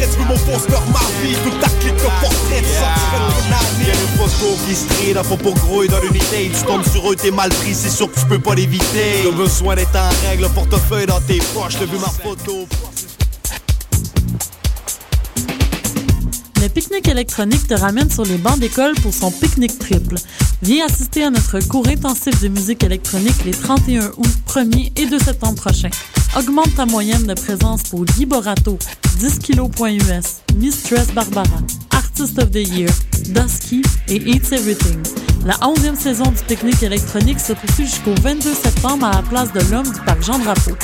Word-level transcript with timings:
stress, 0.00 0.16
veux 0.16 0.24
mon 0.24 0.38
poster, 0.38 0.80
ma 0.92 1.00
vie, 1.22 1.34
tout 1.44 1.50
ta 1.60 1.68
clique 1.68 1.94
de 1.94 2.00
portrait, 2.00 2.62
ça 2.64 2.94
Y'a 3.86 3.92
des 3.92 3.98
photos 4.16 4.58
qui 4.66 4.74
se 4.74 4.86
trient, 4.86 5.14
là, 5.14 5.22
faut 5.22 5.36
pour 5.36 5.54
gros 5.54 5.82
et 5.82 5.88
dans 5.88 6.00
l'unité. 6.00 6.50
Tu 6.54 6.64
tombes 6.66 6.84
sur 6.84 7.10
eux, 7.10 7.16
t'es 7.16 7.30
mal 7.30 7.48
pris, 7.48 7.74
c'est 7.74 7.90
sûr 7.90 8.10
que 8.12 8.18
tu 8.18 8.26
peux 8.26 8.38
pas 8.38 8.54
l'éviter. 8.54 9.22
T'as 9.24 9.30
besoin 9.30 9.74
d'être 9.74 9.96
en 9.96 10.28
règle, 10.28 10.42
le 10.42 10.48
portefeuille 10.48 11.06
dans 11.06 11.20
tes 11.20 11.38
poches, 11.38 11.78
t'as 11.78 11.86
vu 11.86 11.98
ma 11.98 12.08
photo. 12.08 12.66
Le 16.62 16.68
pique-nique 16.68 17.08
électronique 17.08 17.66
te 17.66 17.74
ramène 17.74 18.10
sur 18.10 18.24
les 18.24 18.36
bancs 18.36 18.58
d'école 18.58 18.94
pour 18.96 19.14
son 19.14 19.30
pique-nique 19.30 19.78
triple. 19.78 20.16
Viens 20.62 20.84
assister 20.84 21.24
à 21.24 21.30
notre 21.30 21.58
cours 21.60 21.88
intensif 21.88 22.38
de 22.42 22.48
musique 22.48 22.84
électronique 22.84 23.44
les 23.46 23.52
31 23.52 24.08
août, 24.18 24.28
1er 24.46 24.92
et 24.94 25.06
2 25.06 25.18
septembre 25.18 25.54
prochains. 25.54 25.88
Augmente 26.36 26.74
ta 26.76 26.86
moyenne 26.86 27.26
de 27.26 27.34
présence 27.34 27.82
pour 27.82 28.04
Guy 28.04 28.24
Borato, 28.24 28.78
10 29.18 29.40
kg.us, 29.40 30.54
Mistress 30.56 31.08
Barbara, 31.12 31.58
Artist 31.90 32.38
of 32.38 32.50
the 32.52 32.66
Year, 32.68 32.88
Dusky 33.30 33.82
et 34.08 34.16
Eats 34.16 34.52
Everything. 34.52 35.02
La 35.44 35.54
11e 35.54 35.96
saison 35.96 36.24
du 36.24 36.42
pique-nique 36.46 36.84
électronique 36.84 37.40
se 37.40 37.52
poursuit 37.52 37.86
jusqu'au 37.86 38.14
22 38.22 38.54
septembre 38.54 39.06
à 39.06 39.12
la 39.16 39.22
place 39.22 39.52
de 39.52 39.60
l'Homme 39.72 39.90
du 39.90 40.00
parc 40.06 40.22
Jean-Drapeau. 40.22 40.76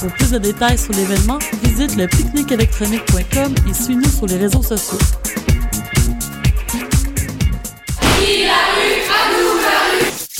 Pour 0.00 0.10
plus 0.14 0.32
de 0.32 0.38
détails 0.38 0.78
sur 0.78 0.92
l'événement, 0.92 1.38
visite 1.62 1.96
le 1.96 2.08
pique-nique-électronique.com 2.08 3.54
et 3.70 3.74
suis-nous 3.74 4.10
sur 4.10 4.26
les 4.26 4.36
réseaux 4.36 4.62
sociaux. 4.62 4.98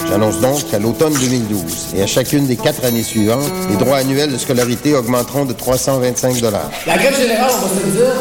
J'annonce 0.07 0.41
donc 0.41 0.71
qu'à 0.71 0.79
l'automne 0.79 1.15
2012 1.15 1.95
et 1.97 2.03
à 2.03 2.07
chacune 2.07 2.47
des 2.47 2.57
quatre 2.57 2.85
années 2.85 3.03
suivantes, 3.03 3.51
les 3.69 3.77
droits 3.77 3.97
annuels 3.97 4.33
de 4.33 4.39
scolarité 4.39 4.95
augmenteront 4.95 5.45
de 5.45 5.53
325 5.53 6.41
La 6.87 6.97
grève 6.97 7.17
générale, 7.17 7.51
on 7.57 7.67
va 7.67 7.81
se 7.81 7.87
dire, 7.87 8.13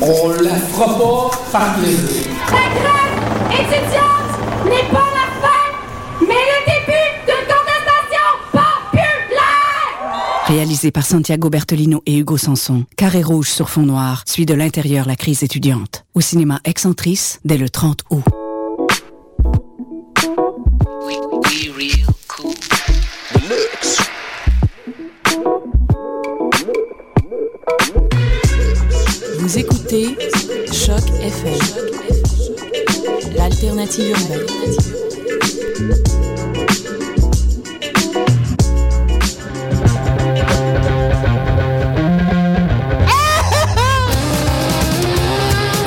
on 0.00 0.28
la 0.42 0.54
fera 0.56 0.98
pas 0.98 1.30
par 1.52 1.74
plaisir. 1.76 2.26
La 2.50 3.54
grève 3.54 3.60
étudiante 3.60 4.64
n'est 4.64 4.90
pas 4.90 5.06
la 5.14 5.46
fin, 5.46 5.62
mais 6.20 6.26
le 6.28 6.64
début 6.66 7.08
d'une 7.26 7.46
contestation 7.46 8.26
populaire! 8.50 10.46
Réalisé 10.46 10.90
par 10.90 11.06
Santiago 11.06 11.50
Bertolino 11.50 12.02
et 12.06 12.18
Hugo 12.18 12.36
Sanson, 12.36 12.84
Carré 12.96 13.22
rouge 13.22 13.48
sur 13.48 13.70
fond 13.70 13.82
noir 13.82 14.24
suit 14.26 14.46
de 14.46 14.54
l'intérieur 14.54 15.06
la 15.06 15.16
crise 15.16 15.42
étudiante. 15.42 16.04
Au 16.14 16.20
cinéma 16.20 16.60
Excentrice, 16.64 17.38
dès 17.44 17.58
le 17.58 17.68
30 17.68 18.00
août. 18.10 18.24
Vous 29.42 29.58
écoutez 29.58 30.16
Choc 30.72 31.02
FM, 31.20 31.58
l'alternative 33.34 34.10
urbaine. 34.10 34.46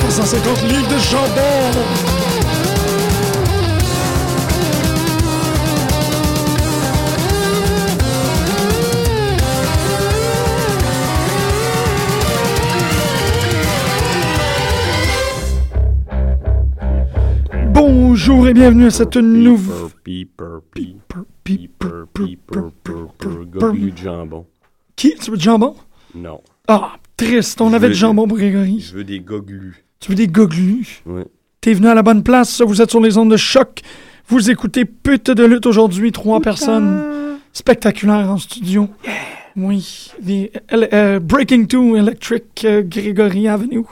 Pour 0.02 0.12
150 0.12 0.62
livres 0.64 0.90
de 0.90 1.00
jambon. 1.00 2.14
Bonjour 18.28 18.48
et 18.48 18.54
bienvenue 18.56 18.88
à 18.88 18.90
cette 18.90 19.18
nouvelle... 19.18 19.92
Jambon. 23.96 24.46
Qui? 24.96 25.13
Tu 25.22 25.30
veux 25.30 25.38
du 25.38 25.44
jambon? 25.44 25.75
Non. 26.16 26.41
Ah, 26.68 26.94
triste, 27.18 27.62
on 27.62 27.69
Je 27.69 27.75
avait 27.75 27.88
veux- 27.90 27.94
du 27.94 28.00
jambon 28.00 28.28
pour 28.28 28.38
Grégory. 28.38 28.80
Je 28.80 28.96
veux 28.96 29.03
des 29.03 29.19
goglus. 29.19 29.85
Tu 30.00 30.09
veux 30.09 30.16
des 30.16 30.25
goglus? 30.28 31.03
Ouais. 31.06 31.25
T'es 31.62 31.74
venu 31.75 31.88
à 31.88 31.94
la 31.94 32.02
bonne 32.02 32.24
place, 32.24 32.62
vous 32.62 32.81
êtes 32.81 32.90
sur 32.90 33.00
les 33.00 33.19
ondes 33.19 33.30
de 33.30 33.38
choc. 33.38 33.81
Vous 34.28 34.50
écoutez 34.50 34.85
Pute 34.85 35.30
de 35.30 35.46
lutte 35.46 35.68
aujourd'hui, 35.68 36.12
trois 36.12 36.41
personnes 36.41 37.38
spectaculaires 37.53 38.31
en 38.31 38.40
studio. 38.40 38.90
Oui, 39.56 40.12
des- 40.19 40.52
euh, 40.74 41.19
Breaking 41.19 41.66
2 41.69 41.97
Electric 41.97 42.66
euh, 42.66 42.81
Gregory 42.81 43.47
Avenue. 43.47 43.84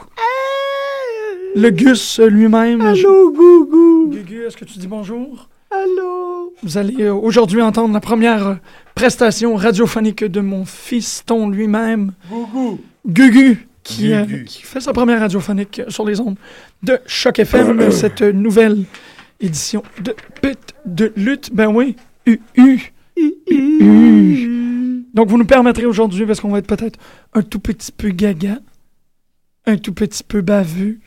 Le 1.56 1.69
Gus 1.69 2.19
lui-même. 2.19 2.81
Allô, 2.81 3.31
Gougou. 3.31 4.09
Gugu, 4.12 4.44
est-ce 4.44 4.58
que 4.58 4.66
tu 4.66 4.80
dis 4.80 4.88
bonjour? 4.88 5.50
Allô. 5.72 6.53
Vous 6.62 6.78
allez 6.78 7.03
euh, 7.03 7.14
aujourd'hui 7.14 7.62
entendre 7.62 7.94
la 7.94 8.00
première 8.00 8.47
euh, 8.47 8.56
prestation 8.96 9.56
radiophonique 9.56 10.24
de 10.24 10.42
mon 10.42 10.66
fiston 10.66 11.50
lui-même. 11.50 12.13
Gugu. 12.31 12.80
Gugu. 13.08 13.68
Qui, 13.84 14.13
euh, 14.13 14.24
Gugu. 14.24 14.46
qui 14.46 14.62
fait 14.63 14.80
sa 14.80 14.94
première 14.94 15.19
radiophonique 15.19 15.81
sur 15.90 16.06
les 16.06 16.19
ondes 16.22 16.38
de 16.84 17.00
Choc 17.06 17.40
FM, 17.40 17.80
euh, 17.80 17.92
cette 17.92 18.22
euh, 18.22 18.31
nouvelle 18.31 18.86
édition 19.42 19.84
de 20.02 20.16
Pute 20.42 20.74
de 20.86 21.12
lutte. 21.18 21.53
Ben 21.53 21.68
oui, 21.68 21.97
U, 22.25 22.40
U. 22.56 22.80
Donc 25.13 25.30
vous 25.30 25.38
nous 25.38 25.46
permettrez 25.46 25.86
aujourd'hui, 25.86 26.25
parce 26.25 26.40
qu'on 26.40 26.50
va 26.50 26.59
être 26.59 26.68
peut-être 26.68 26.97
un 27.34 27.42
tout 27.42 27.59
petit 27.59 27.92
peu 27.92 28.09
gaga, 28.09 28.59
un 29.66 29.78
tout 29.78 29.94
petit 29.94 30.24
peu 30.24 30.42
baveux, 30.42 30.97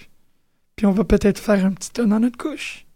puis 0.77 0.87
on 0.87 0.93
va 0.93 1.05
peut-être 1.05 1.39
faire 1.39 1.65
un 1.65 1.73
petit 1.73 1.91
ton 1.91 2.07
dans 2.07 2.21
notre 2.21 2.37
couche. 2.39 2.87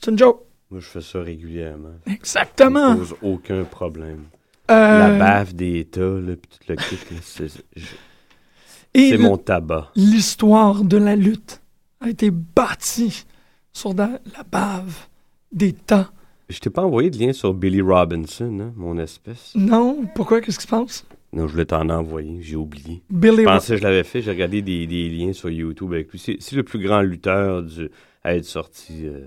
C'est 0.00 0.10
une 0.10 0.18
joke. 0.18 0.42
Moi, 0.70 0.80
je 0.80 0.86
fais 0.86 1.00
ça 1.00 1.20
régulièrement. 1.22 1.94
Exactement. 2.06 2.88
Ça 2.88 2.94
me 2.94 2.98
pose 2.98 3.14
aucun 3.22 3.64
problème. 3.64 4.24
Euh, 4.70 4.98
La 4.98 5.18
bave 5.18 5.54
des 5.54 5.84
tas, 5.84 6.00
là, 6.00 6.34
pis 6.36 6.48
tout 6.48 6.58
le 6.68 6.76
kit, 6.76 6.98
c'est 7.22 7.48
je- 7.76 9.16
mon 9.16 9.36
tabac. 9.36 9.90
L'histoire 9.94 10.82
de 10.82 10.96
la 10.96 11.14
lutte 11.16 11.60
a 12.00 12.08
été 12.10 12.30
bâtie 12.30 13.24
sur 13.72 13.94
la 13.94 14.18
bave 14.50 15.06
des 15.52 15.72
tas. 15.72 16.10
Je 16.48 16.58
t'ai 16.58 16.70
pas 16.70 16.82
envoyé 16.82 17.10
de 17.10 17.18
lien 17.18 17.32
sur 17.32 17.54
Billy 17.54 17.80
Robinson, 17.80 18.58
hein, 18.60 18.72
mon 18.76 18.98
espèce. 18.98 19.52
Non, 19.54 20.04
pourquoi? 20.14 20.40
Qu'est-ce 20.40 20.58
qui 20.58 20.64
se 20.64 20.68
passe? 20.68 21.04
Non, 21.32 21.46
je 21.46 21.52
voulais 21.52 21.64
t'en 21.66 21.88
envoyer, 21.90 22.38
j'ai 22.40 22.56
oublié. 22.56 23.02
Billy 23.10 23.38
Je 23.38 23.42
pensais 23.44 23.74
que 23.74 23.78
je 23.80 23.84
l'avais 23.84 24.04
fait, 24.04 24.22
j'ai 24.22 24.30
regardé 24.30 24.62
des, 24.62 24.86
des 24.86 25.08
liens 25.10 25.32
sur 25.32 25.50
YouTube 25.50 25.92
avec 25.92 26.10
lui. 26.12 26.18
C'est 26.18 26.36
c'est 26.40 26.56
le 26.56 26.62
plus 26.62 26.78
grand 26.78 27.00
lutteur 27.02 27.62
du, 27.62 27.88
à 28.24 28.34
être 28.36 28.44
sorti 28.44 29.02
euh, 29.06 29.26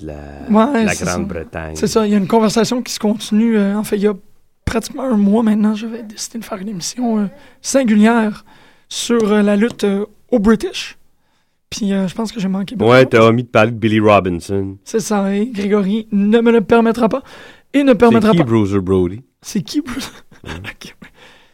de 0.00 0.06
la, 0.06 0.16
Ouais, 0.50 0.86
c'est. 0.94 1.04
Grande-Bretagne. 1.04 1.76
C'est 1.76 1.86
ça, 1.86 2.06
il 2.06 2.12
y 2.12 2.14
a 2.14 2.18
une 2.18 2.26
conversation 2.26 2.82
qui 2.82 2.92
se 2.92 2.98
continue. 2.98 3.56
euh, 3.56 3.76
en 3.76 3.84
fait, 3.84 3.96
il 3.96 4.02
y 4.02 4.06
a 4.08 4.14
pratiquement 4.64 5.04
un 5.04 5.16
mois 5.16 5.42
maintenant, 5.42 5.74
j'avais 5.74 6.02
décidé 6.02 6.38
de 6.38 6.44
faire 6.44 6.58
une 6.58 6.68
émission 6.68 7.20
euh, 7.20 7.26
singulière 7.60 8.44
sur 8.88 9.24
la 9.42 9.56
lutte 9.56 9.86
au 10.30 10.38
British. 10.38 10.98
Puis 11.70 11.92
euh, 11.94 12.06
je 12.06 12.14
pense 12.14 12.30
que 12.32 12.40
j'ai 12.40 12.48
manqué. 12.48 12.76
Ouais, 12.78 13.06
t'as 13.06 13.22
omis 13.26 13.44
de 13.44 13.48
parler 13.48 13.70
de 13.70 13.76
Billy 13.78 14.00
Robinson. 14.00 14.76
C'est 14.84 15.00
ça, 15.00 15.34
et 15.34 15.46
Grégory 15.46 16.06
ne 16.12 16.40
me 16.40 16.50
le 16.52 16.60
permettra 16.60 17.08
pas. 17.08 17.22
Et 17.72 17.82
ne 17.84 17.92
C'est 17.92 17.94
permettra 17.98 18.32
qui 18.32 18.38
pas. 18.38 18.44
Bruiser 18.44 18.80
Brody? 18.80 19.22
C'est 19.40 19.62
qui, 19.62 19.80
Bruce? 19.80 20.12
Ouais. 20.48 21.08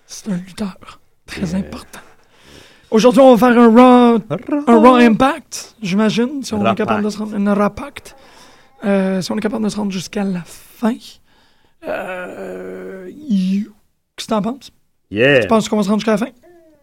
C'est 0.06 0.30
un 0.32 0.36
lutteur 0.36 1.00
très 1.26 1.54
important. 1.54 2.00
Aujourd'hui, 2.90 3.20
on 3.20 3.34
va 3.34 3.48
faire 3.52 3.58
un 3.60 3.68
Raw, 3.68 4.18
un 4.66 4.78
raw 4.78 4.94
Impact, 4.94 5.76
j'imagine, 5.82 6.42
si 6.42 6.54
on 6.54 6.64
est 6.64 6.74
capable 6.74 7.04
de 7.04 7.10
se 7.10 7.18
rendre. 7.18 7.34
Un 7.36 7.54
Rapact. 7.54 8.16
Euh, 8.84 9.20
si 9.20 9.30
on 9.30 9.36
est 9.36 9.40
capable 9.40 9.64
de 9.64 9.68
se 9.68 9.76
rendre 9.76 9.92
jusqu'à 9.92 10.24
la 10.24 10.42
fin. 10.46 10.94
Euh, 11.86 13.10
you. 13.14 13.72
Qu'est-ce 14.16 14.26
que 14.28 14.32
t'en 14.32 14.40
penses? 14.42 14.70
Yeah! 15.10 15.40
Tu 15.40 15.48
penses 15.48 15.68
qu'on 15.68 15.76
va 15.76 15.82
se 15.82 15.88
rendre 15.88 16.00
jusqu'à 16.00 16.12
la 16.12 16.18
fin? 16.18 16.28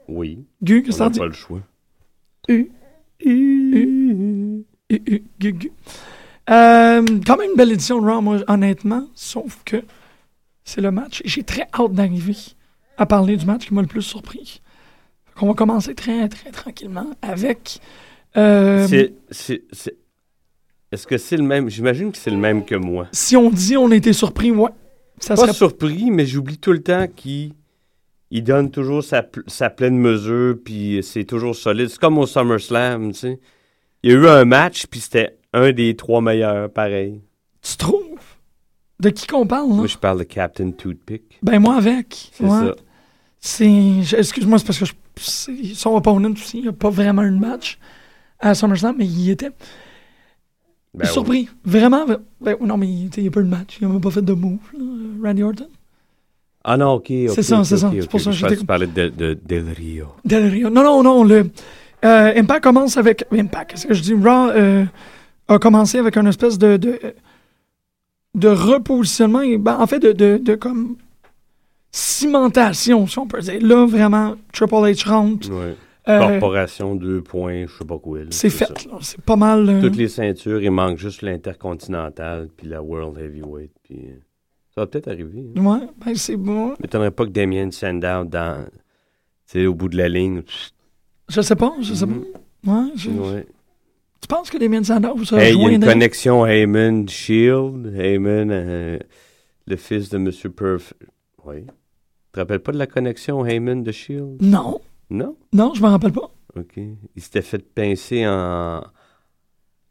Oui. 0.08 0.46
Gu, 0.62 0.84
qu'est-ce 0.84 0.98
que 1.00 1.04
On 1.04 1.06
t'en 1.06 1.10
n'a 1.10 1.10
dis? 1.14 1.20
pas 1.20 1.26
le 1.26 1.34
choix. 1.34 1.60
U. 2.50 2.70
U. 3.24 4.64
U. 4.90 5.00
Gu, 5.40 5.52
gu. 5.54 5.72
Euh, 6.50 7.04
quand 7.26 7.38
même 7.38 7.50
une 7.50 7.58
belle 7.58 7.72
édition 7.72 8.00
de 8.00 8.06
Raw, 8.08 8.22
moi, 8.22 8.38
honnêtement. 8.48 9.08
Sauf 9.16 9.60
que 9.66 9.78
c'est 10.66 10.82
le 10.82 10.92
match. 10.92 11.22
et 11.24 11.30
J'ai 11.30 11.44
très 11.44 11.68
hâte 11.74 11.94
d'arriver 11.94 12.36
à 12.98 13.06
parler 13.06 13.38
du 13.38 13.46
match 13.46 13.68
qui 13.68 13.74
m'a 13.74 13.82
le 13.82 13.88
plus 13.88 14.02
surpris. 14.02 14.62
On 15.42 15.48
va 15.48 15.54
commencer 15.54 15.96
très, 15.96 16.28
très 16.28 16.52
tranquillement 16.52 17.08
avec. 17.22 17.80
euh, 18.38 18.86
C'est- 18.88 19.14
c'est- 19.32 19.64
c'est- 19.72 19.96
Est-ce 20.92 21.08
que 21.08 21.18
c'est 21.18 21.36
le 21.38 21.44
même? 21.44 21.70
J'imagine 21.70 22.12
que 22.12 22.18
c'est 22.18 22.30
le 22.32 22.38
même 22.38 22.64
que 22.66 22.76
moi. 22.76 23.08
si 23.12 23.36
on 23.36 23.50
dit 23.50 23.76
on 23.78 23.92
a 23.92 23.96
été 23.96 24.14
surpris, 24.14 24.52
ouais. 24.52 24.70
Ça 25.20 25.36
Pas 25.36 25.42
serait 25.44 25.54
surpris, 25.54 26.10
mais 26.12 26.26
j'oublie 26.26 26.58
tout 26.58 26.72
le 26.74 26.82
temps 26.84 27.08
qu'il 27.08 27.54
il 28.32 28.44
donne 28.44 28.70
toujours 28.72 29.04
sa, 29.04 29.24
pl- 29.24 29.44
sa 29.48 29.70
pleine 29.70 29.98
mesure, 29.98 30.56
puis 30.64 31.00
c'est 31.04 31.24
toujours 31.26 31.56
solide. 31.56 31.88
C'est 31.90 32.00
comme 32.00 32.18
au 32.18 32.26
SummerSlam, 32.26 33.12
tu 33.14 33.20
sais. 33.20 33.40
Il 34.04 34.12
y 34.12 34.14
a 34.14 34.18
eu 34.18 34.28
un 34.28 34.46
match, 34.46 34.86
puis 34.88 35.00
c'était 35.00 35.38
un 35.54 35.72
des 35.72 35.96
trois 35.96 36.22
meilleurs, 36.22 36.70
pareil. 36.72 37.22
Tu 37.62 37.78
trouves? 37.78 38.05
De 39.00 39.10
qui 39.10 39.28
qu'on 39.28 39.46
parle, 39.46 39.70
là? 39.70 39.76
Moi, 39.76 39.88
je 39.88 39.98
parle 39.98 40.20
de 40.20 40.24
Captain 40.24 40.72
Toothpick. 40.72 41.40
Ben, 41.44 41.60
moi 41.60 41.76
avec. 41.76 42.32
C'est 42.34 42.44
Ouais. 42.46 42.50
ça. 42.50 42.76
C'est. 43.40 44.18
Excuse-moi, 44.18 44.58
c'est 44.60 44.66
parce 44.66 44.80
que 44.80 44.86
je 44.86 44.94
c'est- 45.18 45.74
son 45.76 45.96
opponent 45.96 46.32
aussi, 46.32 46.60
il 46.60 46.66
n'a 46.66 46.72
pas 46.72 46.90
vraiment 46.90 47.24
eu 47.24 47.32
de 47.32 47.38
match 47.38 47.78
à 48.40 48.54
SummerSlam, 48.56 48.96
mais 48.98 49.06
il 49.06 49.30
était 49.30 49.52
Ben 50.94 51.06
surpris. 51.08 51.50
Vraiment. 51.66 52.06
Ben, 52.42 52.56
non, 52.62 52.78
mais 52.78 52.88
il 52.88 53.10
n'y 53.22 53.28
a 53.28 53.32
pas 53.32 53.42
eu 53.42 53.44
de 53.44 53.50
match. 53.50 53.78
Il 53.82 53.88
n'a 53.88 53.94
même 53.94 54.02
pas 54.02 54.12
fait 54.12 54.22
de 54.24 54.34
move, 54.34 54.58
là, 54.78 55.28
Randy 55.30 55.44
Orton. 55.44 55.68
Ah 56.64 56.78
non, 56.78 56.94
ok. 56.94 57.08
C'est 57.30 57.44
ça, 57.44 57.64
c'est 57.64 57.78
ça. 57.78 57.92
C'est 57.94 58.10
pour 58.10 58.20
ça 58.22 58.32
que 58.32 58.36
Je 58.38 58.48
tu 58.56 58.66
parlais 58.66 58.88
de, 58.88 59.10
de, 59.10 59.38
Del 59.46 59.70
Rio. 59.70 60.08
Del 60.24 60.50
Rio. 60.50 60.70
Non, 60.70 60.84
non, 60.84 61.04
non. 61.04 61.24
Le, 61.24 61.52
euh, 62.04 62.34
Impact 62.36 62.64
commence 62.64 62.98
avec. 62.98 63.26
Impact, 63.32 63.72
qu'est-ce 63.72 63.86
que 63.88 63.94
je 63.94 64.02
dis? 64.02 64.14
Raw 64.14 64.50
euh, 64.50 64.86
a 65.48 65.60
commencé 65.60 66.00
avec 66.00 66.18
une 66.18 66.28
espèce 66.28 66.58
de. 66.58 66.78
de, 66.78 67.00
de 68.36 68.48
repositionnement. 68.50 69.42
et, 69.42 69.58
ben, 69.58 69.78
en 69.80 69.88
fait, 69.88 70.00
de, 70.00 70.12
de, 70.12 70.38
de 70.38 70.56
comme. 70.56 70.98
cimentation, 71.92 73.08
si 73.08 73.18
on 73.20 73.28
peut 73.28 73.40
dire. 73.42 73.60
Là, 73.62 73.86
vraiment, 73.86 74.36
Triple 74.54 74.76
H 74.76 75.08
rentre. 75.08 75.50
Ouais. 75.52 75.76
Euh, 76.08 76.20
Corporation, 76.40 76.94
deux 76.96 77.22
points, 77.22 77.66
je 77.66 77.78
sais 77.80 77.86
pas 77.86 77.98
quoi. 77.98 78.20
c'est 78.30 78.52
fait, 78.52 78.86
là. 78.86 78.98
C'est 79.02 79.22
pas 79.22 79.36
mal. 79.36 79.68
euh, 79.68 79.82
Toutes 79.82 79.96
les 79.96 80.08
ceintures, 80.08 80.62
il 80.62 80.70
manque 80.70 80.98
juste 81.00 81.24
l'Intercontinental 81.24 82.48
puis 82.56 82.68
la 82.68 82.84
World 82.84 83.18
Heavyweight. 83.18 83.72
Puis 83.82 83.98
euh, 84.10 84.20
ça 84.76 84.82
va 84.82 84.88
peut-être 84.88 85.08
arriver. 85.08 85.46
Hein. 85.58 85.66
Ouais, 85.66 85.88
ben, 86.06 86.14
c'est 86.16 86.36
bon. 86.36 86.76
M'étonnerait 86.80 87.10
pas 87.10 87.26
que 87.26 87.32
Damien 87.32 87.72
Sandow, 87.72 88.24
dans, 88.26 88.66
au 89.56 89.74
bout 89.74 89.90
de 89.90 89.98
la 89.98 90.08
ligne. 90.08 90.44
Je 91.30 91.42
sais 91.42 91.56
pas, 91.56 91.74
je 91.82 91.94
sais 91.96 92.06
Mhm. 92.06 92.24
pas. 92.64 92.72
Ouais, 92.72 92.90
je- 92.96 93.10
ouais. 93.10 93.48
Tu 94.26 94.28
penses 94.36 94.50
que 94.50 94.58
Damien 94.58 94.84
Sandow 94.84 95.24
se 95.24 95.36
Hey, 95.36 95.54
il 95.54 95.62
y 95.62 95.66
a 95.68 95.70
une 95.70 95.86
connexion 95.86 96.48
Heyman 96.48 97.08
Shield. 97.08 97.94
Heyman, 97.96 98.50
euh, 98.52 98.98
le 99.68 99.76
fils 99.76 100.10
de 100.10 100.18
Monsieur 100.18 100.50
Perf. 100.50 100.96
Oui. 101.46 101.58
Tu 101.62 101.68
te 102.32 102.40
rappelles 102.40 102.60
pas 102.62 102.72
de 102.72 102.80
la 102.80 102.88
connexion 102.88 103.46
Heyman 103.46 103.84
de 103.84 103.92
Shield? 103.92 104.38
Non, 104.42 104.80
Non? 105.12 105.38
non, 105.54 105.76
je 105.76 105.82
me 105.84 105.88
rappelle 105.90 106.12
pas. 106.12 106.32
OK. 106.58 106.76
Il 106.78 107.22
s'était 107.22 107.44
fait 107.44 107.60
pincer 107.60 108.26
en 108.26 108.82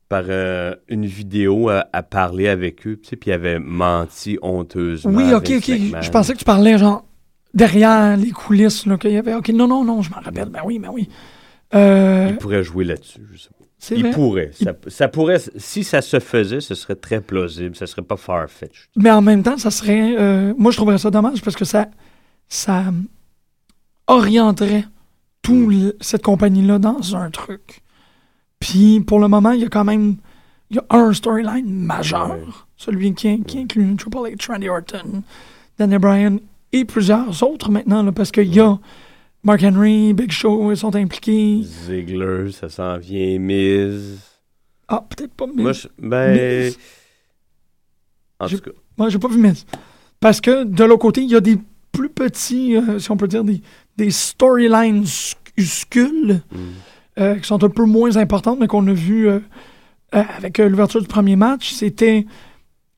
par 0.08 0.24
euh, 0.28 0.74
une 0.88 1.06
vidéo 1.06 1.68
à, 1.68 1.86
à 1.92 2.02
parler 2.02 2.48
avec 2.48 2.88
eux, 2.88 2.96
tu 3.00 3.10
sais, 3.10 3.16
puis 3.16 3.30
il 3.30 3.34
avait 3.34 3.60
menti 3.60 4.36
honteusement. 4.42 5.12
Oui, 5.16 5.32
à 5.32 5.36
ok, 5.38 5.48
ok. 5.58 6.02
Je 6.02 6.10
pensais 6.10 6.32
que 6.32 6.38
tu 6.38 6.44
parlais, 6.44 6.76
genre, 6.76 7.04
derrière 7.54 8.16
les 8.16 8.30
coulisses, 8.32 8.84
là, 8.86 8.98
qu'il 8.98 9.12
y 9.12 9.16
avait. 9.16 9.34
Ok, 9.34 9.50
non, 9.50 9.68
non, 9.68 9.84
non, 9.84 10.02
je 10.02 10.10
m'en 10.10 10.16
rappelle. 10.20 10.48
Ben 10.48 10.60
oui, 10.64 10.80
ben 10.80 10.90
oui. 10.92 11.08
Euh, 11.72 12.26
Il 12.30 12.36
pourrait 12.38 12.64
jouer 12.64 12.84
là-dessus, 12.84 13.22
je 13.32 13.38
sais 13.38 13.48
pas. 13.56 13.63
Il 13.90 14.02
vrai. 14.02 14.10
pourrait. 14.12 14.50
Ça, 14.52 14.72
ça 14.88 15.08
pourrait. 15.08 15.38
Si 15.56 15.84
ça 15.84 16.00
se 16.02 16.20
faisait, 16.20 16.60
ce 16.60 16.74
serait 16.74 16.94
très 16.94 17.20
plausible. 17.20 17.76
Ça 17.76 17.86
serait 17.86 18.02
pas 18.02 18.16
far-fetched. 18.16 18.88
Mais 18.96 19.10
en 19.10 19.22
même 19.22 19.42
temps, 19.42 19.58
ça 19.58 19.70
serait. 19.70 20.14
euh, 20.18 20.54
moi, 20.56 20.70
je 20.70 20.76
trouverais 20.76 20.98
ça 20.98 21.10
dommage 21.10 21.42
parce 21.42 21.56
que 21.56 21.64
ça. 21.64 21.88
Ça 22.48 22.84
orienterait 24.06 24.84
toute 25.42 25.96
cette 26.00 26.22
compagnie-là 26.22 26.78
dans 26.78 27.16
un 27.16 27.30
truc. 27.30 27.82
Puis, 28.60 29.00
pour 29.00 29.18
le 29.18 29.28
moment, 29.28 29.50
il 29.52 29.60
y 29.60 29.64
a 29.64 29.68
quand 29.68 29.84
même. 29.84 30.16
Il 30.70 30.76
y 30.76 30.78
a 30.78 30.84
un 30.96 31.12
storyline 31.12 31.68
majeur. 31.68 32.30
Ouais. 32.30 32.42
Celui 32.76 33.14
qui, 33.14 33.42
qui 33.42 33.58
inclut 33.58 33.94
Triple 33.96 34.18
H, 34.18 34.50
Randy 34.50 34.68
Orton, 34.68 35.22
Daniel 35.78 35.98
Bryan 36.00 36.38
et 36.72 36.84
plusieurs 36.84 37.42
autres 37.42 37.70
maintenant, 37.70 38.02
là, 38.02 38.12
parce 38.12 38.30
qu'il 38.32 38.52
y 38.52 38.60
a 38.60 38.78
Mark 39.44 39.62
Henry, 39.62 40.14
Big 40.14 40.32
Show, 40.32 40.72
ils 40.72 40.76
sont 40.76 40.96
impliqués. 40.96 41.60
Ziggler, 41.62 42.50
ça 42.50 42.70
s'en 42.70 42.96
vient. 42.96 43.38
Miz. 43.38 44.18
Ah, 44.88 45.04
peut-être 45.06 45.34
pas, 45.34 45.44
mais. 45.54 45.62
Moi, 45.62 45.72
je- 45.72 45.88
ben. 45.98 46.64
Miz? 46.64 46.78
En 48.40 48.48
tout 48.48 48.58
cas. 48.58 48.70
Moi, 48.96 49.10
j'ai 49.10 49.18
pas 49.18 49.28
vu 49.28 49.36
Miz. 49.38 49.66
Parce 50.18 50.40
que 50.40 50.64
de 50.64 50.84
l'autre 50.84 51.02
côté, 51.02 51.20
il 51.20 51.30
y 51.30 51.36
a 51.36 51.40
des 51.40 51.58
plus 51.92 52.08
petits, 52.08 52.74
euh, 52.74 52.98
si 52.98 53.10
on 53.10 53.18
peut 53.18 53.28
dire, 53.28 53.44
des, 53.44 53.60
des 53.98 54.10
storylines 54.10 55.04
sculles 55.58 56.40
mm. 56.50 56.58
euh, 57.20 57.34
qui 57.36 57.46
sont 57.46 57.62
un 57.62 57.68
peu 57.68 57.84
moins 57.84 58.16
importantes, 58.16 58.58
mais 58.58 58.66
qu'on 58.66 58.86
a 58.88 58.94
vu 58.94 59.28
euh, 59.28 59.40
avec 60.10 60.56
l'ouverture 60.56 61.02
du 61.02 61.06
premier 61.06 61.36
match. 61.36 61.72
C'était 61.74 62.24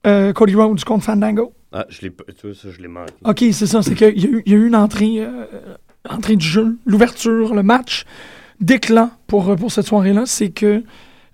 Cody 0.04 0.54
Rhodes 0.54 0.84
contre 0.84 1.04
Fandango. 1.04 1.52
Ah, 1.72 1.86
je 1.88 2.02
l'ai 2.02 2.10
pas. 2.10 2.22
Tu 2.38 2.46
vois, 2.46 2.54
ça, 2.54 2.68
je 2.70 2.80
l'ai 2.80 2.86
manqué. 2.86 3.12
OK, 3.24 3.44
c'est 3.50 3.66
ça. 3.66 3.82
C'est 3.82 3.96
qu'il 3.96 4.44
y 4.46 4.54
a 4.54 4.56
eu 4.56 4.66
une 4.68 4.76
entrée, 4.76 5.26
euh, 6.10 6.14
entrée 6.14 6.36
du 6.36 6.46
jeu, 6.46 6.78
l'ouverture, 6.86 7.54
le 7.54 7.62
match 7.62 8.04
d'éclat 8.60 9.10
pour, 9.26 9.50
euh, 9.50 9.56
pour 9.56 9.72
cette 9.72 9.86
soirée-là. 9.86 10.24
C'est 10.26 10.50
que 10.50 10.82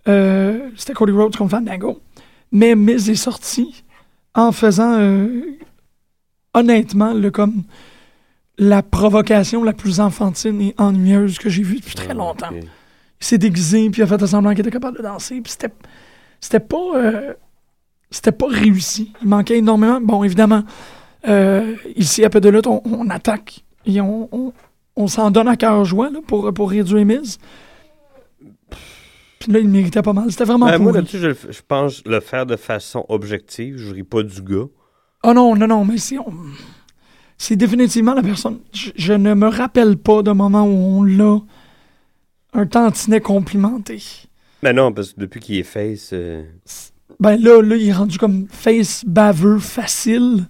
euh, 0.08 0.68
c'était 0.76 0.92
Cody 0.94 1.12
Rhodes 1.12 1.36
contre 1.36 1.50
Fandango. 1.50 2.00
Mais 2.50 2.74
Miz 2.74 3.08
est 3.08 3.14
sorti 3.14 3.84
en 4.34 4.52
faisant, 4.52 4.98
euh, 4.98 5.42
honnêtement, 6.54 7.12
le, 7.14 7.30
comme 7.30 7.62
la 8.58 8.82
provocation 8.82 9.64
la 9.64 9.72
plus 9.72 10.00
enfantine 10.00 10.60
et 10.60 10.74
ennuyeuse 10.78 11.38
que 11.38 11.48
j'ai 11.48 11.62
vue 11.62 11.76
depuis 11.76 11.94
très 11.94 12.10
Ah, 12.10 12.14
longtemps. 12.14 12.50
Il 12.52 13.24
s'est 13.26 13.38
déguisé, 13.38 13.88
puis 13.90 14.00
il 14.00 14.04
a 14.04 14.06
fait 14.06 14.26
semblant 14.26 14.50
qu'il 14.50 14.60
était 14.60 14.70
capable 14.70 14.98
de 14.98 15.02
danser, 15.02 15.40
puis 15.40 15.52
c'était, 15.52 15.72
c'était 16.40 16.60
pas, 16.60 16.96
euh, 16.96 17.34
c'était 18.10 18.32
pas 18.32 18.48
réussi. 18.48 19.12
Il 19.22 19.28
manquait 19.28 19.58
énormément. 19.58 20.00
Bon, 20.00 20.24
évidemment, 20.24 20.64
euh, 21.28 21.76
ici 21.96 22.24
à 22.24 22.30
peu 22.30 22.40
de 22.40 22.48
lutte, 22.48 22.66
on, 22.66 22.82
on 22.84 23.08
attaque 23.10 23.61
et 23.86 24.00
on, 24.00 24.28
on, 24.32 24.52
on 24.96 25.06
s'en 25.06 25.30
donne 25.30 25.48
à 25.48 25.56
cœur 25.56 25.84
joie 25.84 26.10
là, 26.10 26.20
pour, 26.26 26.52
pour 26.54 26.70
réduire 26.70 27.04
Miz. 27.06 27.38
Puis 29.38 29.50
là, 29.52 29.58
il 29.58 29.68
méritait 29.68 30.02
pas 30.02 30.12
mal. 30.12 30.30
C'était 30.30 30.44
vraiment 30.44 30.66
Ben, 30.66 30.78
moi, 30.78 30.92
là-dessus, 30.92 31.18
je, 31.18 31.30
je 31.50 31.60
pense 31.66 32.02
le 32.06 32.20
faire 32.20 32.46
de 32.46 32.56
façon 32.56 33.04
objective. 33.08 33.76
Je 33.76 33.92
ris 33.92 34.04
pas 34.04 34.22
du 34.22 34.40
gars. 34.40 34.66
Oh 35.24 35.32
non, 35.34 35.56
non, 35.56 35.66
non, 35.66 35.84
mais 35.84 35.98
c'est, 35.98 36.18
on- 36.18 36.32
c'est 37.38 37.56
définitivement 37.56 38.14
la 38.14 38.22
personne. 38.22 38.58
Je, 38.72 38.90
je 38.94 39.12
ne 39.12 39.34
me 39.34 39.48
rappelle 39.48 39.96
pas 39.96 40.22
d'un 40.22 40.34
moment 40.34 40.62
où 40.64 41.00
on 41.00 41.02
l'a 41.02 41.38
un 42.52 42.66
tantinet 42.66 43.20
complimenté. 43.20 44.00
Mais 44.62 44.72
non, 44.72 44.92
parce 44.92 45.12
que 45.12 45.20
depuis 45.20 45.40
qu'il 45.40 45.56
est 45.56 45.62
face. 45.64 46.10
euh, 46.12 46.44
Ben 47.18 47.36
là, 47.36 47.60
là, 47.62 47.74
il 47.76 47.88
est 47.88 47.92
rendu 47.92 48.18
comme 48.18 48.46
face 48.48 49.04
baveux 49.04 49.58
facile. 49.58 50.44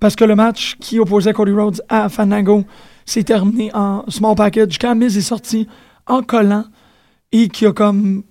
Parce 0.00 0.16
que 0.16 0.24
le 0.24 0.34
match 0.34 0.76
qui 0.80 0.98
opposait 0.98 1.32
Cody 1.32 1.52
Rhodes 1.52 1.82
à 1.88 2.08
Fandango 2.08 2.64
s'est 3.04 3.22
terminé 3.22 3.70
en 3.74 4.04
small 4.08 4.34
package. 4.34 4.78
Quand 4.78 4.94
Miz 4.94 5.16
est 5.16 5.20
sorti 5.20 5.68
en 6.06 6.22
collant 6.22 6.64
et 7.32 7.48
qui 7.48 7.66
a 7.66 7.72
comme. 7.72 8.22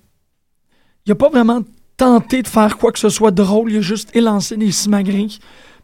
Il 1.06 1.12
a 1.12 1.16
pas 1.16 1.30
vraiment 1.30 1.62
tenté 1.96 2.42
de 2.42 2.48
faire 2.48 2.78
quoi 2.78 2.92
que 2.92 3.00
ce 3.00 3.10
soit 3.10 3.32
drôle. 3.32 3.72
Il 3.72 3.78
a 3.78 3.82
juste 3.82 4.16
élancé 4.16 4.58
des 4.58 4.72
simagrées 4.72 5.28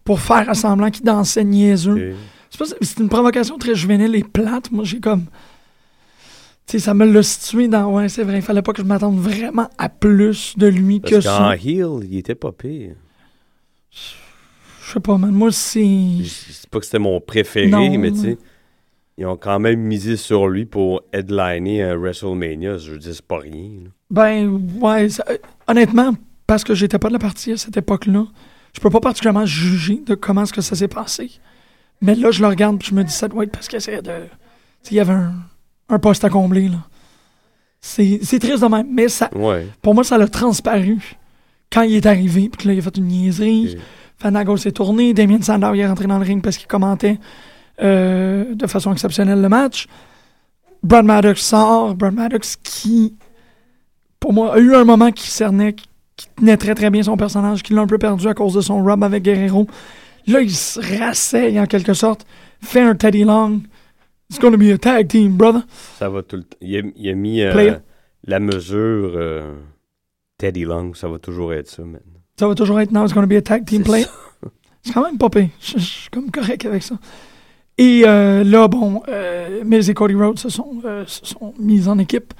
pour 0.03 0.19
faire 0.19 0.49
à 0.49 0.53
semblant 0.55 0.89
qu'il 0.89 1.05
dansait 1.05 1.43
niaiseux. 1.43 2.11
ok. 2.11 2.15
C'est 2.49 2.57
pas- 2.59 2.75
C'est 2.81 2.99
une 2.99 3.09
provocation 3.09 3.57
très 3.57 3.75
juvénile 3.75 4.15
et 4.15 4.23
plate. 4.23 4.71
Moi, 4.71 4.83
j'ai 4.85 4.99
comme. 4.99 5.25
Tu 6.67 6.71
sais, 6.73 6.79
ça 6.79 6.93
me 6.95 7.05
l'a 7.05 7.21
situé 7.21 7.67
dans. 7.67 7.91
Ouais, 7.93 8.09
c'est 8.09 8.23
vrai. 8.23 8.37
Il 8.37 8.41
fallait 8.41 8.61
pas 8.63 8.73
que 8.73 8.81
je 8.81 8.87
m'attende 8.87 9.19
vraiment 9.19 9.69
à 9.77 9.87
plus 9.89 10.53
de 10.57 10.65
lui 10.67 10.99
que 11.01 11.15
Parce 11.15 11.25
qu'en 11.25 11.49
ça. 11.49 11.55
heel, 11.57 11.99
il 12.09 12.17
était 12.17 12.33
pas 12.33 12.51
pire. 12.51 12.95
Je 14.85 14.91
sais 14.93 14.99
pas, 14.99 15.17
man. 15.17 15.31
Moi, 15.31 15.51
c'est. 15.51 15.83
Je 16.21 16.23
sais 16.29 16.67
pas 16.69 16.79
que 16.79 16.85
c'était 16.85 16.99
mon 16.99 17.19
préféré, 17.19 17.67
Non, 17.67 17.97
mais 17.97 18.11
tu 18.11 18.19
sais, 18.19 18.37
ils 19.17 19.25
ont 19.25 19.37
quand 19.37 19.59
même 19.59 19.79
misé 19.79 20.15
sur 20.17 20.47
lui 20.47 20.65
pour 20.65 21.01
headliner 21.13 21.81
un 21.83 21.95
WrestleMania. 21.95 22.77
Je 22.77 22.91
veux 22.91 22.97
dire, 22.99 23.13
c'est 23.15 23.25
pas 23.25 23.39
rien. 23.39 23.69
là. 23.83 23.89
Ben, 24.11 24.61
ouais. 24.79 25.09
ça- 25.09 25.25
euh, 25.29 25.37
honnêtement, 25.67 26.13
parce 26.45 26.63
que 26.63 26.75
j'étais 26.75 26.99
pas 26.99 27.07
de 27.07 27.13
la 27.13 27.19
partie 27.19 27.51
à 27.53 27.57
cette 27.57 27.75
époque-là, 27.77 28.25
je 28.73 28.79
peux 28.79 28.89
pas 28.91 28.99
particulièrement 28.99 29.45
juger 29.45 30.01
de 30.05 30.13
comment 30.15 30.43
est-ce 30.43 30.53
que 30.53 30.61
ça 30.61 30.75
s'est 30.75 30.87
passé. 30.87 31.31
Mais 32.01 32.13
là, 32.13 32.29
je 32.29 32.41
le 32.41 32.47
regarde 32.47 32.79
et 32.81 32.85
je 32.85 32.93
me 32.93 33.03
dis, 33.03 33.13
ça 33.13 33.27
doit 33.27 33.43
être 33.45 33.51
parce 33.51 33.67
qu'il 33.67 33.77
essayait 33.77 34.01
de. 34.01 34.11
Il 34.91 34.97
y 34.97 34.99
avait 34.99 35.13
un, 35.13 35.33
un 35.89 35.97
poste 35.97 36.23
à 36.25 36.29
combler, 36.29 36.67
là. 36.67 36.85
C'est 37.81 38.19
c'est 38.23 38.39
triste 38.39 38.61
de 38.63 38.67
même, 38.67 38.87
mais 38.91 39.07
ça, 39.09 39.29
Ouais. 39.35 39.67
pour 39.81 39.93
moi, 39.95 40.03
ça 40.03 40.17
l'a 40.17 40.27
transparu 40.27 41.17
quand 41.75 41.81
il 41.81 41.95
est 41.95 42.05
arrivé, 42.05 42.47
puis 42.49 42.63
que 42.63 42.67
là, 42.69 42.73
il 42.73 42.79
a 42.79 42.81
fait 42.81 42.97
une 42.97 43.07
niaiserie. 43.07 43.75
Ok. 43.75 43.81
Fanago 44.17 44.55
s'est 44.55 44.71
tourné, 44.71 45.13
Damien 45.13 45.41
Sandow 45.41 45.73
il 45.73 45.81
est 45.81 45.87
rentré 45.87 46.07
dans 46.07 46.17
le 46.17 46.23
ring 46.23 46.41
parce 46.41 46.57
qu'il 46.57 46.67
commentait 46.67 47.19
euh, 47.81 48.55
de 48.55 48.65
façon 48.65 48.93
exceptionnelle 48.93 49.41
le 49.41 49.49
match. 49.49 49.87
Brad 50.83 51.03
Maddox 51.03 51.41
sort, 51.41 51.95
Brad 51.95 52.13
Maddox 52.13 52.55
qui, 52.55 53.15
pour 54.21 54.31
moi, 54.31 54.55
a 54.55 54.59
eu 54.59 54.73
un 54.73 54.85
moment 54.85 55.11
qui 55.11 55.27
cernait, 55.27 55.73
qui, 55.73 55.87
qui 56.15 56.27
tenait 56.37 56.55
très 56.55 56.75
très 56.75 56.89
bien 56.89 57.03
son 57.03 57.17
personnage, 57.17 57.61
qui 57.61 57.73
l'a 57.73 57.81
un 57.81 57.87
peu 57.87 57.97
perdu 57.97 58.25
à 58.29 58.33
cause 58.33 58.53
de 58.53 58.61
son 58.61 58.81
rub 58.81 59.03
avec 59.03 59.23
Guerrero. 59.23 59.67
Là, 60.27 60.39
il 60.39 60.55
se 60.55 60.79
rasseye 60.79 61.59
en 61.59 61.65
quelque 61.65 61.93
sorte, 61.93 62.25
fait 62.61 62.81
un 62.81 62.95
Teddy 62.95 63.25
Long. 63.25 63.61
It's 64.29 64.39
gonna 64.39 64.57
be 64.57 64.71
a 64.73 64.77
tag 64.77 65.09
team, 65.09 65.35
brother. 65.35 65.63
Ça 65.99 66.09
va 66.09 66.23
tout 66.23 66.37
le 66.37 66.43
temps. 66.43 66.57
Il 66.61 66.77
a, 66.77 66.81
il 66.95 67.09
a 67.09 67.13
mis 67.13 67.41
euh, 67.41 67.75
la 68.25 68.39
mesure 68.39 69.11
euh, 69.15 69.53
Teddy 70.37 70.65
Long, 70.65 70.93
ça 70.93 71.07
va 71.07 71.19
toujours 71.19 71.53
être 71.53 71.69
ça 71.69 71.83
maintenant. 71.83 72.19
Ça 72.37 72.47
va 72.47 72.55
toujours 72.55 72.79
être 72.79 72.91
now, 72.91 73.05
it's 73.05 73.13
gonna 73.13 73.27
be 73.27 73.33
a 73.33 73.41
tag 73.41 73.65
team 73.65 73.83
play. 73.83 74.05
C'est 74.83 74.93
quand 74.93 75.03
même 75.03 75.17
pas 75.17 75.29
pire. 75.29 75.49
Je, 75.59 75.79
suis 75.79 76.09
comme 76.09 76.29
correct 76.29 76.65
avec 76.65 76.83
ça. 76.83 76.95
Et 77.77 78.03
euh, 78.05 78.43
là, 78.43 78.67
bon, 78.67 79.01
euh, 79.07 79.63
Miz 79.63 79.89
et 79.89 79.93
Cody 79.93 80.13
Rhodes 80.13 80.37
se 80.37 80.49
sont, 80.49 80.79
euh, 80.85 81.03
se 81.07 81.25
sont 81.25 81.53
mis 81.59 81.87
en 81.87 81.97
équipe 81.97 82.33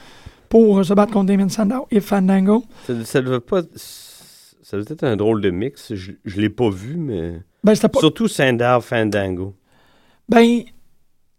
pour 0.49 0.85
se 0.85 0.93
battre 0.93 1.11
contre 1.11 1.27
Damien 1.27 1.49
Sandow 1.49 1.87
et 1.89 1.99
Fandango. 1.99 2.63
Ça, 2.85 2.93
ça 3.03 3.21
devait 3.21 3.39
pas. 3.39 3.61
Ça 3.75 4.77
devait 4.77 4.93
être 4.93 5.03
un 5.03 5.15
drôle 5.15 5.41
de 5.41 5.49
mix. 5.49 5.93
Je, 5.93 6.13
je 6.23 6.41
l'ai 6.41 6.49
pas 6.49 6.69
vu, 6.69 6.95
mais. 6.97 7.41
Ben, 7.63 7.73
c'était 7.73 7.89
pas. 7.89 7.99
Surtout 7.99 8.27
Sandow 8.27 8.79
Fandango. 8.81 9.55
Ben, 10.29 10.63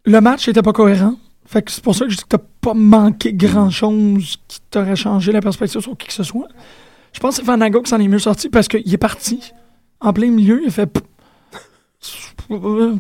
le 0.05 0.21
match 0.21 0.49
était 0.49 0.63
pas 0.63 0.73
cohérent. 0.73 1.17
Fait 1.47 1.63
que 1.63 1.71
c'est 1.71 1.83
pour 1.83 1.95
ça 1.95 2.05
que 2.05 2.11
je 2.11 2.17
dis 2.17 2.23
que 2.23 2.29
t'as 2.29 2.43
pas 2.61 2.75
manqué 2.75 3.33
grand-chose 3.33 4.37
qui 4.49 4.61
t'aurait 4.71 4.97
changé 4.97 5.33
la 5.33 5.41
perspective 5.41 5.81
sur 5.81 5.97
qui 5.97 6.09
que 6.09 6.13
ce 6.13 6.25
soit. 6.25 6.49
Je 7.13 7.21
pense 7.21 7.37
que 7.37 7.43
c'est 7.43 7.47
Fanago 7.47 7.83
qui 7.83 7.91
s'en 7.91 8.01
est 8.01 8.09
mieux 8.09 8.19
sorti 8.19 8.49
parce 8.49 8.69
qu'il 8.69 8.93
est 8.93 8.99
parti 8.99 9.53
en 10.01 10.13
plein 10.13 10.31
milieu, 10.31 10.61
il 10.63 10.69
a 10.69 10.71
fait... 10.71 10.91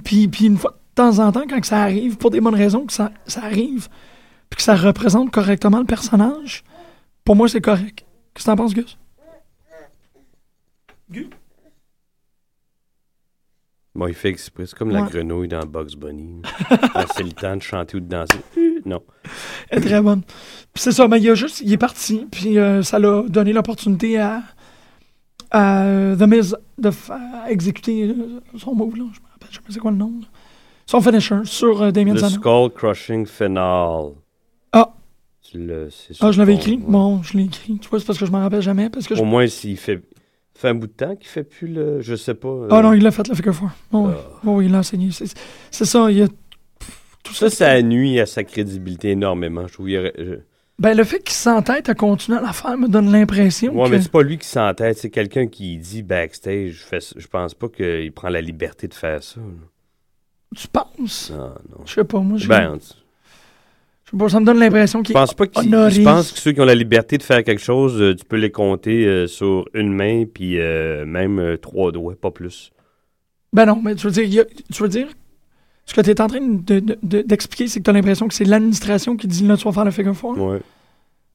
Puis, 0.04 0.28
puis 0.28 0.46
une 0.46 0.56
fois 0.56 0.72
de 0.72 0.94
temps 0.94 1.18
en 1.18 1.30
temps, 1.30 1.44
quand 1.48 1.64
ça 1.64 1.82
arrive, 1.82 2.16
pour 2.16 2.30
des 2.30 2.40
bonnes 2.40 2.54
raisons 2.54 2.86
que 2.86 2.92
ça, 2.92 3.12
ça 3.26 3.44
arrive, 3.44 3.88
puis 4.48 4.56
que 4.56 4.62
ça 4.62 4.74
représente 4.74 5.30
correctement 5.30 5.78
le 5.78 5.84
personnage, 5.84 6.64
pour 7.24 7.36
moi, 7.36 7.48
c'est 7.48 7.60
correct. 7.60 8.04
Qu'est-ce 8.34 8.46
que 8.46 8.50
t'en 8.50 8.56
penses, 8.56 8.74
Gus? 8.74 8.98
Bon, 13.96 14.06
il 14.06 14.14
fait 14.14 14.28
exprès. 14.28 14.66
C'est 14.66 14.76
comme 14.76 14.90
la 14.90 15.02
grenouille 15.02 15.48
dans 15.48 15.64
Bugs 15.66 15.96
Bunny. 15.96 16.42
C'est 17.16 17.22
le 17.24 17.32
temps 17.32 17.56
de 17.56 17.62
chanter 17.62 17.96
ou 17.96 18.00
de 18.00 18.06
danser. 18.08 18.38
Euh, 18.58 18.80
Non. 18.84 19.02
Elle 19.70 19.78
est 19.82 19.86
très 19.86 20.00
bonne. 20.00 20.22
Puis 20.22 20.82
c'est 20.82 20.92
ça, 20.92 21.08
mais 21.08 21.18
il 21.20 21.28
a 21.30 21.34
juste, 21.34 21.62
il 21.64 21.72
est 21.72 21.78
parti, 21.78 22.26
puis 22.30 22.58
euh, 22.58 22.82
ça 22.82 22.98
l'a 22.98 23.22
donné 23.28 23.52
l'opportunité 23.54 24.18
à, 24.18 24.42
à 25.50 25.84
euh, 25.84 26.16
The 26.16 26.22
Miz 26.28 26.56
de 26.78 26.90
exécuter 27.48 28.14
son 28.58 28.74
move, 28.74 28.96
là. 28.96 29.04
Je 29.12 29.20
me 29.20 29.26
rappelle, 29.32 29.48
je 29.50 29.54
sais 29.54 29.60
pas 29.60 29.72
c'est 29.72 29.78
quoi 29.80 29.90
le 29.90 29.96
nom. 29.96 30.12
là. 30.20 30.26
Son 30.86 31.00
finisher 31.00 31.40
sur 31.44 31.82
euh, 31.82 31.90
Damien 31.90 32.16
Sandow. 32.16 32.34
Skull 32.34 32.70
Crushing 32.74 33.26
Finale. 33.26 34.10
Ah. 34.72 34.92
Tu 35.42 35.58
le- 35.58 35.88
Ah, 36.20 36.30
je 36.30 36.38
l'avais 36.38 36.54
écrit. 36.54 36.72
ouais. 36.76 36.84
Bon, 36.86 37.22
je 37.22 37.36
l'ai 37.38 37.44
écrit. 37.44 37.78
Tu 37.78 37.88
vois, 37.88 37.98
c'est 37.98 38.06
parce 38.06 38.18
que 38.18 38.26
je 38.26 38.30
m'en 38.30 38.40
rappelle 38.40 38.60
jamais. 38.62 38.90
Parce 38.90 39.06
que 39.06 39.14
je- 39.14 39.20
Au 39.22 39.24
moins, 39.24 39.46
s'il 39.46 39.76
fait. 39.78 40.02
Fait 40.56 40.68
un 40.68 40.74
bout 40.74 40.86
de 40.86 40.92
temps 40.92 41.14
qu'il 41.16 41.28
fait 41.28 41.44
plus 41.44 41.68
le. 41.68 42.00
Je 42.00 42.14
sais 42.14 42.34
pas. 42.34 42.48
euh, 42.48 42.68
Ah 42.70 42.82
non, 42.82 42.92
il 42.92 43.02
l'a 43.02 43.10
fait, 43.10 43.26
le 43.28 43.34
figure 43.34 43.54
four. 43.54 43.70
Oh, 43.92 44.06
oui. 44.08 44.12
Ah. 44.16 44.40
Oui, 44.44 44.64
il 44.66 44.72
l'a 44.72 44.78
enseigné. 44.78 45.10
C'est 45.12 45.84
ça, 45.84 46.10
il 46.10 46.18
y 46.18 46.22
a 46.22 46.28
tout 47.22 47.34
Ça, 47.34 47.50
ça 47.50 47.82
nuit 47.82 48.20
à 48.20 48.26
sa 48.26 48.44
crédibilité 48.44 49.10
énormément. 49.10 49.66
Je 49.66 49.72
trouve. 49.74 49.90
il 49.90 49.98
aurait- 49.98 50.14
je- 50.18 50.34
Ben, 50.78 50.94
le 50.96 51.04
fait 51.04 51.20
qu'il 51.20 51.32
s'entête 51.34 51.88
à 51.88 51.94
continuer 51.94 52.38
à 52.38 52.42
la 52.42 52.52
faire 52.52 52.76
me 52.76 52.86
donne 52.88 53.10
l'impression 53.10 53.74
Ouais, 53.74 53.88
que... 53.88 53.94
mais 53.94 54.02
c'est 54.02 54.10
pas 54.12 54.22
lui 54.22 54.36
qui 54.38 54.46
s'entête, 54.46 54.98
c'est 54.98 55.10
quelqu'un 55.10 55.46
qui 55.46 55.78
dit 55.78 56.02
backstage. 56.02 56.70
Je, 56.72 56.82
fais 56.84 57.00
ça- 57.00 57.16
je 57.18 57.26
pense 57.26 57.54
pas 57.54 57.68
qu'il 57.68 58.12
prend 58.12 58.28
la 58.28 58.40
liberté 58.42 58.86
de 58.86 58.94
faire 58.94 59.22
ça. 59.22 59.40
là. 59.40 59.46
Tu 60.54 60.68
penses? 60.68 61.30
Non, 61.34 61.48
non. 61.70 61.84
Je 61.86 61.92
sais 61.94 62.04
pas, 62.04 62.20
moi, 62.20 62.38
je... 62.38 62.46
Ben, 62.46 62.78
je 64.12 64.16
pas, 64.16 64.28
ça 64.28 64.40
me 64.40 64.46
donne 64.46 64.58
l'impression 64.58 65.02
qu'il 65.02 65.12
pense 65.14 65.34
pas 65.34 65.46
honoré. 65.56 65.90
Je 65.90 66.02
pense 66.02 66.32
que 66.32 66.38
ceux 66.38 66.52
qui 66.52 66.60
ont 66.60 66.64
la 66.64 66.74
liberté 66.74 67.18
de 67.18 67.22
faire 67.22 67.42
quelque 67.42 67.62
chose, 67.62 68.00
euh, 68.00 68.14
tu 68.14 68.24
peux 68.24 68.36
les 68.36 68.50
compter 68.50 69.04
euh, 69.06 69.26
sur 69.26 69.66
une 69.74 69.92
main, 69.92 70.24
puis 70.32 70.60
euh, 70.60 71.04
même 71.06 71.56
trois 71.60 71.90
doigts, 71.92 72.14
pas 72.20 72.30
plus. 72.30 72.70
Ben 73.52 73.66
non, 73.66 73.80
mais 73.82 73.94
tu 73.94 74.06
veux 74.08 74.12
dire, 74.24 74.42
a- 74.42 74.72
tu 74.72 74.82
veux 74.82 74.88
dire, 74.88 75.08
ce 75.86 75.94
que 75.94 76.00
tu 76.00 76.10
es 76.10 76.20
en 76.20 76.26
train 76.26 76.40
de- 76.40 76.80
de- 76.80 76.98
de- 77.02 77.22
d'expliquer, 77.22 77.68
c'est 77.68 77.80
que 77.80 77.84
tu 77.84 77.90
as 77.90 77.92
l'impression 77.92 78.28
que 78.28 78.34
c'est 78.34 78.44
l'administration 78.44 79.16
qui 79.16 79.26
dit 79.26 79.46
là, 79.46 79.56
tu 79.56 79.64
vas 79.64 79.72
faire 79.72 79.84
le 79.84 79.90
figure 79.90 80.14
four? 80.16 80.38
Ouais. 80.38 80.60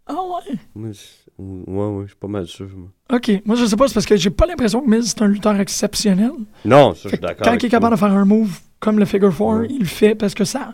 Ah 0.07 0.13
ouais? 0.15 0.55
Moi, 0.75 0.89
ouais, 1.37 1.85
ouais, 1.97 2.03
je 2.03 2.07
suis 2.09 2.17
pas 2.17 2.27
mal 2.27 2.47
sûr. 2.47 2.67
moi. 2.75 2.89
Ok, 3.13 3.31
moi 3.45 3.55
je 3.55 3.65
sais 3.65 3.75
pas, 3.75 3.87
c'est 3.87 3.93
parce 3.93 4.05
que 4.05 4.15
j'ai 4.17 4.29
pas 4.29 4.45
l'impression 4.45 4.81
que 4.81 4.89
Miz 4.89 5.07
c'est 5.09 5.21
un 5.21 5.27
lutteur 5.27 5.57
exceptionnel. 5.59 6.31
Non, 6.65 6.93
ça, 6.93 7.01
je 7.03 7.09
suis 7.09 7.17
d'accord. 7.19 7.45
Quand 7.45 7.53
il 7.53 7.65
est 7.65 7.69
capable 7.69 7.95
de 7.95 7.99
faire 7.99 8.11
un 8.13 8.25
move 8.25 8.59
comme 8.79 8.99
le 8.99 9.05
figure 9.05 9.33
four, 9.33 9.55
Ouais. 9.55 9.67
il 9.69 9.79
le 9.79 9.85
fait 9.85 10.15
parce 10.15 10.33
que 10.33 10.43
ça, 10.43 10.73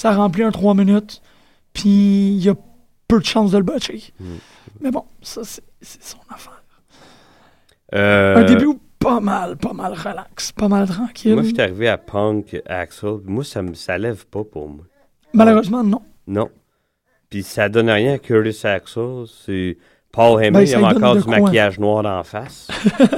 ça 0.00 0.12
remplit 0.12 0.42
un 0.44 0.50
3 0.50 0.74
minutes, 0.74 1.20
puis 1.74 1.90
il 2.30 2.42
y 2.42 2.48
a 2.48 2.54
peu 3.06 3.20
de 3.20 3.24
chances 3.26 3.50
de 3.50 3.58
le 3.58 3.64
botcher. 3.64 4.02
Mm. 4.18 4.24
Mais 4.80 4.90
bon, 4.90 5.04
ça 5.20 5.42
c'est 5.44 5.62
son 6.02 6.16
affaire. 6.30 6.62
Euh, 7.94 8.36
Un 8.36 8.44
début 8.44 8.78
pas 8.98 9.20
mal, 9.20 9.58
pas 9.58 9.74
mal 9.74 9.92
relax, 9.92 10.52
pas 10.52 10.68
mal 10.68 10.88
tranquille. 10.88 11.34
Moi, 11.34 11.42
je 11.42 11.48
suis 11.48 11.60
arrivé 11.60 11.88
à 11.88 11.98
Punk, 11.98 12.62
Axel. 12.64 13.18
Moi, 13.24 13.44
ça 13.44 13.60
me 13.60 13.74
ça 13.74 13.98
lève 13.98 14.24
pas 14.26 14.42
pour 14.42 14.70
moi. 14.70 14.86
Malheureusement, 15.34 15.84
non. 15.84 16.00
Non. 16.26 16.48
Puis 17.28 17.42
ça 17.42 17.68
donne 17.68 17.90
rien 17.90 18.14
à 18.14 18.18
Curtis 18.18 18.66
Axel. 18.66 19.24
C'est 19.44 19.76
Paul 20.12 20.42
Heyman, 20.42 20.64
Ben, 20.64 20.68
il 20.68 20.76
lui 20.76 20.82
donne 20.82 20.96
encore 20.96 21.16
du 21.16 21.28
maquillage 21.28 21.78
noir 21.78 22.02
d'en 22.02 22.24
face. 22.24 22.68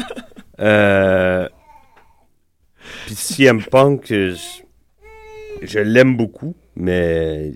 euh... 0.59 1.49
Puis 3.07 3.15
CM 3.15 3.63
Punk, 3.63 4.07
je, 4.09 4.35
je 5.63 5.79
l'aime 5.79 6.17
beaucoup, 6.17 6.57
mais 6.77 7.53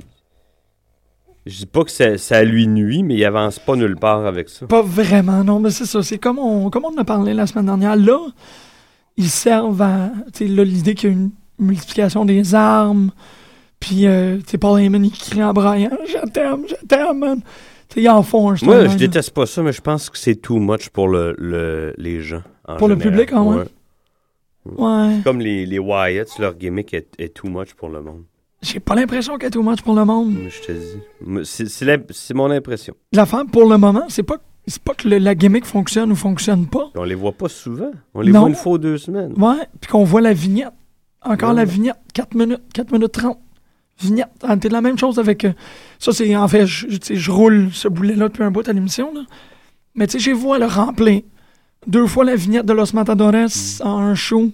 je 1.47 1.59
dis 1.59 1.67
pas 1.67 1.85
que 1.85 1.91
ça, 1.91 2.19
ça 2.19 2.43
lui 2.43 2.67
nuit, 2.67 3.03
mais 3.03 3.15
il 3.15 3.25
avance 3.25 3.59
pas 3.59 3.77
nulle 3.77 3.97
part 3.97 4.27
avec 4.27 4.49
ça. 4.49 4.67
Pas 4.67 4.83
vraiment, 4.83 5.45
non, 5.45 5.61
mais 5.61 5.71
c'est 5.71 5.87
ça. 5.87 6.03
C'est 6.03 6.19
comme 6.19 6.39
on, 6.39 6.71
comme 6.71 6.85
on 6.85 6.95
en 6.95 6.99
a 6.99 7.05
parlé 7.05 7.35
la 7.35 7.47
semaine 7.47 7.67
dernière. 7.67 7.97
Là, 7.97 8.19
ils 9.17 9.29
servent 9.29 9.81
à. 9.83 10.11
Là, 10.41 10.65
l'idée 10.65 10.95
qu'il 10.95 11.11
y 11.11 11.13
a 11.13 11.17
une 11.17 11.31
multiplication 11.59 12.25
des 12.25 12.55
armes. 12.55 13.11
Puis, 13.79 14.07
euh, 14.07 14.39
tu 14.39 14.45
sais, 14.53 14.59
Paul 14.59 14.81
Heyman, 14.81 15.05
il 15.05 15.13
crie 15.13 15.43
en 15.45 15.53
braillant 15.53 15.91
Je 16.07 16.29
t'aime, 16.31 16.65
je 16.69 16.75
t'aime, 16.87 17.19
man. 17.19 17.41
Tu 17.89 17.95
sais, 17.95 18.03
ils 18.03 18.09
en 18.09 18.23
font 18.23 18.51
un 18.51 18.57
Moi, 18.63 18.89
je 18.89 18.97
déteste 18.97 19.31
pas 19.31 19.47
ça, 19.47 19.63
mais 19.63 19.73
je 19.73 19.81
pense 19.83 20.11
que 20.11 20.19
c'est 20.19 20.35
too 20.35 20.59
much 20.59 20.89
pour 20.89 21.09
le, 21.09 21.35
le- 21.39 21.95
les 21.99 22.21
gens. 22.21 22.43
en 22.67 22.77
Pour 22.77 22.89
le 22.89 22.97
public, 22.97 23.31
ah 23.33 23.43
ouais? 23.43 23.57
Ouais. 23.57 23.65
Ouais. 24.79 25.21
Comme 25.23 25.39
les, 25.41 25.65
les 25.67 25.79
Wyatts, 25.79 26.39
leur 26.41 26.55
gimmick 26.57 26.93
est, 26.95 27.07
est 27.21 27.33
too 27.33 27.49
much 27.49 27.75
pour 27.75 27.89
le 27.89 28.01
monde. 28.03 28.25
J'ai 28.63 28.81
pas 28.81 28.95
l'impression 28.95 29.35
qu'il 29.35 29.45
y 29.45 29.47
a 29.47 29.51
too 29.51 29.63
much 29.63 29.83
pour 29.83 29.95
le 29.95 30.05
monde. 30.05 30.35
Je 30.49 30.61
te 30.67 30.73
dis. 30.73 31.45
C'est 31.45 31.69
c'est 31.69 31.85
l'im- 31.85 32.03
c'est 32.11 32.35
mon 32.35 32.51
impression. 32.51 32.95
L'affaire, 33.13 33.45
pour 33.51 33.69
le 33.69 33.77
moment, 33.77 34.05
c'est 34.09 34.23
pas, 34.23 34.37
c'est 34.67 34.83
pas 34.83 34.95
que 34.95 35.09
le- 35.09 35.19
la 35.19 35.35
gimmick 35.35 35.65
fonctionne 35.67 36.11
ou 36.11 36.17
fonctionne 36.17 36.67
pas. 36.67 36.91
On 36.95 37.05
les 37.05 37.15
voit 37.15 37.33
pas 37.33 37.49
souvent. 37.49 37.91
On 38.15 38.23
les 38.23 38.33
Non. 38.33 38.41
voit 38.41 38.49
une 38.49 38.55
fois 38.55 38.73
ou 38.73 38.79
deux 38.79 38.99
semaines. 38.99 39.35
Ouais, 39.37 39.67
puis 39.81 39.91
qu'on 39.91 40.05
voit 40.05 40.21
la 40.23 40.33
vignette. 40.33 40.73
Encore 41.23 41.51
Ouais. 41.51 41.57
la 41.57 41.65
vignette, 41.65 41.97
4 42.15 42.35
minutes, 42.35 42.63
4 42.73 42.93
minutes 42.93 43.13
30. 43.13 43.39
Vignette. 44.01 44.29
Ah, 44.43 44.57
T'es 44.57 44.69
la 44.69 44.81
même 44.81 44.99
chose 44.99 45.19
avec. 45.19 45.45
euh, 45.45 45.53
ça, 45.99 46.13
c'est 46.13 46.35
en 46.37 46.47
fait, 46.49 46.67
je, 46.67 47.31
roule 47.31 47.69
ce 47.73 47.89
boulet-là 47.89 48.29
depuis 48.29 48.43
un 48.43 48.51
bout 48.51 48.67
à 48.69 48.73
l'émission. 48.73 49.13
là. 49.15 49.21
Mais 49.95 50.07
tu 50.07 50.13
sais, 50.13 50.19
j'ai 50.19 50.33
vu 50.35 50.47
le 50.59 50.67
remplir. 50.67 51.23
Deux 51.87 52.07
fois 52.07 52.25
la 52.25 52.37
vignette 52.37 52.67
de 52.67 52.73
Los 52.73 52.93
Matadores 52.95 53.33
Mm. 53.81 53.83
en 53.87 53.99
un 53.99 54.15
show. 54.15 54.51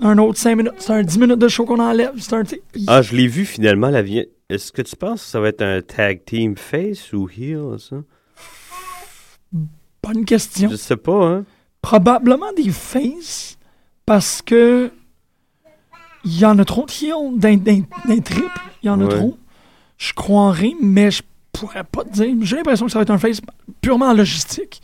Un 0.00 0.18
autre 0.18 0.38
5 0.38 0.56
minutes. 0.56 0.72
C'est 0.78 0.92
un 0.92 1.02
10 1.02 1.18
minutes 1.18 1.38
de 1.38 1.48
show 1.48 1.64
qu'on 1.64 1.78
enlève. 1.78 2.12
C'est 2.18 2.32
un. 2.34 2.42
Ah, 2.86 3.02
je 3.02 3.14
l'ai 3.14 3.26
vu 3.26 3.44
finalement, 3.44 3.90
la 3.90 4.02
vignette. 4.02 4.30
Est-ce 4.48 4.72
que 4.72 4.82
tu 4.82 4.96
penses 4.96 5.22
que 5.22 5.28
ça 5.28 5.40
va 5.40 5.48
être 5.48 5.62
un 5.62 5.80
tag 5.80 6.24
team 6.24 6.56
face 6.56 7.12
ou 7.12 7.28
heel, 7.28 7.78
ça? 7.78 7.96
Bonne 10.02 10.24
question. 10.24 10.68
Je 10.70 10.76
sais 10.76 10.96
pas, 10.96 11.24
hein? 11.24 11.44
Probablement 11.82 12.52
des 12.52 12.70
faces 12.70 13.58
parce 14.06 14.42
que 14.42 14.90
il 16.24 16.38
y 16.38 16.44
en 16.44 16.58
a 16.58 16.64
trop 16.64 16.84
de 16.84 16.90
heels 16.90 17.38
d'un, 17.38 17.56
d'un, 17.56 17.82
d'un 18.06 18.18
trip. 18.20 18.50
Il 18.82 18.86
y 18.86 18.90
en 18.90 19.00
a 19.00 19.08
trop. 19.08 19.38
Je 19.96 20.12
croirais, 20.12 20.74
mais 20.80 21.10
je 21.10 21.22
pourrais 21.52 21.84
pas 21.84 22.04
te 22.04 22.10
dire. 22.10 22.34
J'ai 22.42 22.56
l'impression 22.56 22.86
que 22.86 22.92
ça 22.92 22.98
va 22.98 23.02
être 23.02 23.10
un 23.10 23.18
face 23.18 23.40
purement 23.80 24.06
en 24.06 24.14
logistique. 24.14 24.82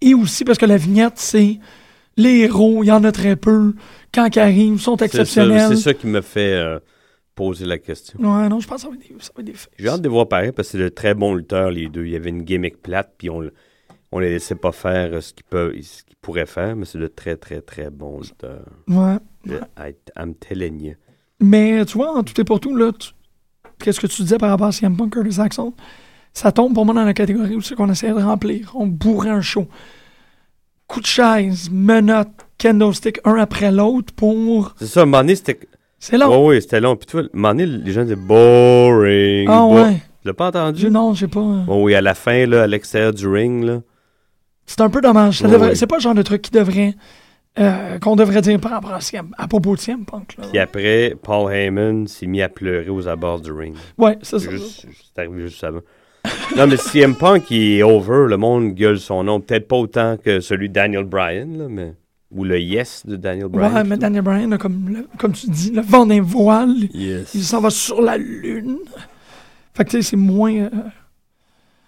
Et 0.00 0.14
aussi 0.14 0.44
parce 0.44 0.58
que 0.58 0.66
la 0.66 0.76
vignette, 0.76 1.14
c'est 1.16 1.58
les 2.16 2.38
héros, 2.40 2.82
il 2.82 2.86
y 2.86 2.92
en 2.92 3.04
a 3.04 3.12
très 3.12 3.36
peu. 3.36 3.74
Quand 4.12 4.26
ils 4.34 4.38
arrivent, 4.38 4.80
sont 4.80 4.96
exceptionnels. 4.96 5.68
c'est 5.68 5.76
ça 5.82 5.94
qui 5.94 6.06
me 6.06 6.20
fait 6.20 6.54
euh, 6.54 6.78
poser 7.34 7.66
la 7.66 7.78
question. 7.78 8.18
Ouais, 8.20 8.48
non, 8.48 8.60
je 8.60 8.66
pense 8.68 8.76
que 8.76 8.82
ça 8.82 8.88
va 8.88 8.94
être 8.94 9.08
des, 9.08 9.14
ça 9.22 9.30
va 9.36 9.40
être 9.40 9.46
des 9.46 9.52
faces. 9.52 9.68
J'ai 9.78 9.88
hâte 9.88 10.02
de 10.02 10.08
voir 10.08 10.26
pareil 10.28 10.52
parce 10.52 10.68
que 10.68 10.72
c'est 10.78 10.84
de 10.84 10.88
très 10.88 11.14
bons 11.14 11.34
lutteurs, 11.34 11.70
les 11.70 11.88
deux. 11.88 12.04
Il 12.06 12.12
y 12.12 12.16
avait 12.16 12.30
une 12.30 12.42
gimmick 12.42 12.80
plate, 12.82 13.12
puis 13.18 13.28
on, 13.30 13.42
on 14.12 14.18
les 14.18 14.30
laissait 14.30 14.54
pas 14.54 14.72
faire 14.72 15.12
euh, 15.14 15.20
ce 15.20 15.34
qu'ils 15.34 15.44
peuvent, 15.44 15.74
ce 15.82 16.02
qu'ils 16.04 16.16
pourraient 16.22 16.46
faire, 16.46 16.74
mais 16.76 16.84
c'est 16.86 16.98
de 16.98 17.06
très, 17.08 17.36
très, 17.36 17.60
très 17.60 17.90
bons 17.90 18.20
lutteurs. 18.20 18.64
Ouais. 18.88 19.18
I- 19.78 19.94
I'm 20.18 20.34
telling 20.34 20.82
you. 20.82 20.94
Mais 21.40 21.84
tu 21.84 21.98
vois, 21.98 22.16
en 22.16 22.22
tout 22.22 22.40
et 22.40 22.44
pour 22.44 22.60
tout, 22.60 22.74
là, 22.74 22.90
qu'est-ce 23.78 24.00
que 24.00 24.06
tu 24.06 24.22
disais 24.22 24.38
par 24.38 24.48
rapport 24.48 24.68
à 24.68 24.72
CM 24.72 24.96
Punk, 24.96 25.12
Curtis 25.12 25.38
Axel? 25.40 25.66
Ça 26.32 26.50
tombe 26.52 26.74
pour 26.74 26.84
moi 26.86 26.94
dans 26.94 27.04
la 27.04 27.14
catégorie 27.14 27.54
où 27.56 27.60
c'est 27.60 27.74
qu'on 27.74 27.90
essaie 27.90 28.08
de 28.08 28.14
remplir. 28.14 28.72
On 28.74 28.86
bourrait 28.86 29.30
un 29.30 29.40
show. 29.42 29.68
Coup 30.88 31.00
de 31.00 31.06
chaise, 31.06 31.68
menottes, 31.70 32.46
kendo 32.58 32.92
stick, 32.92 33.18
un 33.24 33.34
après 33.36 33.72
l'autre 33.72 34.12
pour. 34.14 34.74
C'est 34.78 34.86
ça, 34.86 35.04
donné, 35.04 35.34
c'était. 35.34 35.58
C'est 35.98 36.18
long. 36.18 36.46
Ouais, 36.46 36.60
c'était 36.60 36.80
long. 36.80 36.94
Puis 36.94 37.06
moment 37.32 37.48
donné, 37.48 37.66
les 37.66 37.92
gens 37.92 38.02
disaient 38.02 38.14
boring. 38.16 39.48
ah 39.50 39.60
bo- 39.60 39.74
ouais. 39.74 39.94
Tu 40.22 40.28
l'as 40.28 40.34
pas 40.34 40.48
entendu? 40.48 40.80
Je, 40.80 40.88
non, 40.88 41.14
j'ai 41.14 41.26
pas. 41.28 41.40
Bon, 41.40 41.82
oui, 41.82 41.94
à 41.94 42.00
la 42.00 42.14
fin, 42.14 42.46
là, 42.46 42.62
à 42.64 42.66
l'extérieur 42.66 43.12
du 43.12 43.26
ring, 43.26 43.64
là. 43.64 43.80
C'est 44.66 44.80
un 44.80 44.90
peu 44.90 45.00
dommage. 45.00 45.42
Devrait-. 45.42 45.74
C'est 45.76 45.86
pas 45.86 45.96
le 45.96 46.02
genre 46.02 46.14
de 46.14 46.22
truc 46.22 46.42
qui 46.42 46.50
devrait. 46.50 46.94
euh, 47.58 47.98
qu'on 48.00 48.16
devrait 48.16 48.42
dire 48.42 48.60
par 48.60 48.72
rapport 48.72 48.92
à, 48.92 48.98
à 49.38 49.48
propos 49.48 49.74
de 49.76 49.80
CM 49.80 50.04
Punk. 50.04 50.36
Là. 50.38 50.44
Puis 50.50 50.58
après, 50.58 51.16
Paul 51.22 51.50
Heyman 51.52 52.06
s'est 52.06 52.26
mis 52.26 52.42
à 52.42 52.48
pleurer 52.48 52.90
aux 52.90 53.08
abords 53.08 53.40
du 53.40 53.50
ring. 53.52 53.74
Ouais, 53.96 54.18
c'est 54.22 54.38
ça. 54.38 54.48
C'est 54.50 55.18
arrivé 55.20 55.42
juste 55.48 55.64
avant. 55.64 55.80
Non, 56.56 56.66
mais 56.66 56.76
CM 56.76 57.14
Punk, 57.14 57.50
il 57.50 57.78
est 57.78 57.82
over. 57.82 58.26
Le 58.28 58.36
monde 58.36 58.74
gueule 58.74 58.98
son 58.98 59.24
nom. 59.24 59.40
Peut-être 59.40 59.68
pas 59.68 59.76
autant 59.76 60.16
que 60.16 60.40
celui 60.40 60.68
de 60.68 60.74
Daniel 60.74 61.04
Bryan, 61.04 61.56
là, 61.58 61.66
mais... 61.68 61.94
Ou 62.32 62.44
le 62.44 62.58
yes 62.60 63.06
de 63.06 63.14
Daniel 63.16 63.46
Bryan. 63.48 63.72
Ouais, 63.72 63.84
mais 63.84 63.96
Daniel 63.96 64.22
Bryan, 64.22 64.58
comme, 64.58 64.88
le- 64.88 65.08
comme 65.16 65.32
tu 65.32 65.48
dis, 65.48 65.70
le 65.70 65.80
vent 65.80 66.04
d'un 66.06 66.20
voile. 66.20 66.74
Yes. 66.92 67.32
Il 67.34 67.44
s'en 67.44 67.60
va 67.60 67.70
sur 67.70 68.02
la 68.02 68.16
lune. 68.18 68.78
Fait 69.74 69.84
que 69.84 69.90
tu 69.90 69.96
sais, 70.02 70.10
c'est 70.10 70.16
moins. 70.16 70.52
euh, 70.54 70.70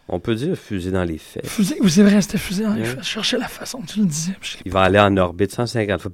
On 0.08 0.20
peut 0.20 0.36
dire 0.36 0.56
fusée 0.56 0.92
dans 0.92 1.02
les 1.04 1.18
faits. 1.18 1.44
Fusée, 1.46 1.76
oui, 1.80 1.90
c'est 1.90 2.04
vrai, 2.04 2.20
c'était 2.22 2.38
fusée 2.38 2.62
dans 2.64 2.74
les 2.74 2.84
fesses. 2.84 2.98
Je 3.02 3.08
cherchais 3.08 3.36
la 3.38 3.48
façon 3.48 3.80
que 3.80 3.86
tu 3.88 3.98
le 4.00 4.06
disais. 4.06 4.32
Il 4.64 4.70
va 4.70 4.82
aller 4.82 4.98
en 5.00 5.16
orbite 5.16 5.52
150 5.52 6.00
fois. 6.02 6.12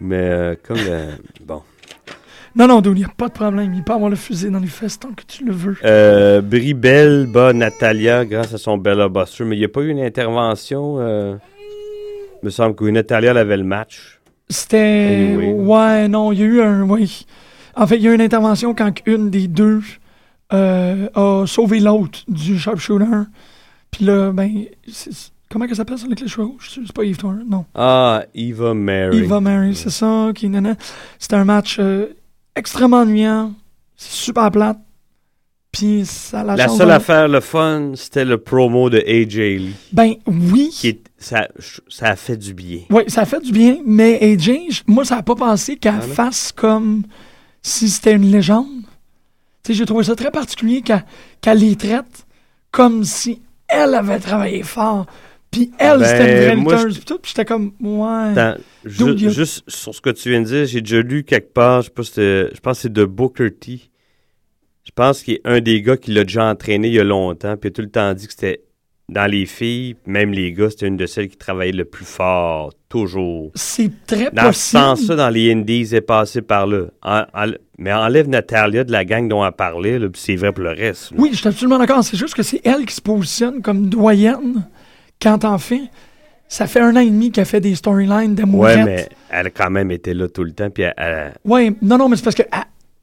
Mais 0.00 0.16
euh, 0.16 0.54
comme 0.62 0.76
le... 0.76 1.12
Bon. 1.46 1.62
Non, 2.56 2.66
non, 2.66 2.80
dude, 2.80 2.96
il 2.96 3.00
n'y 3.00 3.04
a 3.04 3.12
pas 3.14 3.28
de 3.28 3.34
problème. 3.34 3.74
Il 3.74 3.82
peut 3.82 3.92
avoir 3.92 4.08
le 4.08 4.16
fusil 4.16 4.50
dans 4.50 4.58
les 4.58 4.66
fesses 4.66 4.98
tant 4.98 5.12
que 5.12 5.22
tu 5.26 5.44
le 5.44 5.52
veux. 5.52 5.76
Euh, 5.84 6.40
Brie 6.40 6.72
Bell 6.72 7.26
bat 7.26 7.52
Natalia 7.52 8.24
grâce 8.24 8.54
à 8.54 8.58
son 8.58 8.78
Bella 8.78 9.10
Buster, 9.10 9.44
mais 9.44 9.56
il 9.56 9.58
n'y 9.58 9.66
a 9.66 9.68
pas 9.68 9.82
eu 9.82 9.90
une 9.90 10.00
intervention. 10.00 10.96
Euh... 10.98 11.36
Il 12.42 12.46
me 12.46 12.50
semble 12.50 12.74
que 12.74 12.84
Natalia 12.86 13.32
avait 13.32 13.58
le 13.58 13.64
match. 13.64 14.20
C'était. 14.48 15.34
Anyway. 15.34 15.52
Ouais, 15.52 16.08
non, 16.08 16.32
il 16.32 16.38
y 16.38 16.42
a 16.42 16.46
eu 16.46 16.60
un. 16.62 16.82
Oui. 16.82 17.26
En 17.74 17.86
fait, 17.86 17.96
il 17.96 18.02
y 18.02 18.08
a 18.08 18.12
eu 18.12 18.14
une 18.14 18.22
intervention 18.22 18.74
quand 18.74 18.92
une 19.04 19.28
des 19.28 19.48
deux 19.48 19.82
euh, 20.54 21.08
a 21.14 21.44
sauvé 21.46 21.80
l'autre 21.80 22.20
du 22.26 22.58
sharpshooter. 22.58 23.04
Puis 23.90 24.06
là, 24.06 24.32
ben. 24.32 24.64
Comment 25.50 25.66
elle 25.66 25.76
s'appelle 25.76 25.98
ça, 25.98 26.06
avec 26.06 26.20
les 26.20 26.28
cheveux 26.28 26.46
rouges 26.46 26.70
C'est 26.70 26.92
pas 26.92 27.04
Eve 27.04 27.18
non. 27.46 27.66
Ah, 27.74 28.24
Eva 28.34 28.74
Mary. 28.74 29.18
Eva 29.18 29.40
Mary, 29.40 29.74
c'est 29.74 29.90
ça. 29.90 30.30
Qui, 30.34 30.48
nana. 30.48 30.74
C'était 31.18 31.36
un 31.36 31.44
match 31.44 31.76
euh, 31.78 32.06
extrêmement 32.56 32.98
ennuyant. 32.98 33.52
C'est 33.96 34.12
super 34.24 34.50
plate. 34.50 34.78
Puis 35.72 36.06
ça 36.06 36.42
la, 36.42 36.56
La 36.56 36.68
seule 36.68 36.86
de- 36.88 36.92
affaire, 36.92 37.28
le 37.28 37.40
fun, 37.40 37.92
c'était 37.96 38.24
le 38.24 38.38
promo 38.38 38.88
de 38.88 38.98
AJ 38.98 39.36
Lee. 39.58 39.74
Ben 39.92 40.14
oui. 40.26 40.70
Qui 40.72 40.88
est, 40.88 41.00
ça, 41.18 41.48
ça 41.88 42.06
a 42.06 42.16
fait 42.16 42.36
du 42.36 42.54
bien. 42.54 42.80
Oui, 42.90 43.02
ça 43.08 43.26
fait 43.26 43.40
du 43.40 43.52
bien, 43.52 43.76
mais 43.84 44.18
AJ, 44.22 44.82
moi, 44.86 45.04
ça 45.04 45.16
n'a 45.16 45.22
pas 45.22 45.34
pensé 45.34 45.76
qu'elle 45.76 46.00
fasse 46.00 46.50
comme 46.52 47.02
si 47.60 47.90
c'était 47.90 48.12
une 48.14 48.30
légende. 48.30 48.66
Tu 49.62 49.72
sais, 49.72 49.74
j'ai 49.74 49.84
trouvé 49.84 50.04
ça 50.04 50.14
très 50.16 50.30
particulier 50.30 50.80
qu'elle 50.80 51.04
qu'elle 51.42 51.58
les 51.58 51.76
traite 51.76 52.26
comme 52.70 53.04
si 53.04 53.42
elle 53.68 53.94
avait 53.94 54.18
travaillé 54.20 54.62
fort. 54.62 55.06
Puis 55.56 55.70
elle, 55.78 55.98
Ben, 56.00 56.04
c'était 56.06 56.52
une 56.54 56.60
moi, 56.62 56.76
je- 56.76 56.86
Puis 56.94 57.04
tout, 57.04 57.18
puis 57.18 57.30
j'étais 57.34 57.44
comme, 57.44 57.72
ouais. 57.80 58.38
Attends, 58.38 58.60
ju- 58.84 59.26
a- 59.26 59.30
juste 59.30 59.64
sur 59.68 59.94
ce 59.94 60.00
que 60.00 60.10
tu 60.10 60.30
viens 60.30 60.40
de 60.42 60.46
dire, 60.46 60.66
j'ai 60.66 60.80
déjà 60.80 61.00
lu 61.00 61.24
quelque 61.24 61.52
part, 61.52 61.82
je 61.82 61.86
sais 61.86 61.92
pas 61.94 62.02
si 62.02 62.10
c'était- 62.10 62.54
je 62.54 62.60
pense 62.60 62.76
que 62.78 62.82
c'est 62.82 62.92
de 62.92 63.04
Booker 63.04 63.50
T. 63.52 63.80
Je 64.84 64.90
pense 64.94 65.22
qu'il 65.22 65.34
est 65.34 65.40
un 65.44 65.60
des 65.60 65.82
gars 65.82 65.96
qui 65.96 66.12
l'a 66.12 66.22
déjà 66.24 66.44
entraîné 66.44 66.88
il 66.88 66.94
y 66.94 67.00
a 67.00 67.04
longtemps, 67.04 67.56
puis 67.56 67.68
il 67.68 67.72
a 67.72 67.74
tout 67.74 67.82
le 67.82 67.90
temps 67.90 68.12
dit 68.14 68.26
que 68.26 68.32
c'était 68.32 68.60
dans 69.08 69.26
les 69.30 69.46
filles, 69.46 69.94
même 70.04 70.32
les 70.32 70.52
gars, 70.52 70.68
c'était 70.68 70.88
une 70.88 70.96
de 70.96 71.06
celles 71.06 71.28
qui 71.28 71.36
travaillait 71.36 71.72
le 71.72 71.84
plus 71.84 72.04
fort, 72.04 72.72
toujours. 72.88 73.52
C'est 73.54 73.90
très 74.06 74.30
Dans 74.32 74.42
ce 74.42 74.46
possible. 74.48 74.82
sens-là, 74.82 75.16
dans 75.16 75.28
les 75.30 75.52
Indies, 75.52 75.94
est 75.94 76.00
passé 76.00 76.42
par 76.42 76.66
là. 76.66 76.86
En- 77.02 77.24
en- 77.34 77.52
mais 77.78 77.92
enlève 77.92 78.28
Natalia 78.28 78.82
de 78.84 78.90
la 78.92 79.04
gang 79.04 79.28
dont 79.28 79.44
elle 79.46 79.52
parlait, 79.52 79.98
c'est 80.14 80.34
vrai 80.36 80.50
pour 80.52 80.64
le 80.64 80.70
reste. 80.70 81.12
là. 81.12 81.16
Oui, 81.20 81.30
je 81.32 81.38
suis 81.38 81.48
absolument 81.48 81.78
d'accord. 81.78 82.02
C'est 82.02 82.16
juste 82.16 82.34
que 82.34 82.42
c'est 82.42 82.60
elle 82.64 82.84
qui 82.84 82.94
se 82.94 83.00
positionne 83.00 83.62
comme 83.62 83.88
doyenne 83.88 84.66
quand 85.20 85.44
en 85.44 85.58
fait. 85.58 85.82
Ça 86.48 86.68
fait 86.68 86.78
un 86.78 86.94
an 86.94 87.00
et 87.00 87.10
demi 87.10 87.32
qu'elle 87.32 87.44
fait 87.44 87.60
des 87.60 87.74
storylines 87.74 88.30
Ouais, 88.30 88.34
d'amourettes. 88.36 88.84
mais 88.84 89.08
elle 89.30 89.48
a 89.48 89.50
quand 89.50 89.68
même 89.68 89.90
été 89.90 90.14
là 90.14 90.28
tout 90.28 90.44
le 90.44 90.52
temps, 90.52 90.70
puis 90.70 90.84
elle- 90.84 90.94
elle, 90.96 91.34
Ouais, 91.44 91.74
non, 91.82 91.98
non, 91.98 92.08
mais 92.08 92.14
c'est 92.14 92.22
parce 92.22 92.36
qu'elle 92.36 92.48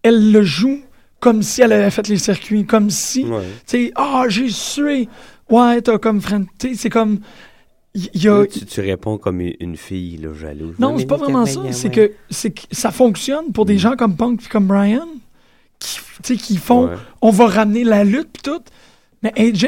elle 0.01 0.31
le 0.31 0.43
joue 0.43 0.79
comme 1.19 1.43
si 1.43 1.61
elle 1.61 1.73
avait 1.73 1.89
fait 1.91 2.07
les 2.07 2.17
circuits, 2.17 2.65
comme 2.65 2.89
si, 2.89 3.25
Ouais. 3.25 3.41
tu 3.67 3.87
sais, 3.87 3.91
ah, 3.95 4.23
j'ai 4.29 4.47
sué. 4.49 5.09
Ouais, 5.49 5.81
t'as 5.81 5.97
comme. 5.97 6.21
Tu 6.57 6.69
sais, 6.69 6.75
c'est 6.75 6.89
comme. 6.89 7.19
Il 7.93 8.09
y, 8.23 8.27
a. 8.29 8.45
tu, 8.47 8.65
tu 8.65 8.79
réponds 8.81 9.17
comme 9.17 9.41
une 9.41 9.75
fille 9.77 10.17
là, 10.17 10.29
jalouse. 10.33 10.75
Non, 10.79 10.97
c'est 10.97 11.05
pas 11.05 11.17
vraiment 11.17 11.45
ça. 11.45 11.59
C'est 11.71 11.91
que, 11.91 12.11
c'est 12.29 12.51
que 12.51 12.61
ça 12.71 12.91
fonctionne 12.91 13.51
pour 13.53 13.65
des 13.65 13.77
gens 13.77 13.95
comme 13.97 14.15
Punk 14.15 14.41
et 14.45 14.47
comme 14.49 14.67
Brian, 14.67 15.05
qui, 15.79 15.97
tu 16.23 16.33
sais, 16.33 16.35
qui 16.41 16.55
font. 16.57 16.87
Ouais. 16.87 16.95
On 17.21 17.29
va 17.29 17.47
ramener 17.47 17.83
la 17.83 18.03
lutte 18.05 18.29
pis 18.31 18.41
tout. 18.41 18.63
Mais 19.21 19.31
AJ, 19.37 19.67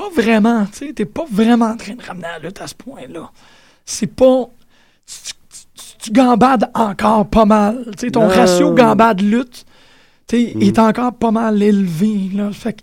pas 0.00 0.10
vraiment. 0.14 0.66
Tu 0.66 0.86
sais, 0.86 0.92
t'es 0.92 1.04
pas 1.04 1.24
vraiment 1.30 1.66
en 1.66 1.76
train 1.76 1.94
de 1.94 2.02
ramener 2.02 2.26
la 2.28 2.38
lutte 2.38 2.60
à 2.60 2.66
ce 2.66 2.74
point-là. 2.74 3.30
C'est 3.84 4.06
pas. 4.06 4.48
Tu, 5.06 5.32
tu- 5.74 5.96
tu 5.98 6.10
gambades 6.12 6.70
encore 6.74 7.28
pas 7.28 7.44
mal. 7.44 7.84
Tu 7.98 8.06
sais, 8.06 8.10
ton 8.10 8.22
Non. 8.22 8.28
ratio 8.28 8.74
gambade-lutte 8.74 9.64
tu 10.26 10.36
sais, 10.36 10.52
Mm. 10.54 10.62
est 10.62 10.78
encore 10.78 11.14
pas 11.14 11.30
mal 11.30 11.62
élevé. 11.62 12.30
Là. 12.34 12.50
Fait 12.52 12.74
que, 12.74 12.82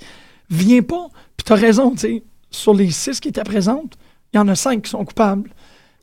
viens 0.50 0.82
pas. 0.82 1.08
Puis 1.38 1.46
t'as 1.46 1.56
raison, 1.56 1.92
tu 1.92 1.98
sais. 2.00 2.24
Sur 2.52 2.74
les 2.74 2.90
six 2.92 3.20
qui 3.20 3.28
étaient 3.30 3.44
présentes, 3.44 3.94
il 4.34 4.38
y 4.38 4.40
en 4.40 4.48
a 4.48 4.56
cinq 4.56 4.84
qui 4.84 4.90
sont 4.90 5.04
coupables. 5.06 5.50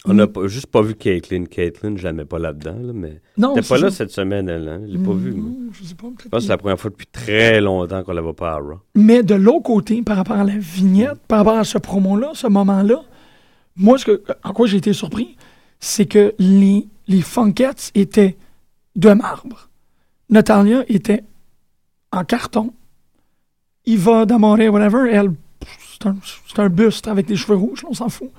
On 0.05 0.15
n'a 0.15 0.27
pas- 0.27 0.49
juste 0.49 0.67
pas 0.67 0.83
vu 0.83 0.95
Caitlyn. 0.97 1.45
Caitlyn, 1.45 1.97
je 1.97 2.03
la 2.05 2.12
mets 2.12 2.25
pas 2.25 2.38
là-dedans, 2.41 2.77
là, 2.81 2.93
mais. 2.93 3.21
Non, 3.38 3.55
T'es 3.55 3.62
pas 3.62 3.79
là 3.79 3.91
cette 3.91 4.11
semaine, 4.11 4.49
elle, 4.49 4.69
hein? 4.69 4.81
Je 4.85 4.93
l'ai 4.97 4.99
pas 5.05 5.12
vue. 5.12 5.33
Mm, 5.33 5.71
Je 5.73 5.85
sais 5.85 5.95
pas, 5.95 6.09
peut-être 6.09 6.23
Je 6.25 6.29
pense 6.29 6.38
que 6.41 6.43
c'est 6.45 6.49
la 6.49 6.59
première 6.59 6.81
fois 6.81 6.91
depuis 6.91 7.07
très 7.07 7.61
longtemps 7.61 8.03
qu'on 8.03 8.12
la 8.12 8.21
voit 8.21 8.35
pas 8.35 8.53
à 8.55 8.57
Raw. 8.57 8.81
Mais 8.97 9.23
de 9.23 9.35
l'autre 9.37 9.62
côté, 9.62 10.03
par 10.03 10.17
rapport 10.17 10.37
à 10.37 10.45
la 10.45 10.57
vignette, 10.59 11.19
par 11.29 11.38
rapport 11.38 11.57
à 11.57 11.62
ce 11.65 11.79
promo-là, 11.79 12.33
ce 12.35 12.49
moment-là, 12.49 13.03
moi, 13.77 13.97
ce 13.97 14.07
que, 14.07 14.23
en 14.43 14.53
quoi 14.53 14.67
j'ai 14.67 14.79
été 14.79 14.93
surpris, 14.93 15.37
c'est 15.79 16.07
que 16.07 16.35
les, 16.38 16.88
les 17.07 17.21
Funkettes 17.23 17.93
étaient 17.95 18.37
de 18.97 19.11
marbre. 19.12 19.69
Natalia 20.31 20.85
était 20.88 21.23
en 22.11 22.25
carton. 22.25 22.73
Eva 23.87 24.27
D'Amore, 24.27 24.59
whatever, 24.59 25.11
elle, 25.12 25.31
c'est 25.93 26.07
un, 26.09 26.17
c'est 26.49 26.59
un 26.61 26.69
buste 26.69 27.07
avec 27.09 27.27
des 27.27 27.37
cheveux 27.37 27.57
rouges, 27.57 27.85
on 27.88 27.95
s'en 27.95 28.09
fout. 28.09 28.31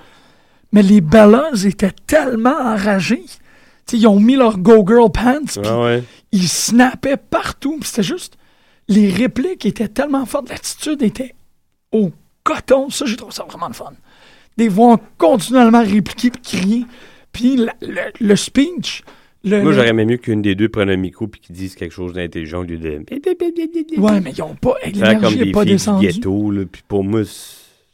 Mais 0.74 0.82
les 0.84 1.00
Bellas 1.02 1.64
étaient 1.66 1.94
tellement 2.08 2.58
enragés. 2.60 3.24
Ils 3.94 4.08
ont 4.08 4.20
mis 4.20 4.36
leur 4.36 4.58
Go 4.58 4.84
Girl 4.88 5.10
Pants, 5.12 5.46
puis 5.46 5.62
Ah 5.66 5.80
ouais. 5.82 6.04
ils 6.32 6.48
snappaient 6.50 7.18
partout. 7.18 7.78
puis 7.80 7.88
C'était 7.88 8.04
juste. 8.04 8.38
Les 8.90 9.10
répliques 9.10 9.66
étaient 9.66 9.88
tellement 9.88 10.26
fortes. 10.26 10.50
L'attitude 10.50 11.02
était 11.04 11.36
au 11.92 12.12
coton. 12.44 12.90
Ça, 12.90 13.06
j'ai 13.06 13.16
trouvé 13.16 13.32
ça 13.34 13.46
vraiment 13.48 13.68
le 13.68 13.74
fun. 13.74 13.94
Des 14.58 14.68
voix 14.68 15.00
continuellement 15.18 15.84
répliquer 15.84 16.32
puis 16.32 16.42
crier. 16.42 16.86
Puis 17.32 17.56
la- 17.58 17.76
le, 17.82 18.02
le 18.20 18.36
speech. 18.36 19.04
Le, 19.46 19.62
Moi, 19.62 19.74
j'aurais 19.74 19.90
aimé 19.90 20.06
mieux 20.06 20.18
qu'une 20.18 20.42
des 20.42 20.56
deux 20.56 20.70
prenne 20.70 20.90
un 20.90 20.96
micro 20.98 21.28
puis 21.28 21.42
qu'ils 21.42 21.56
disent 21.56 21.76
quelque 21.76 21.92
chose 21.94 22.14
d'intelligent 22.14 22.60
au 22.60 22.64
lieu 22.64 22.78
de. 22.78 23.04
Ouais, 23.98 24.22
mais 24.22 24.32
ils 24.32 24.42
ont 24.42 24.56
pas. 24.56 24.76
L'énergie 24.86 25.38
n'est 25.40 25.52
pas 25.52 25.66
descendue. 25.66 26.08
ghetto, 26.08 26.50
là. 26.52 26.64
Puis 26.72 26.82
pour 26.88 27.04
moi, 27.04 27.22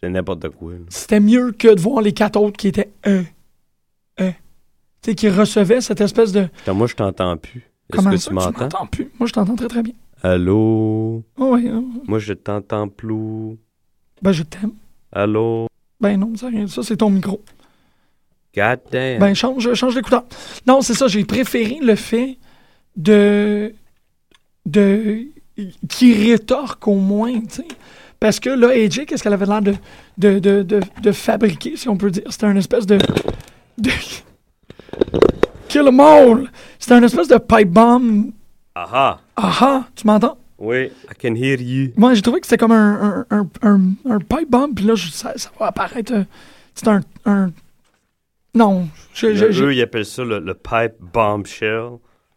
c'est 0.01 0.09
n'importe 0.09 0.49
quoi. 0.49 0.73
là. 0.73 0.79
C'était 0.89 1.19
mieux 1.19 1.51
que 1.51 1.73
de 1.73 1.79
voir 1.81 2.01
les 2.01 2.13
quatre 2.13 2.39
autres 2.39 2.57
qui 2.57 2.67
étaient 2.69 2.89
euh, 3.07 3.23
euh. 4.21 4.31
Tu 5.01 5.11
sais, 5.11 5.15
qui 5.15 5.29
recevaient 5.29 5.81
cette 5.81 6.01
espèce 6.01 6.31
de. 6.31 6.47
Attends, 6.63 6.73
moi, 6.75 6.87
je 6.87 6.95
t'entends 6.95 7.37
plus. 7.37 7.59
Est-ce 7.91 7.97
Comment 7.97 8.09
que 8.11 8.17
ça, 8.17 8.29
tu 8.29 8.33
m'entends? 8.35 8.59
m'entends? 8.63 8.85
plus? 8.87 9.09
Moi, 9.19 9.27
je 9.27 9.33
t'entends 9.33 9.55
très 9.55 9.67
très 9.67 9.81
bien. 9.83 9.93
Allô? 10.21 11.23
Oh, 11.37 11.53
ouais, 11.55 11.65
euh, 11.67 11.81
Moi, 12.07 12.19
je 12.19 12.33
t'entends 12.33 12.87
plus. 12.89 13.57
ben, 14.21 14.31
je 14.33 14.43
t'aime. 14.43 14.73
Allô? 15.11 15.67
Ben 16.01 16.17
non, 16.19 16.33
ça, 16.35 16.47
rien. 16.47 16.67
ça 16.67 16.83
c'est 16.83 16.97
ton 16.97 17.09
micro. 17.09 17.41
God 18.55 18.79
damn. 18.91 19.19
Ben, 19.19 19.33
change, 19.33 19.73
change 19.73 19.95
d'écouteur. 19.95 20.25
Non, 20.67 20.81
c'est 20.81 20.93
ça, 20.93 21.07
j'ai 21.07 21.23
préféré 21.25 21.79
le 21.81 21.95
fait 21.95 22.37
de. 22.97 23.73
de. 24.65 25.25
qui 25.87 26.13
rétorque 26.13 26.87
au 26.87 26.95
moins, 26.95 27.39
tu 27.41 27.47
sais. 27.49 27.67
Parce 28.19 28.39
que 28.39 28.49
là, 28.49 28.69
AJ, 28.69 29.05
qu'est-ce 29.05 29.23
qu'elle 29.23 29.33
avait 29.33 29.45
l'air 29.45 29.61
de, 29.61 29.73
de, 30.17 30.39
de, 30.39 30.61
de, 30.63 30.81
de 31.01 31.11
fabriquer, 31.11 31.77
si 31.77 31.87
on 31.87 31.95
peut 31.97 32.11
dire? 32.11 32.23
C'était 32.29 32.47
un 32.47 32.55
espèce 32.57 32.85
de. 32.85 32.97
de 33.77 33.89
Kill 35.69 35.87
'em 35.87 35.99
all! 35.99 36.49
C'était 36.79 36.95
un 36.95 37.03
espèce 37.03 37.27
de 37.27 37.37
pipe 37.37 37.69
bomb. 37.69 38.31
Aha! 38.75 39.19
Aha! 39.35 39.87
Tu 39.95 40.05
m'entends? 40.07 40.37
Oui, 40.57 40.85
I 41.09 41.15
can 41.21 41.35
hear 41.35 41.61
you. 41.61 41.91
Moi, 41.95 42.13
j'ai 42.15 42.21
trouvé 42.21 42.41
que 42.41 42.47
c'était 42.47 42.57
comme 42.57 42.71
un, 42.73 43.25
un, 43.29 43.47
un, 43.61 43.79
un, 44.09 44.17
pipe 44.19 44.49
bomb, 44.49 44.73
puis 44.75 44.83
là, 44.85 44.95
ça, 44.97 45.33
va 45.59 45.67
apparaître. 45.67 46.13
euh, 46.13 46.23
C'est 46.75 46.87
un, 46.89 47.01
un. 47.25 47.51
Non. 48.53 48.89
eux, 49.23 49.73
ils 49.73 49.81
appellent 49.81 50.05
ça 50.05 50.23
le, 50.25 50.39
le 50.39 50.53
pipe 50.53 50.95
bombshell. 51.13 51.91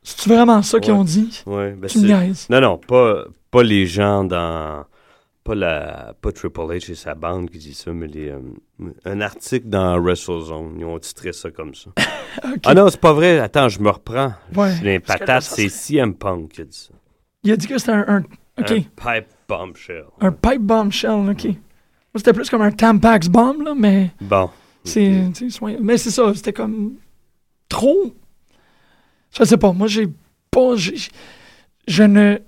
C'est 0.04 0.28
vraiment 0.32 0.62
ça 0.62 0.78
qu'ils 0.78 0.92
ont 0.92 1.04
dit? 1.04 1.42
Ouais, 1.46 1.72
ben 1.72 1.88
Tu 1.88 1.98
me. 2.00 2.52
Non, 2.52 2.60
non, 2.60 2.78
pas, 2.78 3.24
pas 3.50 3.62
les 3.62 3.86
gens 3.86 4.22
dans. 4.24 4.84
Pas, 5.44 5.54
la, 5.56 6.14
pas 6.20 6.30
Triple 6.30 6.60
H 6.60 6.92
et 6.92 6.94
sa 6.94 7.14
bande 7.16 7.50
qui 7.50 7.58
dit 7.58 7.74
ça, 7.74 7.92
mais 7.92 8.06
les, 8.06 8.28
euh, 8.28 8.38
un 9.04 9.20
article 9.20 9.68
dans 9.68 10.00
WrestleZone. 10.00 10.76
Ils 10.78 10.84
ont 10.84 10.98
titré 11.00 11.32
ça 11.32 11.50
comme 11.50 11.74
ça. 11.74 11.90
Ah 12.64 12.72
non, 12.72 12.88
c'est 12.88 12.98
pas 13.00 13.12
vrai. 13.12 13.38
Attends, 13.40 13.68
je 13.68 13.78
me 13.80 13.90
reprends. 13.90 14.32
Ouais. 14.56 14.72
Les 14.82 15.00
patates, 15.00 15.42
c'est 15.42 15.68
CM 15.68 16.14
Punk 16.14 16.52
qui 16.52 16.60
a 16.62 16.64
dit 16.64 16.76
ça. 16.76 16.94
Il 17.42 17.52
a 17.52 17.56
dit 17.56 17.66
que 17.66 17.76
c'était 17.76 17.92
un, 17.92 18.22
un- 18.56 18.62
pipe 18.64 19.26
bombshell. 19.46 20.04
Un, 20.20 20.32
pipe 20.32 20.62
bombshell, 20.62 21.28
OK. 21.30 21.48
C'était 22.14 22.32
plus 22.32 22.48
comme 22.48 22.62
un 22.62 22.70
Tampax 22.70 23.28
bomb, 23.28 23.60
là, 23.62 23.74
mais 23.76 24.12
Bon. 24.20 24.48
c'est... 24.84 25.24
soyez- 25.50 25.78
Mais 25.82 25.98
c'est 25.98 26.10
ça, 26.10 26.32
c'était 26.34 26.54
comme... 26.54 26.94
Trop... 27.68 28.14
Je 29.38 29.44
sais 29.44 29.58
pas, 29.58 29.72
moi, 29.72 29.88
j'ai 29.88 30.08
pas... 30.50 30.74
Je 30.76 32.02
ne... 32.02 32.38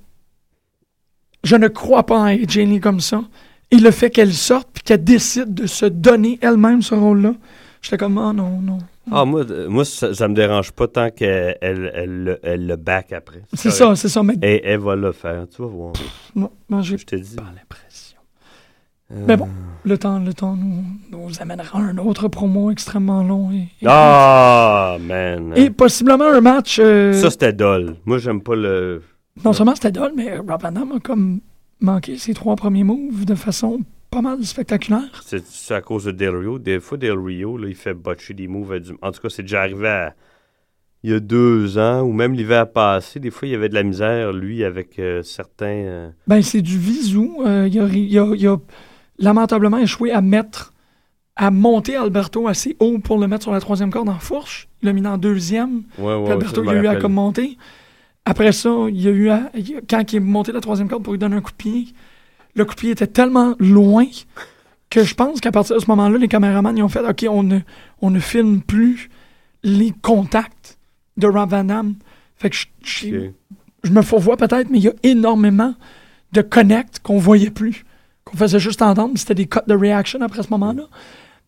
Je 1.45 1.57
ne 1.57 1.69
crois 1.69 2.05
pas 2.05 2.19
en 2.19 2.25
AJ 2.25 2.57
Lee 2.59 2.81
comme 2.81 3.01
ça. 3.01 3.23
Et 3.71 3.77
le 3.77 3.91
fait 3.91 4.11
qu'elle 4.11 4.33
sorte 4.35 4.69
puis 4.73 4.83
qu'elle 4.83 5.05
décide 5.05 5.55
de 5.55 5.67
se 5.67 5.87
donner 5.87 6.39
elle-même 6.43 6.83
ce 6.83 6.95
rôle-là, 6.95 7.35
j'étais 7.83 7.97
comme, 7.99 8.19
oh 8.19 8.33
non, 8.33 8.61
non. 8.61 8.79
Ah, 9.13 9.25
moi, 9.27 9.43
euh, 9.51 9.69
moi 9.69 9.85
ça, 9.85 10.15
ça 10.15 10.29
me 10.29 10.35
dérange 10.35 10.73
pas 10.73 10.89
tant 10.89 11.11
qu'elle 11.11 11.59
elle, 11.61 11.93
elle, 11.95 12.25
le- 12.25 12.41
elle 12.43 12.67
le 12.67 12.77
back 12.77 13.13
après. 13.13 13.43
C'est 13.53 13.71
ça, 13.71 13.95
c'est 13.97 14.09
ça, 14.09 14.23
mais... 14.23 14.35
Et 14.43 14.65
elle 14.67 14.81
va 14.81 14.97
le 14.97 15.13
faire, 15.13 15.45
tu 15.55 15.61
vas 15.63 15.69
voir. 15.69 15.93
Non, 16.35 16.51
non, 16.71 16.81
j'ai 16.81 16.97
Je 16.97 17.05
te 17.05 17.17
dis. 17.17 17.37
pas 17.37 17.43
l'impression. 17.55 18.17
Mais 19.11 19.37
bon, 19.37 19.47
le 19.85 19.99
temps, 19.99 20.19
le 20.19 20.33
temps 20.33 20.57
nous, 20.57 20.83
nous 21.13 21.29
amènera 21.41 21.79
à 21.79 21.83
un 21.83 21.99
autre 21.99 22.29
promo 22.29 22.71
extrêmement 22.71 23.23
long. 23.23 23.51
Et, 23.53 23.69
et- 23.83 23.87
Ah, 23.87 24.97
man. 25.01 25.53
et 25.55 25.69
possiblement 25.71 26.25
un 26.25 26.41
match. 26.41 26.79
euh, 26.83 27.13
Ça, 27.13 27.31
c'était 27.31 27.53
dol. 27.53 27.97
Moi, 28.07 28.17
j'aime 28.19 28.41
pas 28.41 28.55
le. 28.57 29.03
Non 29.43 29.53
seulement 29.53 29.75
c'était 29.75 29.93
dole, 29.93 30.13
mais 30.15 30.37
Rob 30.39 30.61
Van 30.63 30.71
Damme 30.73 30.93
a 30.93 31.01
comme 31.01 31.41
manqué 31.81 32.17
ses 32.19 32.35
trois 32.35 32.57
premiers 32.57 32.85
moves 32.85 33.25
de 33.25 33.35
façon 33.35 33.81
pas 34.11 34.23
mal 34.23 34.45
spectaculaire. 34.45 35.23
C'est 35.25 35.75
à 35.75 35.81
cause 35.81 36.05
de 36.05 36.13
Del 36.13 36.37
Rio. 36.37 36.59
Des 36.61 36.79
fois, 36.79 36.97
Del 36.97 37.19
Rio, 37.19 37.57
là, 37.59 37.67
il 37.69 37.75
fait 37.75 37.95
botcher 37.95 38.33
des 38.35 38.47
moves. 38.47 38.73
à 38.73 38.79
du- 38.79 38.93
En 39.03 39.11
tout 39.11 39.21
cas, 39.21 39.29
c'est 39.29 39.43
déjà 39.43 39.63
arrivé 39.63 39.89
à- 39.89 40.15
il 41.03 41.11
y 41.11 41.15
a 41.15 41.21
deux 41.21 41.79
ans, 41.79 42.03
ou 42.03 42.13
même 42.13 42.33
l'hiver 42.33 42.71
passé. 42.71 43.19
Des 43.19 43.31
fois, 43.33 43.49
il 43.49 43.51
y 43.51 43.55
avait 43.57 43.69
de 43.69 43.75
la 43.75 43.83
misère, 43.83 44.33
lui, 44.33 44.63
avec 44.63 44.99
euh, 45.01 45.23
certains. 45.25 45.67
euh, 45.67 46.11
Ben, 46.29 46.41
c'est 46.43 46.63
du 46.63 46.79
visou. 46.79 47.43
Euh, 47.45 47.69
il, 47.71 47.79
a, 47.81 47.85
ri- 47.87 48.07
il 48.09 48.19
a- 48.19 48.35
il 48.37 48.47
a 48.47 48.57
lamentablement 49.19 49.79
échoué 49.79 50.13
à 50.13 50.21
mettre, 50.21 50.73
à 51.37 51.51
monter 51.51 51.97
Alberto 51.97 52.47
assez 52.47 52.77
haut 52.79 52.99
pour 53.01 53.19
le 53.19 53.27
mettre 53.27 53.43
sur 53.43 53.53
la 53.53 53.61
troisième 53.61 53.91
corde 53.91 54.09
en 54.09 54.19
fourche. 54.21 54.69
Il 54.81 54.87
l'a 54.87 54.93
mis 54.93 55.05
en 55.07 55.19
deuxième. 55.19 55.83
Ouais, 55.99 56.15
ouais, 56.15 56.31
Alberto, 56.31 56.63
il 56.63 56.69
a 56.71 56.75
eu 56.75 56.87
à 56.87 56.97
comme 56.97 57.15
monter. 57.15 57.59
Après 58.27 58.53
ça, 58.53 58.71
il 58.89 59.01
y 59.01 59.09
a 59.09 59.11
eu 59.11 59.29
à, 59.29 59.51
quand 59.89 60.13
il 60.13 60.17
est 60.17 60.21
monté 60.21 60.53
la 60.53 60.61
troisième 60.61 60.89
corde 60.89 61.03
pour 61.03 61.13
lui 61.13 61.19
donner 61.19 61.37
un 61.37 61.41
coup 61.43 61.51
de 61.51 61.57
pied, 61.57 61.89
le 62.55 62.65
coup 62.65 62.75
de 62.75 62.81
pied 62.81 62.91
était 62.91 63.07
tellement 63.07 63.55
loin 63.59 64.07
que 64.91 65.05
je 65.05 65.15
pense 65.15 65.41
qu'à 65.41 65.53
partir 65.53 65.77
de 65.77 65.81
ce 65.81 65.87
moment-là, 65.89 66.17
les 66.19 66.29
caméramans 66.29 66.77
ils 66.77 66.83
ont 66.83 66.89
fait 66.89 67.01
OK, 67.07 67.27
on 67.29 67.43
ne, 67.43 67.59
on 68.01 68.11
ne 68.11 68.21
filme 68.21 68.61
plus 68.63 69.11
les 69.63 69.93
contacts 70.03 70.79
de 71.17 71.27
Rob 71.27 71.51
Van 71.51 71.65
Damme. 71.65 71.95
Fait 72.37 72.51
que 72.51 72.57
je, 72.57 72.67
je- 72.83 73.27
Ok. 73.27 73.33
je 73.85 73.91
me 73.93 74.03
fourvoie 74.03 74.37
peut-être, 74.37 74.71
mais 74.71 74.79
il 74.79 74.85
y 74.85 74.89
a 74.89 74.95
énormément 75.03 75.75
de 76.33 76.41
connects 76.43 77.01
qu'on 77.03 77.19
voyait 77.19 77.51
plus, 77.51 77.85
qu'on 78.25 78.37
faisait 78.37 78.59
juste 78.59 78.83
entendre, 78.83 79.13
c'était 79.19 79.35
des 79.35 79.47
cuts 79.47 79.59
de 79.67 79.75
reaction 79.75 80.21
après 80.23 80.43
ce 80.43 80.49
moment-là. 80.51 80.85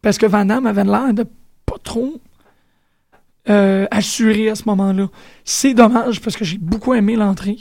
Parce 0.03 0.19
que 0.19 0.27
Van 0.27 0.45
Damme 0.45 0.67
avait 0.67 0.85
l'air 0.85 1.15
de 1.15 1.25
pas 1.65 1.77
trop 1.83 2.21
euh, 3.48 3.87
assuré 3.90 4.48
à 4.50 4.54
ce 4.54 4.64
moment-là. 4.66 5.09
C'est 5.44 5.74
dommage 5.74 6.20
parce 6.20 6.37
que 6.37 6.44
j'ai 6.44 6.59
beaucoup 6.59 6.94
aimé 6.94 7.16
l'entrée 7.16 7.59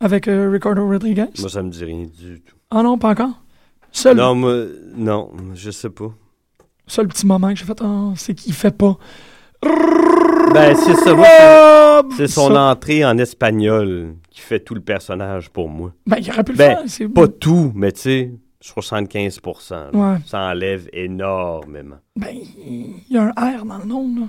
avec 0.00 0.28
euh, 0.28 0.50
Ricardo 0.50 0.86
Rodriguez. 0.86 1.26
Moi, 1.38 1.48
ça 1.48 1.62
me 1.62 1.70
dit 1.70 1.84
rien 1.84 2.04
du 2.04 2.40
tout. 2.40 2.56
Ah 2.70 2.82
non, 2.82 2.98
pas 2.98 3.10
encore? 3.10 3.40
Seul, 3.92 4.16
Non, 4.16 4.34
moi, 4.34 4.64
non, 4.96 5.30
je 5.54 5.70
sais 5.70 5.90
pas. 5.90 6.12
seul 6.86 7.06
petit 7.08 7.26
moment 7.26 7.50
que 7.50 7.56
j'ai 7.56 7.64
fait, 7.64 7.80
ah, 7.80 8.12
c'est 8.16 8.34
qu'il 8.34 8.52
fait 8.52 8.76
pas. 8.76 8.96
Ben, 10.52 10.74
c'est 10.76 10.94
ça. 10.94 12.02
c'est- 12.16 12.26
son 12.28 12.52
Ça. 12.52 12.60
entrée 12.70 13.04
en 13.04 13.16
espagnol 13.18 14.14
qui 14.30 14.40
fait 14.40 14.60
tout 14.60 14.74
le 14.74 14.80
personnage 14.80 15.48
pour 15.50 15.68
moi. 15.68 15.92
Ben, 16.06 16.18
il 16.20 16.28
aurait 16.30 16.44
pu 16.44 16.52
le 16.52 16.58
Ben, 16.58 16.76
faire. 16.76 16.82
c'est- 16.86 17.08
Pas 17.08 17.28
tout, 17.28 17.72
mais 17.74 17.92
tu 17.92 18.00
sais, 18.00 18.30
75%. 18.60 19.90
là. 19.92 19.98
Ouais. 20.12 20.18
Ça 20.26 20.40
enlève 20.40 20.88
énormément. 20.92 21.96
Ben, 22.16 22.34
il 22.66 22.94
y 23.10 23.16
a 23.16 23.32
un 23.36 23.58
R 23.58 23.64
dans 23.64 23.78
le 23.78 23.84
nom, 23.84 24.14
là. 24.20 24.26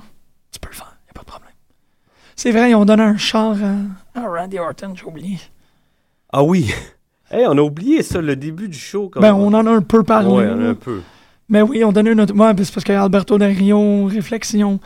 Tu 0.55 0.59
peux 0.61 0.69
le 0.69 0.75
faire, 0.75 0.97
y 1.07 1.09
a 1.09 1.13
pas 1.13 1.21
de 1.21 1.25
problème. 1.25 1.51
C'est 2.37 2.51
vrai, 2.51 2.71
ils 2.71 2.75
ont 2.75 2.85
donné 2.85 3.03
un 3.03 3.17
char 3.17 3.55
à, 3.61 4.19
à 4.21 4.27
Randy 4.27 4.57
Orton, 4.57 4.93
j'ai 4.95 5.03
oublié. 5.05 5.37
Ah 6.31 6.43
oui! 6.43 6.73
hey, 7.31 7.45
on 7.47 7.57
a 7.57 7.61
oublié 7.61 8.03
ça, 8.03 8.21
le 8.21 8.37
début 8.37 8.69
du 8.69 8.77
show. 8.77 9.11
Ben, 9.17 9.33
on 9.33 9.53
en 9.53 9.65
a 9.67 9.71
un 9.71 9.81
peu 9.81 10.03
parlé. 10.03 10.29
Ouais, 10.29 10.47
on 10.49 10.61
a 10.65 10.69
un 10.69 10.73
peu. 10.75 11.01
Mais 11.49 11.61
oui, 11.61 11.83
on 11.83 11.91
donné 11.91 12.11
une 12.11 12.21
autre. 12.21 12.33
Ouais, 12.33 12.53
c'est 12.63 12.73
parce 12.73 12.85
que 12.85 12.93
Alberto 12.93 13.37
Del 13.37 13.55
Rio, 13.55 14.05
réflexion. 14.05 14.79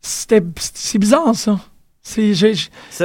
C'était. 0.00 0.42
C'est 0.56 0.98
bizarre, 0.98 1.34
ça. 1.34 1.60
C'est. 2.02 2.32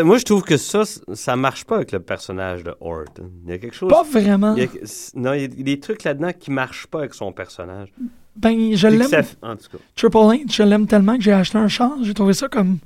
moi, 0.04 0.18
je 0.20 0.24
trouve 0.26 0.44
que 0.44 0.58
ça, 0.58 0.84
ça 1.14 1.36
marche 1.36 1.66
pas 1.66 1.78
avec 1.78 1.92
le 1.92 2.00
personnage 2.00 2.64
de 2.64 2.74
Orton. 2.80 3.32
Il 3.46 3.50
y 3.50 3.54
a 3.54 3.58
quelque 3.58 3.76
chose. 3.76 3.90
Pas 3.90 4.04
vraiment. 4.04 4.56
il 4.56 4.64
y 4.64 4.66
a- 4.66 4.86
c- 4.86 5.12
non, 5.16 5.34
il 5.34 5.42
y 5.42 5.46
a 5.46 5.48
des 5.48 5.80
trucs 5.80 6.04
là-dedans 6.04 6.32
qui 6.38 6.52
marchent 6.52 6.86
pas 6.88 7.00
avec 7.00 7.14
son 7.16 7.32
personnage. 7.32 7.92
Ben, 8.36 8.76
je 8.76 8.88
l'aime. 8.88 9.08
ça 9.08 9.22
f- 9.22 9.36
En 9.42 9.56
tout 9.56 9.70
cas. 9.72 9.78
Triple 9.96 10.18
H, 10.18 10.54
je 10.54 10.64
l'aime 10.64 10.88
tellement 10.88 11.18
que 11.18 11.24
j'ai 11.24 11.34
acheté 11.34 11.58
un 11.58 11.68
char. 11.68 11.92
J'ai 12.02 12.14
trouvé 12.14 12.34
ça 12.34 12.48
comme. 12.48 12.78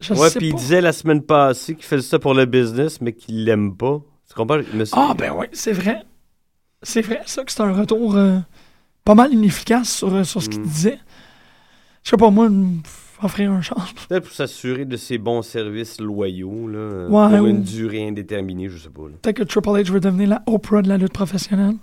Je 0.00 0.12
ouais, 0.14 0.30
puis 0.30 0.48
il 0.48 0.54
disait 0.54 0.80
la 0.80 0.92
semaine 0.92 1.22
passée 1.22 1.74
qu'il 1.74 1.84
faisait 1.84 2.06
ça 2.06 2.18
pour 2.18 2.34
le 2.34 2.44
business, 2.44 3.00
mais 3.00 3.12
qu'il 3.12 3.44
l'aime 3.44 3.74
pas. 3.76 4.00
Tu 4.28 4.34
comprends? 4.34 4.60
Suis- 4.62 4.90
Ah, 4.92 5.14
ben 5.16 5.32
oui, 5.36 5.46
c'est 5.52 5.72
vrai. 5.72 6.02
C'est 6.82 7.00
vrai, 7.00 7.22
ça, 7.26 7.42
que 7.44 7.50
c'est 7.52 7.62
un 7.62 7.72
retour 7.72 8.16
euh, 8.16 8.38
pas 9.04 9.14
mal 9.14 9.32
inefficace 9.32 9.90
sur, 9.90 10.14
euh, 10.14 10.24
sur 10.24 10.42
ce 10.42 10.48
qu'il 10.50 10.60
Mm. 10.60 10.64
disait. 10.66 10.98
Je 12.04 12.10
sais 12.10 12.16
pas, 12.18 12.30
moi, 12.30 12.48
offrir 13.22 13.50
un 13.50 13.62
char. 13.62 13.88
Peut-être 14.08 14.24
pour 14.24 14.32
s'assurer 14.34 14.84
de 14.84 14.96
ses 14.98 15.16
bons 15.18 15.40
services 15.42 15.98
loyaux, 16.00 16.68
là, 16.68 17.06
Ouais, 17.08 17.36
pour 17.38 17.46
ou- 17.46 17.50
une 17.50 17.62
durée 17.62 18.06
indéterminée, 18.06 18.68
je 18.68 18.76
sais 18.78 18.90
pas. 18.90 19.02
Peut-être 19.22 19.36
que 19.38 19.42
Triple 19.44 19.68
H 19.70 19.90
veut 19.90 20.00
devenir 20.00 20.28
la 20.28 20.42
Oprah 20.46 20.82
de 20.82 20.88
la 20.88 20.98
lutte 20.98 21.12
professionnelle. 21.14 21.76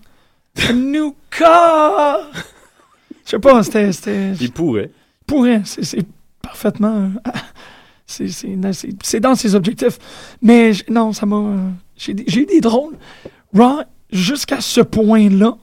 A 0.70 0.74
new 0.74 1.16
car! 1.32 2.20
Je 3.26 3.30
sais 3.32 3.40
pas, 3.40 3.64
c'était. 3.64 3.92
c'était- 3.92 4.34
Il 4.40 4.52
pourrait. 4.52 4.92
pourrait. 5.26 5.62
C'est 5.66 5.84
c'est 5.84 6.06
parfaitement. 6.42 6.96
euh, 6.96 7.10
c'est- 8.06 8.28
c'est 8.28 8.58
c'est- 8.74 8.96
c'est 9.04 9.20
dans 9.20 9.36
ses 9.36 9.56
objectifs. 9.56 9.98
Mais 10.42 10.74
j- 10.74 10.84
non, 10.90 11.14
ça 11.14 11.26
m'a. 11.26 11.42
J'ai 11.98 12.14
eu 12.42 12.46
des 12.46 12.60
drôles. 12.62 12.96
Raw, 13.54 13.84
jusqu'à 14.12 14.60
ce 14.62 14.82
point-là, 14.82 15.58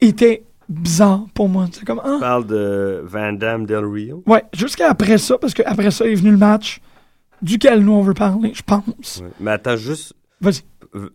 était 0.00 0.44
bizarre 0.68 1.26
pour 1.34 1.48
moi. 1.48 1.66
C'est 1.72 1.84
comme. 1.84 1.98
Tu 2.02 2.08
ah. 2.08 2.16
parles 2.20 2.46
de 2.46 3.02
Van 3.04 3.32
Damme 3.32 3.66
Del 3.66 3.84
Rio? 3.84 4.22
Ouais, 4.26 4.44
jusqu'à 4.54 4.90
après 4.90 5.18
ça, 5.18 5.36
parce 5.38 5.54
qu'après 5.54 5.90
ça 5.90 6.06
est 6.06 6.14
venu 6.14 6.30
le 6.30 6.36
match 6.36 6.80
duquel 7.42 7.80
nous 7.84 7.92
on 7.92 8.02
veut 8.02 8.14
parler, 8.14 8.52
je 8.54 8.62
pense. 8.62 9.20
Ouais. 9.22 9.30
Mais 9.40 9.50
attends, 9.52 9.76
juste 9.76 10.14
Vas-y. 10.40 10.60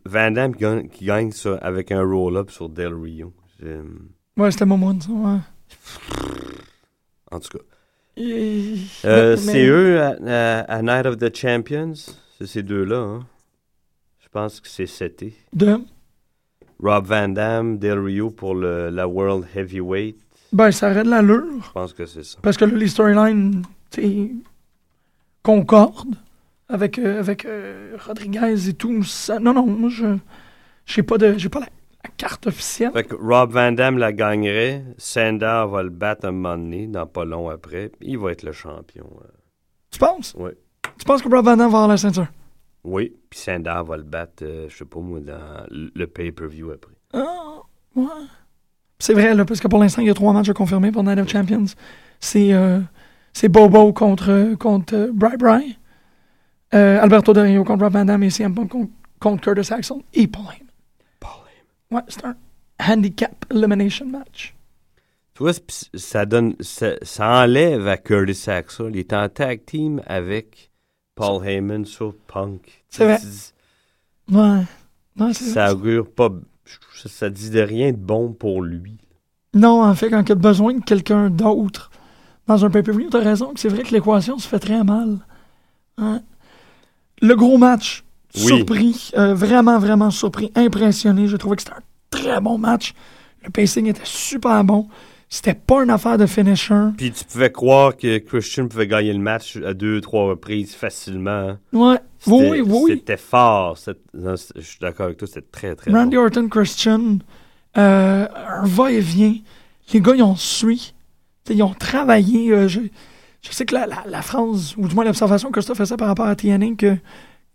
Van 0.06 0.32
Damme 0.32 0.54
qui 0.56 0.62
gagne, 0.62 0.88
qui 0.90 1.06
gagne 1.06 1.32
ça 1.32 1.56
avec 1.62 1.92
un 1.92 2.04
roll-up 2.04 2.52
sur 2.52 2.70
Del 2.70 2.94
Rio. 2.94 3.34
Ouais, 4.38 4.52
c'était 4.52 4.66
mon 4.66 4.78
moment, 4.78 5.00
ça. 5.00 5.12
Ouais. 5.12 5.38
En 7.32 7.40
tout 7.40 7.58
cas. 7.58 7.64
Euh, 8.20 8.76
mais- 9.06 9.38
C'est 9.38 9.66
eux 9.66 10.00
à, 10.02 10.16
à- 10.28 10.60
à 10.62 10.82
Night 10.82 11.06
of 11.06 11.18
the 11.18 11.36
Champions? 11.36 11.94
C'est 12.38 12.48
ces 12.48 12.64
deux-là. 12.64 12.98
Hein? 13.00 13.26
Je 14.24 14.28
pense 14.30 14.60
que 14.60 14.68
c'est 14.68 14.86
cet 14.88 15.24
été. 15.24 15.36
De? 15.54 15.80
Rob 16.82 17.06
Van 17.06 17.30
Damme, 17.30 17.78
Del 17.80 18.00
Rio 18.00 18.30
pour 18.30 18.56
le, 18.56 18.90
la 18.90 19.08
World 19.08 19.46
Heavyweight. 19.56 20.18
Ben, 20.52 20.72
ça 20.72 20.92
aurait 20.92 21.04
de 21.04 21.10
l'allure. 21.10 21.44
Je 21.66 21.72
pense 21.72 21.94
que 21.94 22.06
c'est 22.06 22.24
ça. 22.24 22.38
Parce 22.42 22.58
que 22.58 22.66
là, 22.66 22.76
les 22.78 22.88
storylines, 22.88 23.64
concordent 25.42 26.16
avec, 26.70 26.98
euh, 27.00 27.20
avec 27.20 27.46
euh, 27.46 27.96
Rodriguez 28.06 28.70
et 28.70 28.74
tout. 28.74 29.04
Ça- 29.04 29.40
non, 29.40 29.54
non, 29.54 29.66
moi, 29.66 29.90
je 29.90 30.18
j'ai 30.86 31.04
pas, 31.04 31.18
de, 31.18 31.36
j'ai 31.38 31.50
pas 31.50 31.62
la, 31.62 31.68
la 32.04 32.10
carte 32.18 32.48
officielle. 32.48 32.92
Fait 32.92 33.04
que 33.04 33.16
Rob 33.16 33.52
Van 33.52 33.72
Damme 33.72 33.98
la 33.98 34.12
gagnerait. 34.12 34.84
Sandar 34.98 35.68
va 35.68 35.84
le 35.84 35.90
battre 35.90 36.26
un 36.28 36.32
moment 36.32 36.58
donné, 36.58 36.88
dans 36.88 37.08
pas 37.08 37.26
long 37.26 37.50
après. 37.50 37.92
Il 38.02 38.18
va 38.18 38.32
être 38.32 38.44
le 38.44 38.52
champion. 38.52 39.10
euh. 39.22 39.28
Tu 39.92 40.00
penses? 40.00 40.34
Oui. 40.38 40.52
Tu 40.98 41.06
penses 41.06 41.22
que 41.22 41.30
Rob 41.30 41.46
Van 41.46 41.58
Damme 41.58 41.72
va 41.72 41.78
avoir 41.78 41.88
la 41.88 41.98
ceinture? 41.98 42.28
Oui, 42.84 43.14
puis 43.30 43.40
Sandar 43.40 43.86
va 43.86 43.96
le 43.96 44.04
battre, 44.04 44.44
euh, 44.44 44.68
je 44.68 44.78
sais 44.78 44.86
pas 44.86 45.00
moi, 45.00 45.22
dans 45.22 45.66
le 45.70 46.06
pay-per-view 46.06 46.72
après. 46.72 46.94
Ah, 47.14 47.62
ouais. 47.96 48.06
C'est 49.00 49.14
vrai, 49.14 49.34
là, 49.34 49.46
parce 49.46 49.60
que 49.60 49.68
pour 49.68 49.80
l'instant, 49.80 50.02
il 50.02 50.08
y 50.08 50.12
a 50.12 50.14
trois 50.14 50.34
matchs 50.34 50.50
à 50.50 50.54
confirmer 50.54 50.92
pour 50.92 51.04
Night 51.04 51.20
of 51.20 51.30
Champions. 51.30 51.66
C'est 52.20 52.54
euh, 52.54 52.80
Bobo 53.50 53.94
contre, 53.94 54.56
contre 54.56 54.96
euh, 54.96 55.12
Bri. 55.38 55.78
Euh, 56.74 57.02
Alberto 57.02 57.34
Del 57.34 57.46
Rio 57.46 57.64
contre 57.64 57.84
Rob 57.84 57.94
Van 57.94 58.06
Damme 58.06 58.24
et 58.24 58.30
CM 58.30 58.54
Punk 58.56 58.70
contre, 58.72 58.92
contre 59.20 59.42
Curtis 59.42 59.74
Axel 59.74 59.98
et 60.14 60.28
Paul 60.28 60.44
Heyman. 60.44 60.68
Ouais, 61.94 62.02
c'est 62.08 62.26
un 62.26 62.36
handicap 62.80 63.46
elimination 63.52 64.08
match. 64.08 64.56
Tu 65.36 65.44
vois, 65.44 65.54
ça 65.94 66.26
donne, 66.26 66.56
ça, 66.60 66.94
ça 67.02 67.44
enlève 67.44 67.88
à 67.88 67.98
Curtis 67.98 68.50
Axel. 68.50 68.88
Il 68.92 69.00
est 69.00 69.14
en 69.14 69.30
tag 69.30 69.64
team 69.66 70.02
avec 70.08 70.72
Paul 71.16 71.46
Heyman 71.48 71.86
sur 71.86 72.16
Punk. 72.28 72.84
C'est 72.90 73.06
vrai. 73.06 73.20
Ouais. 74.32 75.34
Ça 75.34 75.74
augure 75.74 76.10
pas, 76.10 76.30
ça, 76.96 77.10
ça 77.10 77.30
dit 77.30 77.52
de 77.52 77.60
rien 77.60 77.92
de 77.92 77.98
bon 77.98 78.34
pour 78.34 78.64
lui. 78.64 78.98
Non, 79.54 79.84
en 79.84 79.94
fait, 79.94 80.10
quand 80.10 80.24
il 80.28 80.32
a 80.32 80.36
besoin 80.36 80.74
de 80.74 80.84
quelqu'un 80.84 81.30
d'autre 81.30 81.92
dans 82.48 82.66
un 82.66 82.72
pay-per-view, 82.72 83.10
t'as 83.10 83.20
raison 83.20 83.54
que 83.54 83.60
c'est 83.60 83.70
vrai 83.70 83.84
que 83.84 83.92
l'équation 83.92 84.40
se 84.40 84.48
fait 84.48 84.60
très 84.60 84.84
mal. 84.84 85.20
Hein? 85.98 86.24
Le 87.22 87.36
gros 87.36 87.60
match, 87.60 88.03
Oui. 88.36 88.42
surpris, 88.42 89.12
euh, 89.18 89.34
vraiment, 89.34 89.78
vraiment 89.80 90.10
surpris, 90.12 90.52
impressionné. 90.56 91.28
J'ai 91.28 91.38
trouvé 91.38 91.56
que 91.56 91.62
c'était 91.62 91.76
un 91.76 91.82
très 92.10 92.40
bon 92.42 92.58
match. 92.58 92.94
Le 93.44 93.50
pacing 93.50 93.88
était 93.88 94.02
super 94.06 94.64
bon. 94.64 94.88
C'était 95.30 95.54
pas 95.56 95.84
une 95.84 95.90
affaire 95.90 96.18
de 96.18 96.26
finisher. 96.28 96.90
Puis 96.96 97.12
tu 97.12 97.24
pouvais 97.26 97.52
croire 97.52 97.98
que 97.98 98.20
Christian 98.20 98.68
pouvait 98.68 98.88
gagner 98.88 99.14
le 99.14 99.20
match 99.20 99.58
à 99.66 99.74
deux, 99.74 100.00
trois 100.00 100.26
reprises 100.26 100.76
facilement. 100.76 101.58
Ouais, 101.74 101.98
oui, 102.28 102.44
C'était- 102.50 102.62
oui. 102.62 102.92
C'était 102.94 103.18
fort. 103.18 103.78
Non, 104.14 104.36
Je 104.56 104.62
suis 104.62 104.78
d'accord 104.80 105.08
avec 105.08 105.18
toi, 105.18 105.28
c'était 105.28 105.48
très, 105.52 105.76
très 105.76 105.92
Randy 105.92 106.16
bon. 106.16 106.24
Orton, 106.24 106.48
Christian, 106.50 107.18
euh, 107.78 108.28
un 108.48 108.66
va-et-vient. 108.66 109.36
Les 109.94 110.02
gars, 110.02 110.14
ils 110.16 110.24
ont 110.24 110.36
suivi. 110.36 110.94
T'sais, 111.44 111.56
Ils 111.56 111.64
ont 111.64 111.74
travaillé. 111.74 112.52
euh, 112.52 112.68
je, 112.68 112.80
je 113.42 113.52
sais 113.52 113.66
que 113.66 113.74
la, 113.76 113.86
la, 113.88 114.04
la 114.08 114.22
phrase, 114.22 114.76
ou 114.78 114.88
du 114.88 114.94
moins 114.96 115.04
l'observation 115.04 115.50
que 115.50 115.54
Christophe 115.54 115.80
faisait 115.80 115.98
par 115.98 116.08
rapport 116.08 116.28
à 116.28 116.36
TNA, 116.36 116.76
que, 116.78 116.96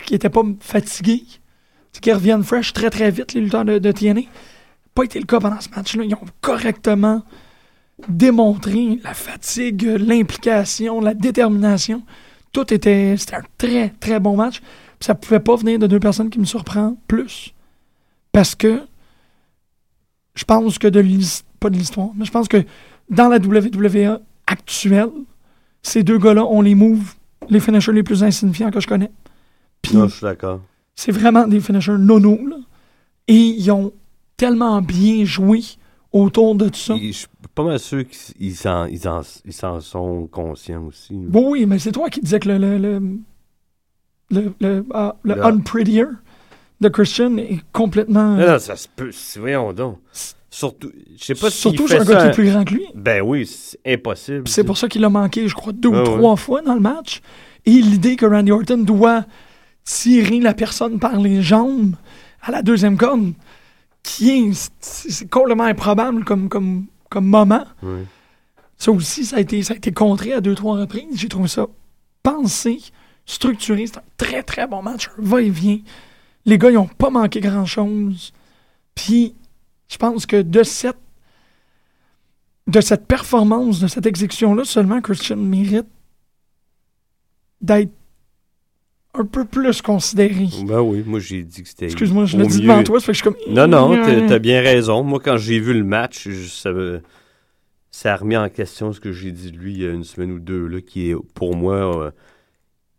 qu'ils 0.05 0.15
n'étaient 0.15 0.31
pas 0.31 0.43
fatigués, 0.61 1.25
qu'ils 2.01 2.15
reviennent 2.15 2.45
fresh 2.45 2.73
très 2.73 2.91
très 2.91 3.11
vite, 3.11 3.35
les 3.35 3.41
lutteurs 3.41 3.65
de, 3.65 3.79
de 3.79 3.93
TNA. 3.93 4.23
pas 4.95 5.05
été 5.05 5.19
le 5.19 5.27
cas 5.27 5.41
pendant 5.41 5.61
ce 5.61 5.69
match-là. 5.71 6.05
Ils 6.05 6.15
ont 6.15 6.27
correctement 6.41 7.23
démontré 8.09 9.01
la 9.03 9.15
fatigue, 9.15 9.83
l'implication, 9.83 11.01
la 11.01 11.15
détermination. 11.15 12.03
Tout 12.53 12.73
était. 12.73 13.17
C'était 13.17 13.37
un 13.37 13.45
très, 13.59 13.91
très 14.01 14.21
bon 14.21 14.37
match. 14.37 14.61
Puis 14.61 15.07
ça 15.07 15.15
pouvait 15.15 15.41
pas 15.41 15.57
venir 15.57 15.79
de 15.79 15.87
deux 15.87 16.01
personnes 16.01 16.31
qui 16.31 16.39
me 16.39 16.45
surprend 16.45 16.97
plus. 17.07 17.55
Parce 18.33 18.55
que 18.55 18.83
je 20.35 20.45
pense 20.45 20.79
que 20.79 20.89
de 20.89 21.01
l'histoire. 21.01 21.45
Pas 21.59 21.71
de 21.71 21.77
l'histoire, 21.77 22.11
mais 22.15 22.25
je 22.25 22.31
pense 22.31 22.47
que 22.47 22.65
dans 23.11 23.27
la 23.27 23.39
WWE 23.39 24.21
actuelle, 24.47 25.11
ces 25.83 26.05
deux 26.05 26.19
gars-là 26.19 26.45
ont 26.45 26.61
les 26.61 26.77
moves, 26.77 27.15
les 27.49 27.59
finishers 27.59 27.91
les 27.93 28.05
plus 28.05 28.23
insignifiants 28.23 28.71
que 28.71 28.79
je 28.79 28.87
connais. 28.87 29.11
Puis 29.83 29.97
Non, 29.97 30.09
je 30.09 30.15
suis 30.17 30.25
d'accord. 30.25 30.61
c'est 30.95 31.13
vraiment 31.13 31.47
des 31.47 31.61
finishers 31.61 31.99
nono, 31.99 32.39
là. 32.49 32.57
Et 33.29 33.35
ils 33.37 33.71
ont 33.71 33.93
tellement 34.37 34.81
bien 34.81 35.25
joué 35.25 35.61
autour 36.13 36.55
de 36.55 36.69
tout 36.69 36.79
ça. 36.79 36.95
Et 36.95 37.09
Je 37.13 37.19
suis 37.19 37.27
pas 37.55 37.65
mal 37.65 37.79
sûr 37.79 38.05
qu'ils 38.09 38.55
s'en 38.57 38.87
ils 38.87 39.07
en, 39.09 39.21
ils 39.45 39.53
s'en 39.53 39.81
sont 39.81 40.27
conscients 40.31 40.85
aussi. 40.87 41.15
Bon, 41.15 41.51
oui, 41.53 41.67
mais 41.67 41.79
c'est 41.79 41.93
toi 41.93 42.09
qui 42.09 42.21
disais 42.21 42.39
que 42.41 42.49
le, 42.49 42.59
le, 42.59 42.79
le, 42.79 43.01
le, 44.31 44.55
le- 44.61 44.87
ah, 44.95 45.17
le 45.23 45.45
unprettier 45.45 46.05
de 46.81 46.89
Christian 46.89 47.37
est 47.39 47.61
complètement. 47.73 48.37
Non, 48.37 48.47
non, 48.53 48.59
ça 48.59 48.77
se 48.77 48.89
peut. 48.95 49.11
c'est- 49.13 49.41
Voyons 49.41 49.73
donc. 49.73 49.99
Surtout, 50.51 50.91
je 51.19 51.23
sais 51.25 51.35
pas 51.35 51.51
si. 51.51 51.59
Surtout, 51.59 51.87
j'ai 51.87 51.99
un 51.99 52.05
gars 52.05 52.23
qui 52.23 52.27
est 52.29 52.31
plus 52.33 52.51
grand 52.51 52.65
que 52.65 52.75
lui. 52.75 52.87
Ben 52.95 53.21
oui, 53.23 53.47
c'est 53.47 53.79
impossible. 53.87 54.49
C'est 54.49 54.65
pour 54.65 54.79
ça 54.79 54.89
qu'il 54.89 55.05
a 55.05 55.11
manqué, 55.11 55.47
je 55.47 55.55
crois, 55.55 55.73
deux 55.75 55.89
Ouais, 55.91 55.97
ou 55.97 56.01
ouais. 56.01 56.05
trois 56.19 56.37
fois 56.37 56.63
dans 56.63 56.75
le 56.75 56.81
match. 56.81 57.21
Et 57.67 57.73
l'idée 57.73 58.17
que 58.17 58.25
Randy 58.25 58.51
Orton 58.51 58.79
doit 58.79 59.25
tirer 59.89 60.41
la 60.41 60.53
personne 60.53 60.99
par 60.99 61.17
les 61.17 61.41
jambes 61.43 61.97
à 62.43 62.51
la 62.51 62.63
deuxième 62.63 62.99
corde, 62.99 63.33
qui 64.03 64.31
est, 64.31 64.71
c'est 64.81 65.29
complètement 65.31 65.65
improbable 65.65 66.25
comme, 66.25 66.49
comme, 66.51 66.87
comme 67.09 67.27
moment. 67.27 67.65
Oui. 67.83 68.01
Ça 68.77 68.93
aussi, 68.93 69.25
ça 69.25 69.37
a 69.37 69.41
été, 69.41 69.63
ça 69.63 69.73
a 69.73 69.77
été 69.77 69.91
contré 69.91 70.35
à 70.35 70.41
deux, 70.41 70.55
trois 70.55 70.79
reprises. 70.79 71.19
J'ai 71.19 71.29
trouvé 71.29 71.49
ça 71.49 71.67
pensé, 72.23 72.81
structuré. 73.25 73.87
C'est 73.87 73.97
un 73.97 74.03
très, 74.19 74.43
très 74.43 74.67
bon 74.67 74.83
match. 74.83 75.09
Va-et-vient. 75.17 75.81
Les 76.45 76.59
gars, 76.59 76.71
ils 76.71 76.75
n'ont 76.75 76.87
pas 76.87 77.11
manqué 77.11 77.41
grand-chose. 77.41 78.33
Puis, 78.95 79.35
je 79.89 79.97
pense 79.97 80.27
que 80.27 80.43
de 80.43 80.63
cette, 80.63 80.99
de 82.67 82.81
cette 82.81 83.07
performance, 83.07 83.81
de 83.81 83.89
cette 83.89 84.07
exécution-là, 84.07 84.65
seulement 84.65 85.01
Christian 85.01 85.37
mérite 85.37 85.89
d'être 87.61 87.98
un 89.15 89.25
peu 89.25 89.45
plus 89.45 89.83
considéré. 89.83 90.47
Ben 90.67 90.81
oui, 90.81 91.03
moi 91.07 91.19
j'ai 91.19 91.43
dit 91.43 91.63
que 91.63 91.69
c'était. 91.69 91.87
Excuse-moi, 91.87 92.25
je 92.27 92.37
l'ai 92.37 92.47
dit 92.47 92.61
devant 92.61 92.83
toi, 92.85 93.01
ça 93.01 93.07
fait 93.07 93.13
que 93.13 93.19
je 93.19 93.23
suis 93.23 93.31
comme... 93.47 93.55
Non, 93.55 93.67
non, 93.67 93.97
t'as 94.29 94.39
bien 94.39 94.61
raison. 94.61 95.03
Moi, 95.03 95.19
quand 95.23 95.37
j'ai 95.39 95.59
vu 95.61 95.73
le 95.75 95.85
match, 95.85 96.29
je- 96.29 97.01
ça, 97.91 98.13
a 98.13 98.17
remis 98.17 98.37
en 98.37 98.49
question 98.49 98.93
ce 98.93 99.01
que 99.01 99.11
j'ai 99.13 99.33
dit 99.33 99.51
de 99.51 99.57
lui 99.59 99.73
il 99.73 99.83
y 99.83 99.87
a 99.87 99.91
une 99.91 100.05
semaine 100.05 100.31
ou 100.33 100.39
deux, 100.39 100.67
là, 100.67 100.81
qui 100.81 101.11
est, 101.11 101.17
pour 101.35 101.57
moi, 101.57 101.75
euh, 102.05 102.11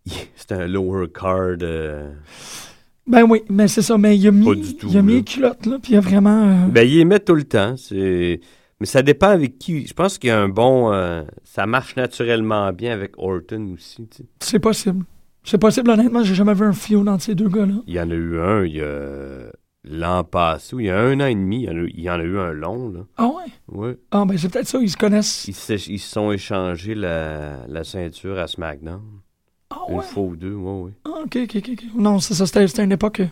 c'est 0.36 0.52
un 0.52 0.68
lower 0.68 1.08
card. 1.14 1.58
euh, 1.62 2.12
Ben 3.08 3.24
oui, 3.24 3.44
mais 3.50 3.68
c'est 3.68 3.82
ça. 3.84 3.98
Mais 3.98 4.18
il 4.18 4.28
a 4.28 4.32
mis, 4.32 4.46
Pas 4.46 4.56
du 4.56 4.76
tout, 4.76 4.88
il 4.90 4.98
a 4.98 5.02
mis 5.02 5.12
là. 5.14 5.18
les 5.20 5.24
culottes, 5.24 5.66
là, 5.68 5.78
puis 5.82 5.94
il 5.94 5.98
a 5.98 6.02
vraiment... 6.02 6.66
euh, 6.66 6.68
Ben, 6.68 6.88
il 6.88 6.98
les 6.98 7.06
met 7.06 7.20
tout 7.20 7.36
le 7.36 7.44
temps. 7.44 7.78
C'est... 7.78 8.42
Mais 8.82 8.86
ça 8.86 9.02
dépend 9.02 9.28
avec 9.30 9.58
qui. 9.60 9.86
Je 9.86 9.94
pense 9.94 10.18
qu'il 10.18 10.30
y 10.30 10.32
a 10.32 10.40
un 10.40 10.48
bon. 10.50 10.92
euh, 10.94 11.24
ça 11.44 11.66
marche 11.66 11.96
naturellement 11.98 12.72
bien 12.74 12.94
avec 12.94 13.12
Orton 13.18 13.74
aussi. 13.74 14.08
tu 14.10 14.18
sais. 14.18 14.24
C'est 14.40 14.60
possible. 14.60 15.04
C'est 15.50 15.58
possible, 15.58 15.90
honnêtement, 15.90 16.24
j'ai 16.24 16.36
jamais 16.36 16.54
vu 16.54 16.64
un 16.64 16.74
feud 16.74 17.08
entre 17.08 17.24
ces 17.24 17.34
deux 17.34 17.50
gars-là. 17.50 17.74
Il 17.88 17.94
y 17.96 18.00
en 18.00 18.12
a 18.12 18.14
eu 18.14 18.40
un 18.40 18.64
il 18.66 18.76
y 18.76 18.82
a 18.82 19.52
l'an 19.84 20.24
passé, 20.24 20.76
ou 20.76 20.80
il 20.80 20.86
y 20.86 20.90
a 20.92 21.00
un 21.00 21.20
an 21.22 21.26
et 21.26 21.34
demi, 21.34 21.64
il 21.64 22.02
y 22.04 22.08
en 22.12 22.20
a, 22.20 22.24
eu 22.24 22.38
un 22.38 22.52
long. 22.52 22.90
Là. 22.92 23.00
Ah 23.18 23.26
ouais? 23.26 23.52
Ouais. 23.68 23.98
Ah 24.12 24.26
ben 24.26 24.38
c'est 24.38 24.48
peut-être 24.50 24.68
ça, 24.68 24.78
ils 24.80 24.92
se 24.92 24.96
connaissent. 24.96 25.48
Ils 25.48 25.56
se 25.56 25.90
ils 25.90 25.98
sont 25.98 26.32
échangés 26.32 26.94
la, 26.94 27.66
la 27.68 27.84
ceinture 27.84 28.38
à 28.38 28.46
SmackDown. 28.46 29.02
Ah 29.72 29.80
Une 29.90 29.98
ouais? 29.98 30.04
fois 30.04 30.22
ou 30.22 30.36
deux, 30.36 30.54
ouais, 30.54 30.82
ouais. 30.84 30.92
Ah, 31.06 31.22
ok, 31.26 31.38
ok, 31.46 31.58
ok. 31.58 31.84
Non, 31.96 32.20
c'est 32.20 32.36
ça, 32.36 32.46
c'était 32.46 32.84
une 32.84 32.92
époque 32.92 33.24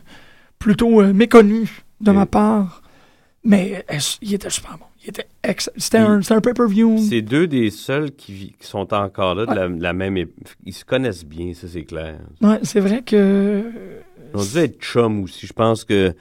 plutôt 0.58 1.01
euh, 1.01 1.13
méconnue 1.13 1.84
de 2.01 2.10
Et- 2.10 2.15
ma 2.15 2.25
part. 2.25 2.82
Mais 3.47 3.86
il 4.21 4.33
était 4.33 4.49
super 4.49 4.77
bon. 4.77 4.86
Il 5.03 5.10
était 5.10 5.27
ex- 5.41 5.71
C'était 5.77 5.99
un, 5.99 6.19
un 6.29 6.41
pay-per-view. 6.41 6.97
C'est 6.97 7.21
deux 7.21 7.47
des 7.47 7.69
seuls 7.71 8.12
qui, 8.12 8.53
sont 8.60 8.93
encore 8.93 9.36
là 9.36 9.45
de 9.45 9.53
la, 9.55 9.67
la 9.69 9.93
même 9.93 10.17
Ils 10.65 10.73
se 10.73 10.83
connaissent 10.83 11.23
bien, 11.25 11.53
ça 11.53 11.67
c'est 11.69 11.86
clair. 11.86 12.19
Ouais, 12.41 12.60
c'est 12.63 12.81
vrai 12.81 13.01
que... 13.03 13.63
Ils 14.33 14.38
ont 14.38 14.43
dû 14.43 14.57
être 14.57 14.81
chum 14.81 15.23
aussi. 15.23 15.47
Je 15.47 15.53
pense 15.53 15.86
que 15.86 16.13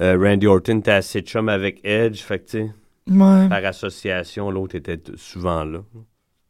euh, 0.00 0.18
Randy 0.20 0.46
Orton 0.46 0.80
était 0.80 0.90
assez 0.90 1.22
chum 1.22 1.48
avec 1.48 1.80
Edge. 1.82 2.20
Fait 2.20 2.40
que, 2.40 2.58
Ouais. 3.08 3.48
par 3.48 3.64
association, 3.64 4.50
l'autre 4.50 4.74
était 4.74 5.00
souvent 5.16 5.64
là. 5.64 5.78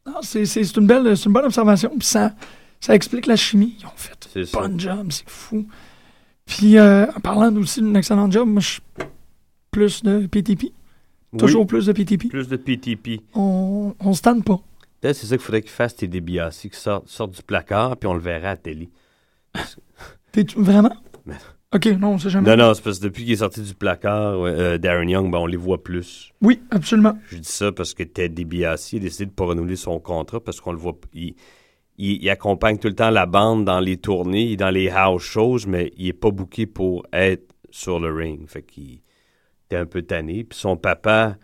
Non, 0.05 0.13
c'est 0.23 0.43
une, 0.75 0.87
belle, 0.87 1.15
c'est 1.15 1.25
une 1.27 1.33
bonne 1.33 1.45
observation. 1.45 1.91
Puis 1.97 2.07
ça, 2.07 2.33
ça 2.81 2.95
explique 2.95 3.27
la 3.27 3.35
chimie. 3.37 3.77
Ils 3.79 3.85
ont 3.85 3.89
fait 3.95 4.49
un 4.55 4.67
bon 4.67 4.77
job, 4.79 5.07
c'est 5.11 5.29
fou. 5.29 5.65
Puis 6.45 6.77
euh, 6.77 7.05
en 7.15 7.19
parlant 7.21 7.55
aussi 7.57 7.81
d'un 7.81 7.93
excellent 7.95 8.29
job, 8.29 8.47
moi 8.49 8.61
je 8.61 8.79
plus 9.77 10.01
de 10.01 10.25
PTP. 10.25 10.73
Toujours 11.37 11.61
Oui, 11.61 11.67
plus 11.67 11.85
de 11.85 11.91
PTP. 11.91 12.29
plus 12.29 12.47
de 12.47 12.55
PTP. 12.57 13.21
On, 13.35 13.93
on 13.99 14.13
se 14.13 14.23
tente 14.23 14.43
pas. 14.43 14.59
Peut-être 15.01 15.15
c'est 15.15 15.27
ça 15.27 15.37
qu'il 15.37 15.45
faudrait 15.45 15.61
qu'il 15.61 15.69
fasse 15.69 15.95
tes 15.95 16.07
DiBiase, 16.07 16.57
qui 16.61 16.69
sortent, 16.71 17.07
sortent 17.07 17.35
du 17.35 17.43
placard, 17.43 17.95
puis 17.95 18.07
on 18.07 18.15
le 18.15 18.19
verra 18.19 18.47
à 18.47 18.51
la 18.53 18.57
télé. 18.57 18.89
T'es 20.31 20.45
vraiment? 20.55 20.95
Mais- 21.27 21.35
Ok, 21.75 21.85
non, 21.99 22.13
on 22.13 22.17
sait 22.17 22.29
jamais. 22.29 22.49
Non, 22.55 22.65
non, 22.69 22.73
c'est 22.73 22.81
parce 22.81 22.97
que 22.97 23.03
depuis 23.03 23.23
qu'il 23.25 23.33
est 23.33 23.37
sorti 23.37 23.61
du 23.61 23.75
placard, 23.75 24.39
ouais, 24.39 24.49
euh, 24.51 24.77
Darren 24.79 25.07
Young, 25.09 25.29
ben, 25.29 25.37
on 25.39 25.45
les 25.45 25.57
voit 25.57 25.83
plus. 25.83 26.31
Oui, 26.41 26.61
absolument. 26.71 27.19
Je 27.27 27.37
dis 27.37 27.47
ça 27.51 27.71
parce 27.73 27.93
que 27.93 28.03
Ted 28.03 28.29
DiBiase 28.33 28.93
a 28.95 28.99
décidé 28.99 29.25
de 29.25 29.29
ne 29.31 29.35
pas 29.35 29.45
renouveler 29.45 29.75
son 29.75 29.99
contrat 29.99 30.39
parce 30.39 30.59
qu'on 30.61 30.71
le 30.71 30.77
voit. 30.79 30.97
Il, 31.13 31.35
il- 31.97 32.23
il 32.23 32.29
accompagne 32.29 32.77
tout 32.79 32.87
le 32.87 32.95
temps 32.95 33.09
la 33.09 33.25
bande 33.25 33.65
dans 33.65 33.81
les 33.81 33.97
tournées, 33.97 34.55
dans 34.55 34.69
les 34.69 34.89
house 34.89 35.21
shows, 35.21 35.59
mais 35.67 35.91
il 35.97 36.07
est 36.07 36.13
pas 36.13 36.31
booké 36.31 36.65
pour 36.67 37.05
être 37.11 37.53
sur 37.69 37.99
le 37.99 38.11
ring. 38.13 38.47
Fait 38.47 38.63
qu'il 38.63 39.01
était 39.67 39.77
un 39.77 39.85
peu 39.85 40.01
tanné. 40.01 40.43
Puis 40.43 40.57
son 40.59 40.77
papa, 40.77 41.37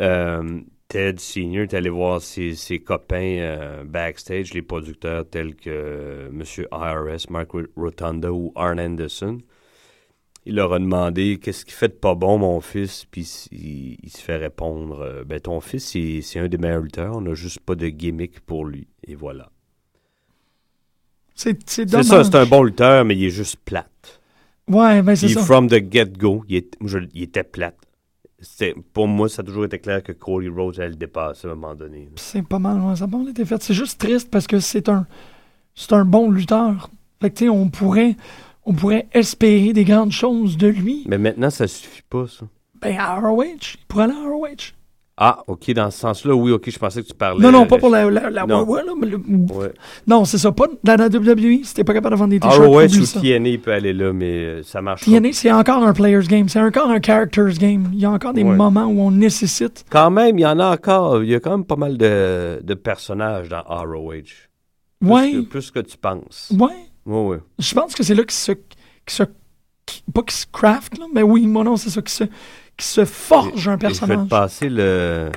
euh, 0.00 0.60
Ted 0.88 1.18
Senior, 1.20 1.64
est 1.64 1.74
allé 1.74 1.90
voir 1.90 2.20
ses, 2.22 2.54
ses 2.54 2.80
copains 2.80 3.38
euh, 3.40 3.84
backstage, 3.84 4.54
les 4.54 4.62
producteurs 4.62 5.28
tels 5.28 5.54
que 5.56 5.70
euh, 5.70 6.28
M. 6.30 6.42
IRS, 6.72 7.30
Mark 7.30 7.50
Ro- 7.52 7.62
Rotunda 7.76 8.32
ou 8.32 8.52
Arn 8.56 8.80
Anderson. 8.80 9.38
Il 10.46 10.54
leur 10.54 10.72
a 10.72 10.78
demandé 10.78 11.38
qu'est-ce 11.42 11.64
qui 11.64 11.72
fait 11.72 11.88
de 11.88 11.94
pas 11.94 12.14
bon, 12.14 12.38
mon 12.38 12.60
fils, 12.60 13.04
puis 13.04 13.22
il, 13.50 13.98
il 14.02 14.10
se 14.10 14.18
fait 14.22 14.36
répondre 14.36 15.24
ben 15.26 15.40
ton 15.40 15.60
fils 15.60 15.96
c'est, 16.22 16.38
un 16.38 16.48
des 16.48 16.56
meilleurs 16.56 16.80
lutteurs, 16.82 17.16
on 17.16 17.20
n'a 17.20 17.34
juste 17.34 17.60
pas 17.60 17.74
de 17.74 17.88
gimmick 17.88 18.40
pour 18.40 18.64
lui. 18.64 18.86
Et 19.06 19.14
voilà. 19.16 19.50
C'est 21.86 22.02
ça, 22.02 22.24
c'est 22.24 22.34
un 22.34 22.46
bon 22.46 22.62
lutteur, 22.62 23.04
mais 23.04 23.16
il 23.16 23.24
est 23.24 23.30
juste 23.30 23.56
plate. 23.64 24.20
Ouais, 24.68 25.02
ben 25.02 25.14
c'est 25.14 25.28
ça. 25.28 25.42
from 25.42 25.68
the 25.68 25.80
get-go, 25.90 26.44
il, 26.48 26.64
était 27.14 27.44
plate. 27.44 27.76
Pour 28.92 29.06
moi, 29.06 29.28
ça 29.28 29.42
a 29.42 29.44
toujours 29.44 29.64
été 29.64 29.78
clair 29.78 30.02
que 30.02 30.12
Cody 30.12 30.48
Rhodes 30.48 30.78
allait 30.78 30.90
le 30.90 30.96
dépasser 30.96 31.46
à 31.46 31.52
un 31.52 31.54
moment 31.54 31.74
donné. 31.74 32.08
C'est 32.16 32.46
pas 32.46 32.58
mal, 32.58 32.80
ouais, 32.80 32.96
ça 32.96 33.04
a 33.04 33.08
pas 33.08 33.16
mal 33.16 33.28
été 33.28 33.44
fait. 33.44 33.62
C'est 33.62 33.74
juste 33.74 34.00
triste 34.00 34.30
parce 34.30 34.46
que 34.46 34.58
c'est 34.58 34.88
un, 34.88 35.06
c'est 35.74 35.92
un 35.92 36.04
bon 36.04 36.30
lutteur. 36.30 36.90
Fait 37.20 37.30
que, 37.30 37.36
tu 37.36 37.44
sais, 37.44 37.48
on 37.48 37.68
pourrait, 37.68 38.16
on 38.64 38.74
pourrait 38.74 39.06
espérer 39.12 39.72
des 39.72 39.84
grandes 39.84 40.12
choses 40.12 40.56
de 40.56 40.66
lui. 40.66 41.04
Mais 41.06 41.18
maintenant, 41.18 41.50
ça 41.50 41.66
suffit 41.68 42.02
pas, 42.08 42.26
ça. 42.26 42.46
Ben, 42.80 42.98
à 42.98 43.18
ROH. 43.20 43.44
Il 43.44 43.86
pourrait 43.88 44.04
aller 44.04 44.14
à 44.14 44.28
ROH. 44.28 44.72
Ah, 45.18 45.42
ok, 45.46 45.70
dans 45.72 45.90
ce 45.90 45.98
sens-là, 46.00 46.34
oui, 46.34 46.52
ok, 46.52 46.68
je 46.68 46.78
pensais 46.78 47.02
que 47.02 47.06
tu 47.08 47.14
parlais. 47.14 47.42
Non, 47.42 47.50
non, 47.50 47.66
pas 47.66 47.78
pour 47.78 47.88
la, 47.88 48.10
la, 48.10 48.28
la 48.28 48.44
Non. 48.44 48.64
ouais, 48.64 48.80
ouais, 48.80 48.84
là, 48.84 48.92
mais 49.00 49.06
le- 49.06 49.16
Ouais. 49.54 49.72
Non, 50.06 50.26
c'est 50.26 50.36
ça. 50.36 50.52
Pas 50.52 50.66
dans 50.84 50.96
la 50.96 51.06
WWE. 51.08 51.64
Si 51.64 51.72
t'es 51.72 51.84
pas 51.84 51.94
capable 51.94 52.16
de 52.16 52.18
vendre 52.18 52.30
des 52.32 52.40
t-shirts, 52.40 52.66
ROH 52.66 52.84
oublie 52.84 52.98
ou 53.00 53.04
ça. 53.06 53.20
TNA, 53.20 53.48
il 53.48 53.60
peut 53.60 53.72
aller 53.72 53.94
là, 53.94 54.12
mais 54.12 54.26
euh, 54.44 54.62
ça 54.62 54.82
marche 54.82 55.06
pas. 55.06 55.10
TNA, 55.10 55.32
c'est 55.32 55.50
encore 55.50 55.82
un 55.82 55.94
player's 55.94 56.28
game. 56.28 56.50
C'est 56.50 56.60
encore 56.60 56.90
un 56.90 57.00
character's 57.00 57.58
game. 57.58 57.88
Il 57.94 57.98
y 58.00 58.04
a 58.04 58.10
encore 58.10 58.34
des 58.34 58.42
Ouais. 58.42 58.54
moments 58.54 58.84
où 58.84 59.00
on 59.00 59.10
nécessite. 59.10 59.86
Quand 59.88 60.10
même, 60.10 60.38
il 60.38 60.42
y 60.42 60.46
en 60.46 60.58
a 60.60 60.74
encore. 60.74 61.22
Il 61.22 61.30
y 61.30 61.34
a 61.34 61.40
quand 61.40 61.52
même 61.52 61.64
pas 61.64 61.76
mal 61.76 61.96
de, 61.96 62.60
de 62.62 62.74
personnages 62.74 63.48
dans 63.48 63.62
ROH. 63.62 64.10
Plus, 65.00 65.10
Ouais. 65.10 65.32
que, 65.32 65.40
plus 65.40 65.70
que 65.70 65.80
tu 65.80 65.96
penses. 65.96 66.52
Ouais. 66.58 66.68
Ouais, 67.06 67.22
ouais. 67.26 67.38
Je 67.58 67.74
pense 67.74 67.94
que 67.94 68.02
c'est 68.02 68.14
là 68.14 68.22
qu'ils 68.22 68.32
se, 68.32 68.52
qu'ils 68.52 68.60
se. 69.06 69.22
qui- 69.86 70.02
Pas 70.12 70.22
qu'ils 70.24 70.32
se 70.36 70.46
craft, 70.52 70.98
là, 70.98 71.06
mais 71.14 71.22
oui, 71.22 71.46
moi 71.46 71.64
non, 71.64 71.76
c'est 71.76 71.90
ça, 71.90 72.02
qui 72.02 72.12
se, 72.12 72.24
qui 72.76 72.86
se 72.86 73.04
forge 73.04 73.68
un 73.68 73.74
Et 73.76 73.78
personnage. 73.78 74.28
passer 74.28 74.68
le, 74.68 75.30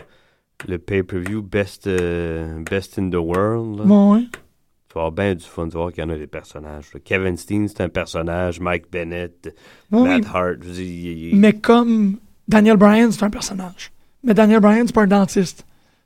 le 0.67 0.78
pay-per-view 0.78 1.41
Best, 1.41 1.88
euh, 1.88 2.60
Best 2.69 2.99
in 2.99 3.10
the 3.10 3.15
World. 3.15 3.80
là. 3.80 3.86
Bon, 3.86 4.13
ouais. 4.15 4.23
Tu 4.32 4.95
vas 4.95 5.02
avoir 5.02 5.12
bien 5.12 5.36
du 5.36 5.45
fun 5.45 5.67
de 5.67 5.73
voir 5.73 5.91
qu'il 5.91 6.04
y 6.04 6.06
en 6.06 6.10
a 6.10 6.17
des 6.17 6.25
personnages. 6.28 6.86
Kevin 7.06 7.38
Steen, 7.38 7.67
c'est 7.67 7.82
un 7.82 7.89
personnage. 7.89 8.60
Mike 8.60 8.86
Bennett, 8.91 9.56
Matt 9.91 10.21
oui. 10.23 10.28
Hart. 10.34 10.56
je 10.63 10.67
veux 10.67 10.73
dire, 10.73 10.84
il- 10.84 11.28
il- 11.30 11.36
Mais 11.36 11.54
comme 11.54 12.17
Daniel 12.47 12.75
Bryan, 12.78 13.12
c'est 13.12 13.23
un 13.23 13.30
personnage. 13.30 13.91
Mais 14.23 14.34
Daniel 14.34 14.60
Bryan, 14.62 14.86
c'est 14.88 14.93
pas 14.95 15.04
un 15.04 15.08
dentiste. 15.08 15.63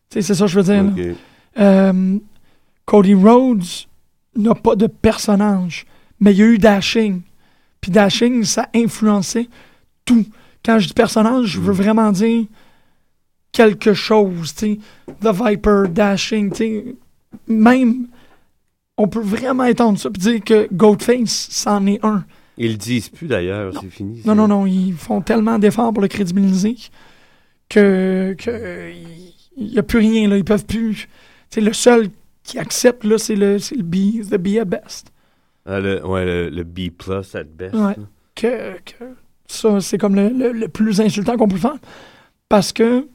C'est 0.10 0.22
ça 0.22 0.34
que 0.46 0.52
je 0.52 0.60
veux 0.60 0.63
dire. 0.93 1.15
Euh, 1.60 2.17
Cody 2.86 3.13
Rhodes 3.13 3.63
n'a 4.36 4.54
pas 4.54 4.76
de 4.76 4.88
personnage, 4.88 5.86
mais 6.19 6.34
il 6.34 6.38
y 6.38 6.43
a 6.43 6.46
eu 6.48 6.58
Dashing. 6.58 7.22
Puis 7.80 7.89
Dashing, 7.91 8.43
ça 8.43 8.67
influençait 8.76 9.48
tout. 10.06 10.26
Quand 10.63 10.80
je 10.80 10.88
dis 10.88 10.93
personnage, 10.93 11.45
je 11.47 11.60
veux 11.60 11.73
vraiment 11.73 12.12
dire 12.12 12.45
quelque 13.52 13.93
chose, 13.93 14.54
tu. 14.56 14.80
The 15.21 15.32
Viper, 15.34 15.84
Dashing, 15.89 16.52
tu. 16.52 16.95
Même, 17.47 18.08
on 18.97 19.08
peut 19.08 19.21
vraiment 19.21 19.65
étendre 19.65 19.97
ça 19.99 20.10
et 20.10 20.17
dire 20.17 20.43
que 20.43 20.67
Goatface, 20.73 21.47
c'en 21.52 21.86
est 21.88 22.04
un. 22.04 22.26
Ils 22.58 22.73
le 22.73 22.78
disent 22.78 23.10
plus 23.10 23.28
d'ailleurs, 23.28 23.73
c'est 23.82 23.89
fini. 23.89 24.21
Non, 24.26 24.36
non, 24.36 24.47
non, 24.47 24.65
ils 24.67 24.93
font 24.93 25.21
tellement 25.21 25.58
d'efforts 25.58 25.91
pour 25.91 26.02
le 26.02 26.08
crédibiliser 26.08 26.76
que 27.69 28.36
que 28.38 28.91
il 29.58 29.67
n'y 29.67 29.80
a 29.80 29.84
plus 29.84 29.99
rien, 29.99 30.28
là. 30.28 30.38
Ils 30.38 30.43
peuvent 30.43 30.65
plus. 30.65 31.08
Sais, 31.49 31.62
le 31.62 31.73
seul 31.73 32.10
qui 32.43 32.60
accepte, 32.60 33.04
là, 33.04 33.17
c'est 33.17 33.36
le, 33.36 33.58
c'est 33.60 33.76
le 33.76 33.84
B, 33.84 34.21
the 34.30 34.36
B 34.38 34.58
at 34.60 34.65
best. 34.65 35.12
Ah, 35.65 35.80
le, 35.80 36.06
ouais, 36.06 36.26
le, 36.26 36.49
le 36.49 36.63
B 36.63 36.89
plus 36.89 37.36
at 37.36 37.43
best. 37.43 37.73
Ouais. 37.76 37.95
que, 38.36 38.73
que 38.86 39.06
ça, 39.47 39.82
c'est 39.82 39.97
comme 39.97 40.15
le, 40.15 40.29
le- 40.29 40.51
le 40.51 40.67
plus 40.67 41.01
insultant 41.01 41.38
qu'on 41.38 41.47
peut 41.47 41.58
faire. 41.58 41.77
Parce 42.49 42.71
que 42.73 43.08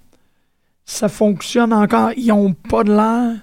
ça 0.84 1.08
fonctionne 1.08 1.72
encore. 1.72 2.12
Ils 2.16 2.32
ont 2.32 2.52
pas 2.54 2.84
de 2.84 2.92
l'air 2.92 3.36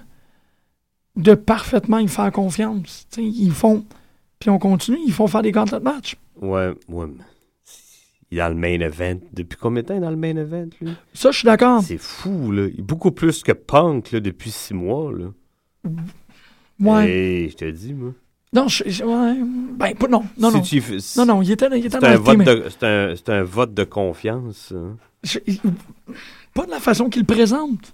de 1.16 1.34
parfaitement 1.34 1.98
y 1.98 2.08
faire 2.08 2.30
confiance. 2.32 3.06
Ils 3.16 3.52
font. 3.52 3.84
Puis 4.38 4.50
on 4.50 4.58
continue, 4.58 4.98
ils 5.06 5.12
font 5.12 5.26
faire 5.26 5.42
des 5.42 5.52
gauntlet 5.52 5.80
match. 5.80 6.16
Ouais, 6.40 6.72
ouais. 6.88 7.06
Il 8.30 8.38
est 8.38 8.40
dans 8.42 8.48
le 8.48 8.54
main 8.54 8.80
event. 8.80 9.18
Depuis 9.32 9.56
combien 9.56 9.82
de 9.82 9.86
temps 9.88 9.94
il 9.94 9.98
est 9.98 10.00
dans 10.00 10.10
le 10.10 10.16
main 10.16 10.36
event, 10.36 10.66
lui? 10.80 10.90
Ça, 11.14 11.30
je 11.30 11.38
suis 11.38 11.46
d'accord. 11.46 11.80
C'est 11.82 11.96
fou, 11.96 12.50
là. 12.50 12.66
Il 12.66 12.80
est 12.80 12.82
beaucoup 12.82 13.12
plus 13.12 13.42
que 13.42 13.52
Punk, 13.52 14.10
là, 14.12 14.20
depuis 14.20 14.50
six 14.50 14.74
mois, 14.74 15.12
là. 15.12 15.26
Ouais. 16.80 17.08
Hey, 17.08 17.50
je 17.50 17.56
te 17.56 17.70
dis, 17.70 17.94
moi. 17.94 18.12
Non, 18.52 18.68
je, 18.68 18.84
je- 18.86 19.04
ouais. 19.04 19.34
Ben, 19.76 19.94
pas- 19.96 20.08
non, 20.08 20.22
non, 20.38 20.50
Si 20.50 20.56
non. 20.56 20.62
tu 20.62 20.82
Non, 21.18 21.26
non, 21.26 21.42
il 21.42 21.50
était, 21.50 21.66
il 21.72 21.86
était 21.86 21.90
C'est 21.90 21.98
dans 22.00 22.30
un, 22.30 22.34
mais 22.36 22.48
un, 22.82 23.14
un 23.40 23.42
vote 23.42 23.74
de 23.74 23.84
confiance. 23.84 24.72
hein. 24.74 24.96
je- 25.22 25.38
pas 26.54 26.64
de 26.64 26.70
la 26.70 26.80
façon 26.80 27.08
qu'il 27.10 27.24
présente. 27.24 27.92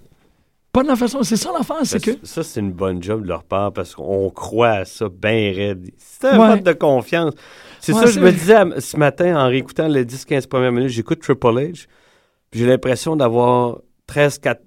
Pas 0.71 0.81
de 0.83 0.87
la 0.87 0.95
façon. 0.95 1.21
C'est 1.23 1.37
ça 1.37 1.51
l'affaire, 1.55 1.77
c'est 1.83 2.01
que. 2.03 2.11
Ça, 2.23 2.41
c'est 2.43 2.59
une 2.59 2.71
bonne 2.71 3.01
job 3.03 3.23
de 3.23 3.27
leur 3.27 3.43
part 3.43 3.73
parce 3.73 3.93
qu'on 3.93 4.29
croit 4.31 4.69
à 4.69 4.85
ça 4.85 5.07
bien 5.09 5.53
raide. 5.53 5.91
C'est 5.97 6.27
un 6.29 6.39
Ouais. 6.39 6.55
vote 6.55 6.63
de 6.63 6.73
confiance. 6.73 7.33
C'est 7.79 7.93
Ouais, 7.93 8.05
ça, 8.07 8.11
je 8.11 8.19
me 8.19 8.31
disais 8.31 8.57
ce 8.79 8.97
matin 8.97 9.35
en 9.39 9.47
réécoutant 9.49 9.87
les 9.87 10.05
10-15 10.05 10.47
premières 10.47 10.71
minutes, 10.71 10.89
j'écoute 10.89 11.19
Triple 11.21 11.47
H, 11.47 11.85
j'ai 12.53 12.65
l'impression 12.65 13.15
d'avoir 13.15 13.79
13 14.07 14.39
4 14.39 14.61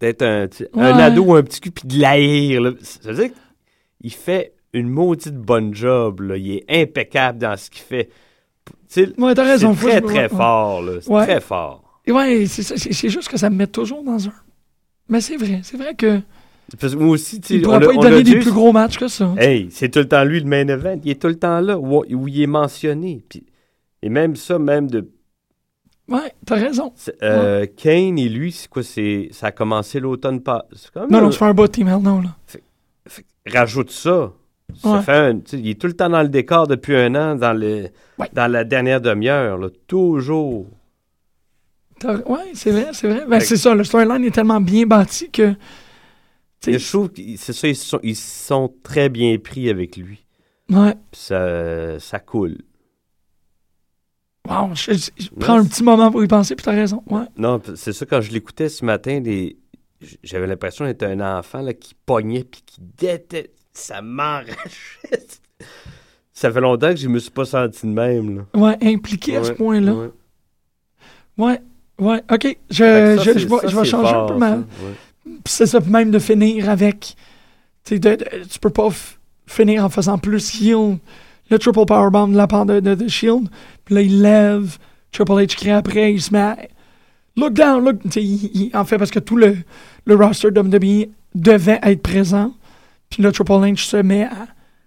d'être 0.00 0.22
un, 0.22 0.48
un 0.74 0.98
ado 0.98 1.22
ou 1.24 1.34
un 1.34 1.42
petit 1.42 1.60
cul 1.60 1.70
puis 1.70 1.86
de 1.86 2.00
l'haïr. 2.00 2.60
là. 2.62 2.70
Ça 2.80 3.12
veut 3.12 3.22
dire 3.26 3.30
qu'il 4.00 4.12
fait 4.12 4.54
une 4.72 4.88
maudite 4.88 5.36
bonne 5.36 5.74
job. 5.74 6.20
Là. 6.20 6.36
Il 6.36 6.50
est 6.52 6.64
impeccable 6.68 7.38
dans 7.38 7.56
ce 7.56 7.70
qu'il 7.70 7.82
fait. 7.82 8.08
Ouais, 9.18 9.34
t'as 9.34 9.44
raison. 9.44 9.74
C'est 9.74 9.88
très, 9.88 10.00
très 10.00 10.28
fort. 10.28 10.82
là. 10.82 10.92
C'est 11.00 11.10
Ouais. 11.10 11.24
très 11.26 11.40
fort. 11.40 11.84
Ouais, 12.08 12.46
c'est 12.46 12.62
c'est 12.62 12.92
c'est 12.92 13.08
juste 13.08 13.28
que 13.28 13.36
ça 13.36 13.50
me 13.50 13.56
met 13.56 13.66
toujours 13.66 14.02
dans 14.02 14.26
un. 14.28 14.32
Mais 15.08 15.20
c'est 15.20 15.36
vrai, 15.36 15.60
c'est 15.62 15.76
vrai 15.76 15.94
que. 15.94 16.20
Parce 16.80 16.94
que 16.94 16.98
moi 16.98 17.10
aussi, 17.14 17.40
tu 17.40 17.48
sais, 17.48 17.54
Il 17.56 17.62
pourrait 17.62 17.80
pas 17.80 17.90
lui 17.92 17.98
donner 17.98 18.22
des 18.22 18.36
plus 18.38 18.52
gros 18.52 18.72
matchs 18.72 18.96
que 18.96 19.08
ça. 19.08 19.32
Hey, 19.38 19.68
c'est 19.70 19.88
tout 19.88 19.98
le 20.00 20.08
temps 20.08 20.24
lui 20.24 20.40
le 20.40 20.46
main 20.46 20.66
event. 20.68 20.98
Il 21.04 21.10
est 21.10 21.20
tout 21.20 21.26
le 21.28 21.38
temps 21.38 21.60
là, 21.60 21.78
où, 21.78 22.04
où 22.08 22.28
il 22.28 22.42
est 22.42 22.46
mentionné. 22.46 23.24
Puis, 23.28 23.44
et 24.02 24.08
même 24.08 24.36
ça, 24.36 24.58
même 24.58 24.88
de. 24.88 25.08
Ouais, 26.08 26.32
t'as 26.44 26.56
raison. 26.56 26.92
c'est, 26.96 27.16
euh, 27.22 27.66
Kane 27.76 28.18
et 28.18 28.28
lui, 28.28 28.50
c'est 28.50 28.68
quoi 28.68 28.82
c'est, 28.82 29.28
Ça 29.32 29.48
a 29.48 29.52
commencé 29.52 30.00
l'automne 30.00 30.40
pas. 30.40 30.66
C'est. 30.72 30.94
Non, 30.96 31.20
non, 31.20 31.30
tu 31.30 31.38
fais 31.38 31.44
un 31.44 31.54
de 31.54 31.66
team 31.66 31.88
non, 32.02 32.20
là. 32.20 32.36
Rajoute 33.46 33.90
ça. 33.90 34.32
Ça 34.82 34.92
Ouais. 34.96 35.02
fait 35.02 35.12
un- 35.12 35.38
tu 35.38 35.50
sais, 35.50 35.58
il 35.58 35.68
est 35.70 35.80
tout 35.80 35.86
le 35.86 35.92
temps 35.94 36.08
dans 36.08 36.22
le 36.22 36.28
décor 36.28 36.66
depuis 36.66 36.94
un 36.96 37.14
an, 37.14 37.34
dans, 37.36 37.58
Ouais. 37.60 38.28
dans 38.32 38.50
la 38.50 38.64
dernière 38.64 39.00
demi-heure. 39.00 39.58
toujours. 39.86 40.66
Ouais, 42.04 42.50
c'est 42.54 42.70
vrai, 42.70 42.88
c'est 42.92 43.08
vrai. 43.08 43.24
Ben, 43.28 43.40
c'est 43.40 43.56
ça, 43.56 43.74
le 43.74 43.84
storyline 43.84 44.24
est 44.24 44.30
tellement 44.30 44.60
bien 44.60 44.86
bâti 44.86 45.30
que. 45.30 45.54
je 46.66 46.88
trouve 46.90 47.10
que 47.10 47.20
c'est 47.36 47.52
ça, 47.52 47.68
ils 47.68 47.76
sont, 47.76 48.00
ils 48.02 48.16
sont 48.16 48.72
très 48.82 49.08
bien 49.10 49.36
pris 49.38 49.68
avec 49.68 49.96
lui. 49.96 50.24
Ouais. 50.70 50.94
Ça, 51.12 51.98
ça 52.00 52.18
coule. 52.20 52.56
Wow, 54.48 54.70
je, 54.74 54.92
je- 54.94 55.10
je 55.24 55.28
prends 55.38 55.58
un 55.58 55.64
petit 55.66 55.82
moment 55.82 56.10
pour 56.10 56.24
y 56.24 56.26
penser, 56.28 56.56
puis 56.56 56.64
t'as 56.64 56.72
raison. 56.72 57.02
Ouais. 57.10 57.24
Non, 57.36 57.60
c'est 57.76 57.92
ça, 57.92 58.06
quand 58.06 58.20
je 58.20 58.32
l'écoutais 58.32 58.68
ce 58.68 58.84
matin, 58.84 59.20
les... 59.20 59.58
j'avais 60.22 60.46
l'impression 60.46 60.86
d'être 60.86 61.02
un 61.02 61.38
enfant 61.38 61.60
là, 61.60 61.74
qui 61.74 61.94
pognait 62.06 62.44
puis 62.44 62.62
qui 62.64 62.80
détestait. 62.80 63.50
Ça 63.80 64.02
m'enrachait. 64.02 65.26
ça 66.32 66.50
fait 66.52 66.60
longtemps 66.60 66.90
que 66.90 66.96
je 66.96 67.08
me 67.08 67.18
suis 67.18 67.30
pas 67.30 67.44
senti 67.44 67.86
de 67.86 67.92
même. 67.92 68.36
Là. 68.54 68.60
Ouais, 68.60 68.78
impliqué 68.82 69.36
à 69.36 69.44
ce 69.44 69.52
point-là. 69.52 69.92
ouais. 69.94 70.10
Ouais. 71.38 71.60
Ouais, 71.98 72.22
ok. 72.32 72.56
Je, 72.70 72.76
ça, 72.76 73.16
je, 73.22 73.30
vais, 73.30 73.48
ça, 73.48 73.68
je 73.68 73.76
vais 73.76 73.84
c'est 73.84 73.90
changer 73.90 74.14
un 74.14 74.26
peu 74.26 74.34
ma. 74.36 74.56
ouais. 74.56 74.62
Puis 75.24 75.34
c'est 75.46 75.66
ça, 75.66 75.80
même 75.80 76.10
de 76.10 76.18
finir 76.18 76.68
avec. 76.70 77.14
De- 77.90 77.96
de- 77.98 78.16
tu 78.50 78.58
peux 78.58 78.70
pas 78.70 78.88
finir 79.46 79.84
en 79.84 79.88
faisant 79.90 80.16
plus 80.18 80.60
heal 80.62 80.98
le 81.50 81.58
triple 81.58 81.84
powerbomb 81.84 82.28
de 82.28 82.36
la 82.36 82.46
part 82.46 82.64
de, 82.64 82.80
de, 82.80 82.94
de 82.94 83.08
Shield. 83.08 83.48
Puis 83.84 83.94
là, 83.94 84.00
il 84.02 84.22
lève. 84.22 84.78
Triple 85.12 85.32
H 85.32 85.56
crie 85.56 85.70
après, 85.70 86.12
il 86.14 86.22
se 86.22 86.32
met 86.32 86.38
à- 86.40 86.56
Look 87.36 87.52
down, 87.54 87.84
look. 87.84 87.96
Il- 88.16 88.22
il- 88.54 88.70
en 88.76 88.84
fait, 88.84 88.96
parce 88.98 89.10
que 89.10 89.18
tout 89.18 89.36
le, 89.36 89.56
le 90.06 90.14
roster 90.14 90.50
de 90.50 90.60
WWE 90.60 91.08
devait 91.34 91.80
être 91.82 92.02
présent. 92.02 92.52
Puis 93.10 93.22
là, 93.22 93.32
Triple 93.32 93.52
H 93.52 93.76
se 93.88 93.96
met 93.96 94.24
à 94.24 94.46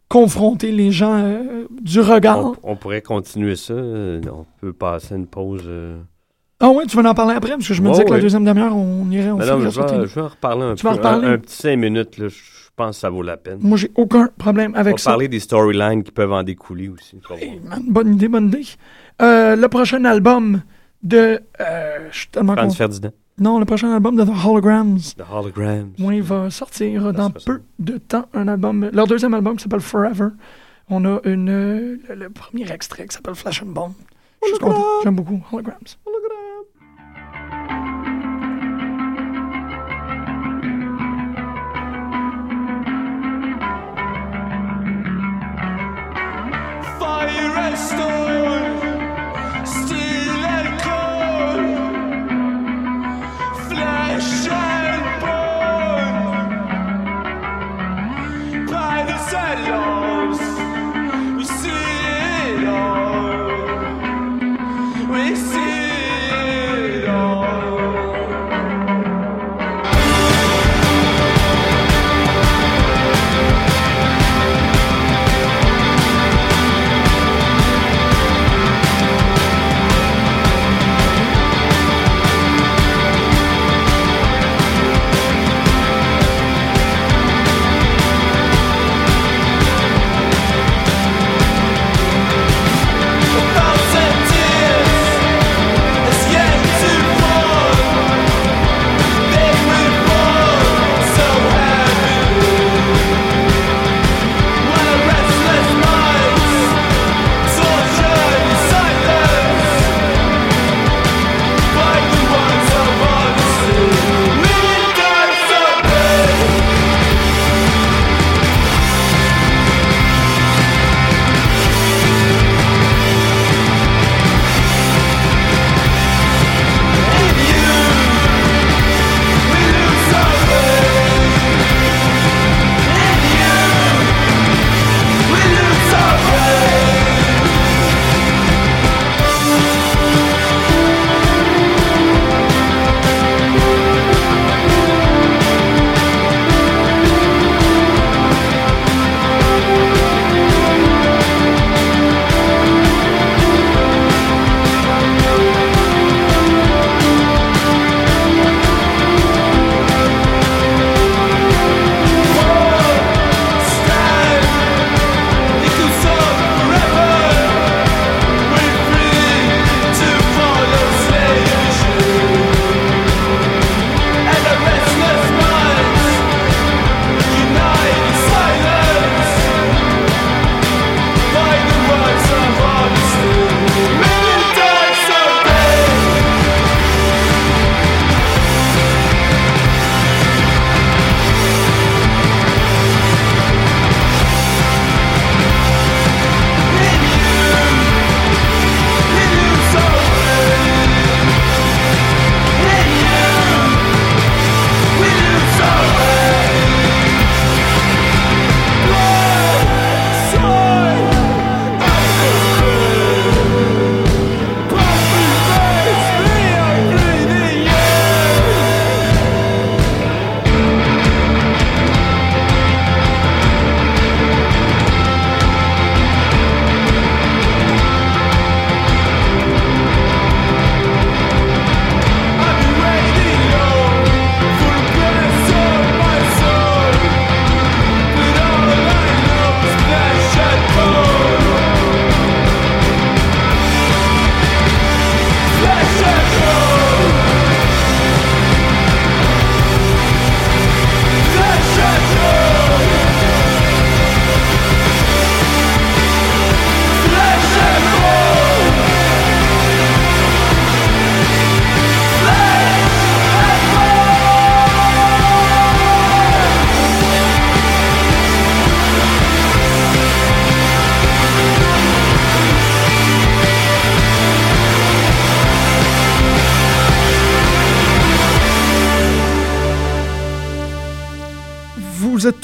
confronter 0.09 0.71
les 0.71 0.91
gens 0.91 1.15
euh, 1.17 1.65
du 1.81 1.99
regard. 1.99 2.39
On, 2.39 2.55
on 2.63 2.75
pourrait 2.75 3.01
continuer 3.01 3.55
ça. 3.55 3.73
euh, 3.73 4.21
On 4.31 4.45
peut 4.61 4.73
passer 4.73 5.15
une 5.15 5.27
pause. 5.27 5.63
euh. 5.67 5.99
Ah 6.59 6.69
ouais, 6.69 6.85
tu 6.85 6.95
vas 6.95 7.09
en 7.09 7.13
parler 7.13 7.35
après, 7.35 7.49
parce 7.51 7.67
que 7.67 7.73
je 7.73 7.81
me 7.81 7.91
disais 7.91 8.05
que 8.05 8.11
la 8.13 8.19
deuxième 8.21 8.45
demi-heure, 8.45 8.75
on 8.75 9.09
irait, 9.11 9.31
on 9.31 9.37
Mais 9.37 9.45
non, 9.45 9.59
je, 9.59 9.81
vais, 9.81 9.85
tes- 9.85 10.07
je 10.07 10.15
vais 10.15 10.21
en 10.21 10.27
reparler 10.29 10.61
un 10.63 10.75
Tu 10.75 10.83
peu. 10.83 10.87
vas 10.89 10.95
reparler? 10.95 11.27
Un, 11.27 11.33
un 11.33 11.37
petit 11.37 11.55
cinq 11.57 11.75
minutes, 11.77 12.17
là, 12.17 12.29
je 12.29 12.69
pense 12.77 12.95
que 12.95 13.01
ça 13.01 13.09
vaut 13.09 13.21
la 13.23 13.35
peine. 13.35 13.57
Moi, 13.61 13.77
j'ai 13.77 13.91
aucun 13.95 14.29
problème 14.37 14.71
On 14.73 14.79
avec 14.79 14.93
va 14.93 14.97
ça. 14.97 15.09
parler 15.11 15.27
des 15.27 15.41
storylines 15.41 16.03
qui 16.03 16.11
peuvent 16.11 16.31
en 16.31 16.43
découler 16.43 16.87
aussi. 16.87 17.19
Hey, 17.37 17.59
man, 17.65 17.83
bonne 17.89 18.13
idée, 18.13 18.29
bonne 18.29 18.47
idée. 18.47 18.61
Euh, 19.21 19.57
le 19.57 19.67
prochain 19.67 20.05
album 20.05 20.61
de. 21.01 21.41
je 22.11 22.17
suis 22.17 22.27
tellement 22.29 22.55
Franz. 22.55 22.77
Ferdinand, 22.77 23.11
Non, 23.39 23.57
le 23.59 23.65
prochain 23.65 23.91
album 23.91 24.15
de 24.15 24.23
The 24.23 24.45
Holograms. 24.45 24.99
The 25.17 25.23
Holograms. 25.31 25.93
Oui, 25.99 26.17
il 26.17 26.23
va 26.23 26.49
sortir 26.51 27.11
dans 27.13 27.31
peu 27.31 27.61
de 27.79 27.97
temps 27.97 28.25
un 28.33 28.47
album. 28.47 28.89
Leur 28.93 29.07
deuxième 29.07 29.33
album 29.33 29.57
qui 29.57 29.63
s'appelle 29.63 29.79
Forever. 29.81 30.29
On 30.89 31.03
a 31.05 31.19
une, 31.23 31.49
euh, 31.49 31.97
le, 32.09 32.15
le 32.15 32.29
premier 32.29 32.71
extrait 32.71 33.07
qui 33.07 33.15
s'appelle 33.15 33.35
Flash 33.35 33.63
and 33.63 33.67
Bone. 33.67 33.93
Je 34.43 34.49
suis 34.49 34.59
content. 34.59 34.83
J'aime 35.03 35.15
beaucoup 35.15 35.41
Holograms. 35.51 35.77
Fire 46.99 47.57
and 47.57 47.77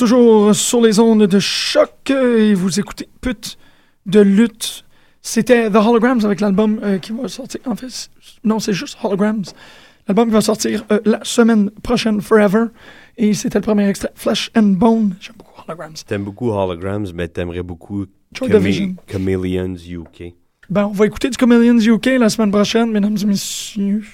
toujours 0.09 0.55
sur 0.55 0.81
les 0.81 0.99
ondes 0.99 1.27
de 1.27 1.39
choc 1.39 2.09
et 2.09 2.55
vous 2.55 2.79
écoutez 2.79 3.07
Pute 3.21 3.59
de 4.07 4.19
lutte. 4.19 4.83
C'était 5.21 5.69
The 5.69 5.75
Holograms 5.75 6.25
avec 6.25 6.41
l'album 6.41 6.79
euh, 6.81 6.97
qui 6.97 7.11
va 7.11 7.27
sortir. 7.27 7.61
En 7.67 7.75
fait, 7.75 8.09
non, 8.43 8.57
c'est 8.57 8.73
juste 8.73 8.97
Holograms. 9.03 9.43
L'album 10.07 10.29
qui 10.29 10.33
va 10.33 10.41
sortir 10.41 10.83
euh, 10.91 10.99
la 11.05 11.19
semaine 11.21 11.69
prochaine, 11.83 12.21
Forever. 12.21 12.65
Et 13.17 13.35
c'était 13.35 13.59
le 13.59 13.63
premier 13.63 13.87
extrait, 13.87 14.09
Flesh 14.15 14.49
and 14.55 14.73
Bone. 14.79 15.15
J'aime 15.19 15.35
beaucoup 15.37 15.61
Holograms. 15.67 15.93
T'aimes 16.07 16.23
beaucoup 16.23 16.49
Holograms, 16.49 17.05
mais 17.13 17.27
t'aimerais 17.27 17.61
beaucoup 17.61 18.07
Chame-. 18.33 18.95
Chameleons 19.11 19.75
UK. 19.75 20.33
Ben, 20.71 20.85
on 20.85 20.91
va 20.91 21.05
écouter 21.05 21.29
du 21.29 21.37
Chameleons 21.39 21.77
UK 21.77 22.17
la 22.17 22.29
semaine 22.29 22.49
prochaine, 22.49 22.89
mesdames 22.89 23.17
et 23.21 23.25
messieurs. 23.25 24.05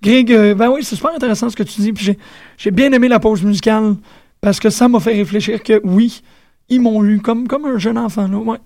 Greg, 0.00 0.32
euh, 0.32 0.54
ben 0.54 0.70
oui, 0.70 0.84
c'est 0.84 0.94
super 0.94 1.12
intéressant 1.12 1.50
ce 1.50 1.56
que 1.56 1.64
tu 1.64 1.80
dis. 1.80 2.16
J'ai 2.56 2.70
bien 2.70 2.92
aimé 2.92 3.08
la 3.08 3.18
pause 3.18 3.42
musicale 3.42 3.96
parce 4.46 4.60
que 4.60 4.70
ça 4.70 4.86
m'a 4.86 5.00
fait 5.00 5.14
réfléchir 5.14 5.60
que 5.60 5.80
oui, 5.82 6.20
ils 6.68 6.80
m'ont 6.80 7.02
eu 7.04 7.18
comme, 7.20 7.48
comme 7.48 7.64
un 7.64 7.78
jeune 7.78 7.98
enfant. 7.98 8.28
Là, 8.28 8.38
ouais. 8.38 8.58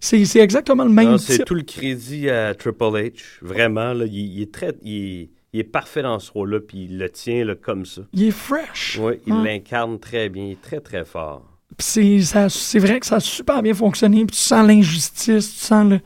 c'est, 0.00 0.24
c'est 0.24 0.40
exactement 0.40 0.82
le 0.82 0.90
même 0.90 1.18
c'est 1.18 1.44
tout 1.44 1.54
le 1.54 1.62
crédit 1.62 2.28
à 2.28 2.52
Triple 2.52 2.82
H. 2.82 3.12
Vraiment, 3.40 3.92
là, 3.92 4.06
il, 4.06 4.18
il 4.18 4.42
est 4.42 4.52
très, 4.52 4.74
il, 4.82 4.92
est- 5.22 5.30
il 5.52 5.60
est 5.60 5.64
parfait 5.64 6.02
dans 6.02 6.18
ce 6.18 6.32
rôle-là, 6.32 6.58
puis 6.66 6.86
il 6.90 6.98
le 6.98 7.08
tient 7.10 7.44
là, 7.44 7.54
comme 7.54 7.86
ça. 7.86 8.02
Il 8.12 8.24
est 8.24 8.30
fresh. 8.32 8.98
Oui, 9.00 9.14
il 9.24 9.34
l'incarne 9.44 10.00
très 10.00 10.28
bien. 10.28 10.46
Il 10.46 10.50
est 10.52 10.60
très, 10.60 10.80
très 10.80 11.04
fort. 11.04 11.44
C'est, 11.78 12.20
ça- 12.22 12.48
c'est 12.48 12.80
vrai 12.80 12.98
que 12.98 13.06
ça 13.06 13.16
a 13.16 13.20
super 13.20 13.62
bien 13.62 13.74
fonctionné. 13.74 14.24
Puis 14.26 14.34
tu 14.36 14.42
sens 14.42 14.66
l'injustice, 14.66 15.52
tu 15.54 15.60
sens 15.64 15.88
le. 15.88 16.00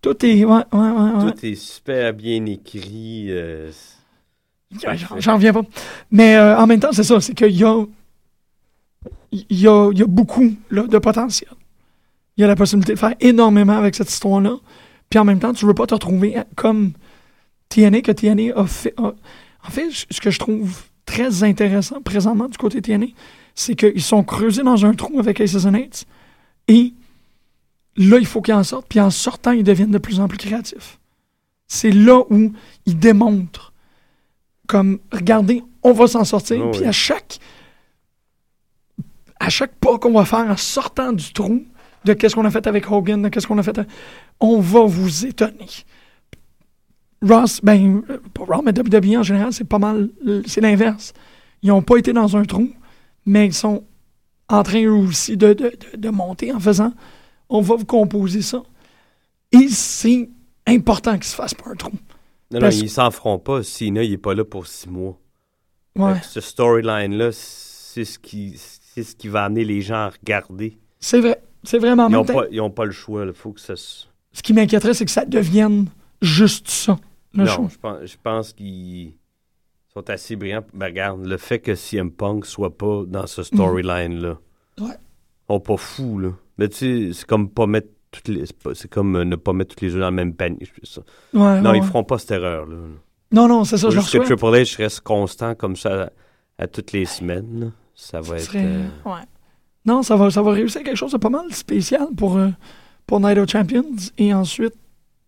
Tout 0.00 0.24
est. 0.24 0.42
Ouais, 0.46 0.62
ouais, 0.72 0.78
ouais. 0.78 1.24
ouais. 1.24 1.32
Tout 1.32 1.44
est 1.46 1.54
super 1.54 2.14
bien 2.14 2.46
écrit. 2.46 3.26
euh, 3.28 3.70
j'en 5.18 5.34
reviens 5.34 5.52
pas. 5.52 5.62
Mais 6.10 6.36
euh, 6.36 6.56
en 6.56 6.66
même 6.66 6.80
temps, 6.80 6.92
c'est 6.92 7.04
ça, 7.04 7.20
c'est 7.20 7.34
qu'il 7.34 7.50
y 7.56 7.64
a, 7.64 7.84
il 9.32 9.44
y 9.60 9.66
a, 9.68 9.90
y 9.92 10.02
a 10.02 10.06
beaucoup 10.06 10.52
là, 10.70 10.82
de 10.86 10.98
potentiel. 10.98 11.50
Il 12.36 12.40
y 12.40 12.44
a 12.44 12.46
la 12.46 12.56
possibilité 12.56 12.94
de 12.94 12.98
faire 12.98 13.14
énormément 13.20 13.76
avec 13.76 13.94
cette 13.94 14.10
histoire-là. 14.10 14.56
Puis 15.10 15.18
en 15.18 15.24
même 15.24 15.38
temps, 15.38 15.52
tu 15.52 15.66
veux 15.66 15.74
pas 15.74 15.86
te 15.86 15.94
retrouver 15.94 16.36
comme 16.56 16.92
TNA, 17.68 18.00
que 18.02 18.12
TNA 18.12 18.56
a 18.58 18.66
fait. 18.66 18.94
a- 18.98 19.14
en 19.66 19.70
fait, 19.70 19.88
ce 20.10 20.20
que 20.20 20.30
je 20.30 20.38
trouve 20.38 20.82
très 21.06 21.42
intéressant 21.44 22.00
présentement 22.00 22.48
du 22.48 22.56
côté 22.58 22.80
TNA, 22.82 23.06
c'est 23.54 23.74
qu'ils 23.76 24.02
sont 24.02 24.24
creusés 24.24 24.62
dans 24.62 24.84
un 24.84 24.94
trou 24.94 25.18
avec 25.20 25.40
Aces 25.40 25.64
and 25.66 25.74
Eights. 25.74 26.06
Et 26.68 26.92
là, 27.96 28.18
il 28.18 28.26
faut 28.26 28.42
qu'ils 28.42 28.54
en 28.54 28.64
sortent. 28.64 28.86
Puis 28.88 29.00
en 29.00 29.10
sortant, 29.10 29.52
ils 29.52 29.62
deviennent 29.64 29.90
de 29.92 29.98
plus 29.98 30.18
en 30.20 30.26
plus 30.28 30.38
créatifs. 30.38 30.98
C'est 31.68 31.90
là 31.92 32.22
où 32.30 32.52
ils 32.86 32.98
démontrent 32.98 33.72
comme 34.66 34.98
regardez, 35.12 35.62
on 35.82 35.92
va 35.92 36.06
s'en 36.06 36.24
sortir. 36.24 36.62
Oh 36.64 36.70
puis 36.70 36.80
oui. 36.80 36.86
à 36.86 36.92
chaque 36.92 37.38
à 39.44 39.48
chaque 39.50 39.74
pas 39.76 39.98
qu'on 39.98 40.12
va 40.12 40.24
faire 40.24 40.46
en 40.50 40.56
sortant 40.56 41.12
du 41.12 41.32
trou 41.32 41.64
de 42.04 42.12
qu'est-ce 42.12 42.34
qu'on 42.34 42.44
a 42.44 42.50
fait 42.50 42.66
avec 42.66 42.90
Hogan, 42.90 43.22
de 43.22 43.28
qu'est-ce 43.28 43.46
qu'on 43.46 43.58
a 43.58 43.62
fait, 43.62 43.78
à- 43.78 43.86
on 44.40 44.60
va 44.60 44.84
vous 44.84 45.26
étonner. 45.26 45.66
Ross, 47.22 47.60
ben, 47.62 48.02
pas 48.34 48.44
Raw, 48.44 48.62
mais 48.62 48.72
WWE 48.72 49.18
en 49.18 49.22
général, 49.22 49.52
c'est 49.52 49.64
pas 49.64 49.78
mal, 49.78 50.10
c'est 50.46 50.60
l'inverse. 50.60 51.14
Ils 51.62 51.68
n'ont 51.68 51.80
pas 51.82 51.96
été 51.96 52.12
dans 52.12 52.36
un 52.36 52.44
trou, 52.44 52.68
mais 53.24 53.46
ils 53.46 53.54
sont 53.54 53.84
en 54.50 54.62
train 54.62 54.82
eux 54.84 54.90
aussi 54.92 55.36
de, 55.38 55.54
de, 55.54 55.72
de- 55.92 55.96
de 55.96 56.08
monter 56.10 56.52
en 56.52 56.60
faisant, 56.60 56.92
on 57.48 57.62
va 57.62 57.76
vous 57.76 57.86
composer 57.86 58.42
ça. 58.42 58.62
Et 59.52 59.68
c'est 59.68 60.28
important 60.66 61.14
qu'il 61.14 61.24
se 61.24 61.34
fasse 61.34 61.54
pas 61.54 61.70
un 61.70 61.76
trou. 61.76 61.92
Non, 62.50 62.60
non, 62.60 62.68
ils 62.68 62.90
s'en 62.90 63.10
feront 63.10 63.38
pas. 63.38 63.62
Cena, 63.62 64.02
il 64.02 64.12
est 64.12 64.18
pas 64.18 64.34
là 64.34 64.44
pour 64.44 64.66
six 64.66 64.88
mois. 64.90 65.18
Ouais. 65.96 66.20
Ce 66.22 66.40
storyline-là, 66.42 67.30
c'est 67.32 68.04
ce 68.04 68.18
qui, 68.18 68.60
c'est 68.94 69.02
ce 69.02 69.16
qui 69.16 69.26
va 69.28 69.44
amener 69.44 69.64
les 69.64 69.80
gens 69.80 69.96
à 69.96 70.08
regarder. 70.10 70.78
C'est 71.00 71.20
vrai. 71.20 71.42
C'est 71.64 71.78
vraiment 71.78 72.04
en 72.04 72.08
Ils 72.08 72.12
n'ont 72.58 72.70
pas, 72.70 72.74
pas 72.76 72.84
le 72.84 72.92
choix. 72.92 73.24
Il 73.26 73.32
faut 73.32 73.52
que 73.52 73.60
ça 73.60 73.74
se... 73.74 74.04
Ce 74.32 74.42
qui 74.42 74.52
m'inquiéterait, 74.52 74.94
c'est 74.94 75.04
que 75.04 75.10
ça 75.10 75.24
devienne 75.24 75.86
juste 76.22 76.68
ça, 76.68 76.96
le 77.32 77.44
non, 77.44 77.50
show. 77.50 77.68
je 77.70 77.78
pense, 77.78 77.98
je 78.04 78.16
pense 78.22 78.52
qu'ils 78.52 79.14
sont 79.92 80.08
assez 80.10 80.36
brillants. 80.36 80.64
Ben, 80.74 80.86
regarde, 80.86 81.24
le 81.24 81.36
fait 81.36 81.58
que 81.58 81.74
CM 81.74 82.10
Punk 82.10 82.46
soit 82.46 82.76
pas 82.76 83.02
dans 83.06 83.26
ce 83.26 83.42
storyline-là, 83.42 84.38
Ouais. 84.80 84.94
on 85.48 85.60
pas 85.60 85.76
fou, 85.76 86.18
là. 86.18 86.30
Mais 86.58 86.68
tu 86.68 86.76
sais, 86.76 87.18
c'est 87.18 87.26
comme 87.26 87.48
pas 87.48 87.66
mettre 87.66 87.88
toutes 88.12 88.28
les... 88.28 88.44
C'est, 88.74 88.88
comme 88.90 89.16
euh, 89.16 89.24
ne 89.24 89.36
pas 89.36 89.52
mettre 89.52 89.74
tous 89.74 89.84
les 89.84 89.94
œufs 89.94 90.00
dans 90.00 90.10
le 90.10 90.16
même 90.16 90.34
panier. 90.34 90.68
ça. 90.84 91.00
Ouais, 91.32 91.60
non, 91.60 91.70
ouais, 91.70 91.78
ils 91.78 91.84
feront 91.84 92.04
pas 92.04 92.18
cette 92.18 92.30
erreur-là. 92.32 92.74
là. 92.76 92.82
Non, 93.32 93.48
non, 93.48 93.64
c'est 93.64 93.76
ça, 93.78 93.86
Faut 93.88 93.90
je 93.92 93.96
juste 94.00 94.12
que 94.12 94.24
souhaite. 94.24 94.38
Triple 94.38 94.54
H 94.56 94.76
reste 94.76 95.00
constant 95.00 95.54
comme 95.56 95.74
ça 95.76 96.04
à, 96.58 96.62
à 96.64 96.66
toutes 96.68 96.92
les 96.92 97.04
semaines. 97.06 97.60
là. 97.60 97.66
Ça 97.94 98.20
va 98.20 98.36
être... 98.36 98.42
serait- 98.44 98.64
euh, 98.64 98.88
ouais. 99.10 99.22
Non, 99.86 100.02
ça 100.02 100.16
va, 100.16 100.30
ça 100.30 100.42
va 100.42 100.52
réussir 100.52 100.82
quelque 100.82 100.96
chose 100.96 101.12
de 101.12 101.18
pas 101.18 101.28
mal 101.28 101.52
spécial 101.52 102.08
pour, 102.16 102.36
euh, 102.38 102.48
pour 103.06 103.20
Night 103.20 103.38
of 103.38 103.48
Champions 103.50 103.94
et 104.18 104.32
ensuite 104.32 104.74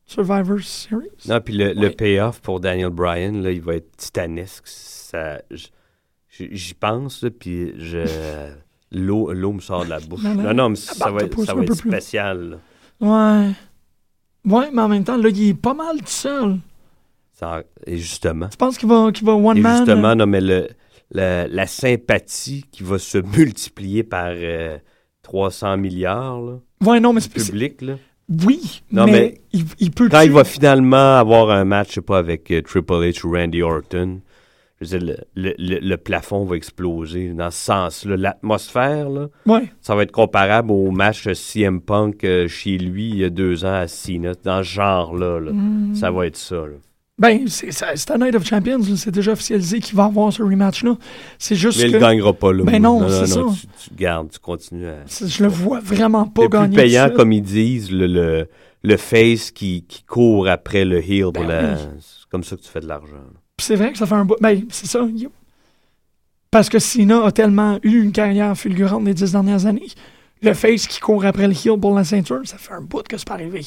Survivor 0.06 0.60
Series. 0.60 1.08
Non, 1.28 1.40
puis 1.40 1.56
le, 1.56 1.72
le 1.74 1.90
payoff 1.90 2.40
pour 2.40 2.60
Daniel 2.60 2.90
Bryan, 2.90 3.42
là, 3.42 3.50
il 3.50 3.60
va 3.60 3.74
être 3.76 3.96
titanesque. 3.96 4.62
Ça, 4.66 5.40
j'y 6.38 6.74
pense, 6.74 7.24
puis 7.38 7.72
je, 7.78 8.48
l'eau, 8.92 9.32
l'eau 9.32 9.52
me 9.52 9.60
sort 9.60 9.84
de 9.84 9.90
la 9.90 10.00
bouche. 10.00 10.22
Non, 10.22 10.54
non, 10.54 10.68
mais 10.70 10.76
ça 10.76 11.10
va 11.10 11.22
être, 11.22 11.44
ça 11.44 11.54
va 11.54 11.62
être 11.62 11.76
plus. 11.80 11.90
spécial. 11.90 12.58
Ouais. 13.00 13.50
Ouais, 14.44 14.70
mais 14.72 14.80
en 14.82 14.88
même 14.88 15.04
temps, 15.04 15.16
là, 15.16 15.28
il 15.28 15.48
est 15.50 15.54
pas 15.54 15.74
mal 15.74 15.98
tout 15.98 16.06
seul. 16.06 16.56
Ça- 17.32 17.62
et 17.86 17.98
justement. 17.98 18.48
Tu 18.48 18.56
penses 18.56 18.78
qu'il 18.78 18.88
va, 18.88 19.10
qu'il 19.12 19.26
va 19.26 19.34
one 19.34 19.58
Et 19.58 19.60
man? 19.60 19.76
justement, 19.84 20.08
euh, 20.10 20.14
non, 20.14 20.26
mais 20.26 20.40
le, 20.40 20.68
la, 21.10 21.46
la 21.48 21.66
sympathie 21.66 22.64
qui 22.70 22.82
va 22.82 22.98
se 22.98 23.18
multiplier 23.18 24.02
par 24.02 24.30
euh, 24.34 24.78
300 25.22 25.76
milliards 25.76 26.40
là, 26.40 26.52
Ouais, 26.84 27.00
non, 27.00 27.12
mais 27.12 27.20
du 27.20 27.28
public. 27.28 27.80
Là. 27.82 27.94
Oui, 28.44 28.82
Non, 28.90 29.06
mais, 29.06 29.12
mais 29.12 29.34
il, 29.52 29.64
il 29.78 29.90
peut 29.92 30.08
Quand 30.08 30.20
il 30.22 30.32
va 30.32 30.44
finalement 30.44 31.16
avoir 31.18 31.50
un 31.50 31.64
match, 31.64 31.88
je 31.90 31.94
sais 31.94 32.00
pas, 32.00 32.18
avec 32.18 32.50
euh, 32.50 32.60
Triple 32.60 32.92
H 32.94 33.24
ou 33.24 33.32
Randy 33.32 33.62
Orton, 33.62 34.20
je 34.80 34.86
veux 34.88 34.98
dire, 34.98 35.16
le, 35.36 35.42
le- 35.50 35.54
le- 35.58 35.78
le 35.88 35.96
plafond 35.96 36.44
va 36.44 36.56
exploser 36.56 37.28
dans 37.32 37.50
ce 37.50 37.58
sens-là. 37.64 38.16
L'atmosphère, 38.16 39.08
là, 39.08 39.28
Ouais. 39.46 39.70
ça 39.80 39.94
va 39.94 40.02
être 40.02 40.12
comparable 40.12 40.70
au 40.72 40.90
match 40.90 41.32
CM 41.32 41.80
Punk 41.80 42.24
euh, 42.24 42.46
chez 42.48 42.76
lui 42.78 43.08
il 43.10 43.16
y 43.18 43.24
a 43.24 43.30
deux 43.30 43.64
ans 43.64 43.72
à 43.74 43.86
Cena, 43.88 44.32
dans 44.44 44.58
ce 44.62 44.68
genre-là. 44.68 45.40
là. 45.40 45.52
Mm. 45.52 45.94
Ça 45.94 46.10
va 46.10 46.26
être 46.26 46.36
ça. 46.36 46.56
là. 46.56 46.76
Ben, 47.18 47.48
c'est 47.48 47.70
c'est 47.72 48.10
un 48.10 48.18
Night 48.18 48.34
of 48.34 48.44
Champions, 48.44 48.82
c'est 48.96 49.10
déjà 49.10 49.32
officialisé 49.32 49.80
qu'il 49.80 49.96
va 49.96 50.04
avoir 50.04 50.30
ce 50.30 50.42
rematch-là. 50.42 50.96
C'est 51.38 51.54
juste 51.56 51.78
Mais 51.80 51.88
il 51.88 51.94
ne 51.94 51.98
gagnera 51.98 52.32
pas 52.34 52.52
là. 52.52 52.62
Ben 52.64 52.82
non, 52.82 53.08
c'est 53.08 53.26
ça. 53.26 53.40
Tu, 53.58 53.66
tu 53.88 53.94
gardes, 53.94 54.30
tu 54.30 54.38
continues 54.38 54.86
à. 54.88 54.96
c'est- 55.06 55.26
je 55.26 55.42
le 55.42 55.48
vois 55.48 55.80
vraiment 55.80 56.26
pas 56.26 56.42
C'est 56.42 56.48
plus 56.50 56.58
gagner. 56.58 56.76
payant, 56.76 57.04
tout 57.04 57.08
seul. 57.08 57.16
comme 57.16 57.32
ils 57.32 57.42
disent, 57.42 57.90
le, 57.90 58.06
le, 58.06 58.48
le 58.82 58.96
face 58.98 59.50
qui, 59.50 59.84
qui 59.88 60.02
court 60.02 60.46
après 60.46 60.84
le 60.84 60.98
heel. 61.02 61.22
pour 61.32 61.32
Ben 61.32 61.46
la- 61.48 61.72
oui. 61.72 61.78
C'est 62.00 62.28
comme 62.30 62.44
ça 62.44 62.54
que 62.56 62.60
tu 62.60 62.68
fais 62.68 62.80
de 62.80 62.86
l'argent. 62.88 63.16
c'est 63.60 63.76
vrai 63.76 63.92
que 63.92 63.98
ça 63.98 64.04
fait 64.04 64.14
un 64.14 64.26
bout. 64.26 64.36
Ben, 64.42 64.62
c'est 64.68 64.86
ça. 64.86 65.00
Parce 66.50 66.68
que 66.68 66.78
Cena 66.78 67.24
a 67.24 67.32
tellement 67.32 67.78
eu 67.82 68.02
une 68.02 68.12
carrière 68.12 68.54
fulgurante 68.58 69.04
les 69.06 69.14
dix 69.14 69.32
dernières 69.32 69.64
années. 69.64 69.88
Le 70.42 70.52
face 70.52 70.86
qui 70.86 71.00
court 71.00 71.24
après 71.24 71.48
le 71.48 71.54
heel 71.54 71.80
pour 71.80 71.94
la 71.94 72.04
ceinture, 72.04 72.40
ça 72.44 72.58
fait 72.58 72.74
un 72.74 72.82
bout 72.82 73.02
que 73.08 73.16
c'est 73.16 73.26
pas 73.26 73.34
arrivé. 73.34 73.62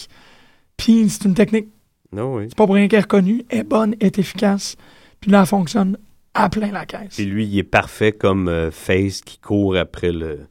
Puis 0.77 1.09
c'est 1.09 1.25
une 1.25 1.33
technique, 1.33 1.67
Oui. 2.11 2.45
c'est 2.49 2.55
pas 2.55 2.65
pour 2.65 2.75
rien 2.75 2.87
qu'elle 2.87 2.99
est 2.99 3.03
reconnue, 3.03 3.45
est 3.49 3.63
bonne, 3.63 3.95
est 3.99 4.17
efficace. 4.17 4.75
Puis 5.19 5.31
là, 5.31 5.41
elle 5.41 5.45
fonctionne 5.45 5.97
à 6.33 6.49
plein 6.49 6.71
la 6.71 6.85
caisse. 6.85 7.15
Puis 7.15 7.25
lui, 7.25 7.45
il 7.45 7.57
est 7.57 7.63
parfait 7.63 8.11
comme 8.11 8.47
euh, 8.47 8.71
face 8.71 9.21
qui 9.21 9.37
court 9.37 9.75
après 9.77 10.11
le. 10.11 10.47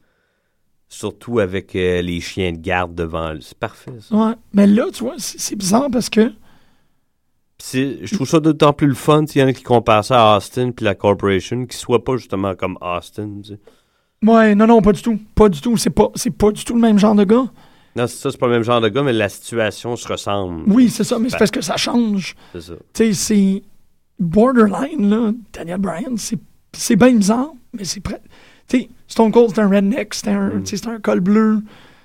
Surtout 0.90 1.38
avec 1.38 1.76
euh, 1.76 2.00
les 2.00 2.20
chiens 2.20 2.52
de 2.52 2.58
garde 2.58 2.94
devant 2.94 3.32
lui. 3.32 3.42
C'est 3.42 3.58
parfait, 3.58 3.92
ça. 4.00 4.14
Ouais. 4.14 4.32
Mais 4.54 4.66
là, 4.66 4.86
tu 4.92 5.04
vois, 5.04 5.16
c'est 5.18 5.56
bizarre 5.56 5.88
parce 5.90 6.08
que. 6.08 6.32
Je 7.60 8.14
trouve 8.14 8.28
ça 8.28 8.38
d'autant 8.38 8.72
plus 8.72 8.86
le 8.86 8.94
fun 8.94 9.26
s'il 9.26 9.40
y 9.40 9.44
en 9.44 9.48
a 9.48 9.52
qui 9.52 9.64
comparent 9.64 10.04
ça 10.04 10.32
à 10.32 10.36
Austin 10.36 10.70
puis 10.70 10.84
la 10.84 10.94
Corporation, 10.94 11.66
qui 11.66 11.76
soit 11.76 12.04
pas 12.04 12.16
justement 12.16 12.54
comme 12.54 12.78
Austin. 12.80 13.28
tu 13.42 13.50
sais. 13.50 13.58
Ouais, 14.22 14.54
non, 14.54 14.66
non, 14.66 14.80
pas 14.80 14.92
du 14.92 15.02
tout. 15.02 15.18
Pas 15.34 15.48
du 15.48 15.60
tout. 15.60 15.76
C'est 15.76 15.90
pas, 15.90 16.10
c'est 16.14 16.30
pas 16.30 16.52
du 16.52 16.64
tout 16.64 16.74
le 16.74 16.80
même 16.80 16.98
genre 16.98 17.14
de 17.14 17.24
gars. 17.24 17.46
Non, 17.98 18.06
c'est 18.06 18.16
ça, 18.16 18.30
c'est 18.30 18.38
pas 18.38 18.46
le 18.46 18.52
même 18.52 18.62
genre 18.62 18.80
de 18.80 18.88
gars, 18.88 19.02
mais 19.02 19.12
la 19.12 19.28
situation 19.28 19.96
se 19.96 20.06
ressemble. 20.08 20.64
Oui, 20.72 20.88
c'est 20.88 21.04
ça, 21.04 21.18
mais 21.18 21.28
c'est 21.30 21.38
parce 21.38 21.50
que 21.50 21.60
ça 21.60 21.76
change. 21.76 22.34
C'est 22.52 22.60
ça. 22.62 22.72
Tu 22.94 23.04
sais, 23.04 23.12
c'est 23.12 23.62
borderline, 24.18 25.10
là. 25.10 25.32
Daniel 25.52 25.78
Bryan, 25.78 26.16
c'est, 26.16 26.96
bien 26.96 27.12
bizarre, 27.14 27.50
mais 27.72 27.84
c'est 27.84 28.00
prêt. 28.00 28.20
Tu 28.68 28.80
sais, 28.80 28.88
Stone 29.06 29.32
Cold, 29.32 29.50
c'est 29.54 29.60
un 29.60 29.68
redneck, 29.68 30.14
c'est 30.14 30.28
un, 30.28 30.50
Mm. 30.50 30.64
un 30.88 31.00
col 31.00 31.20
bleu, 31.20 31.62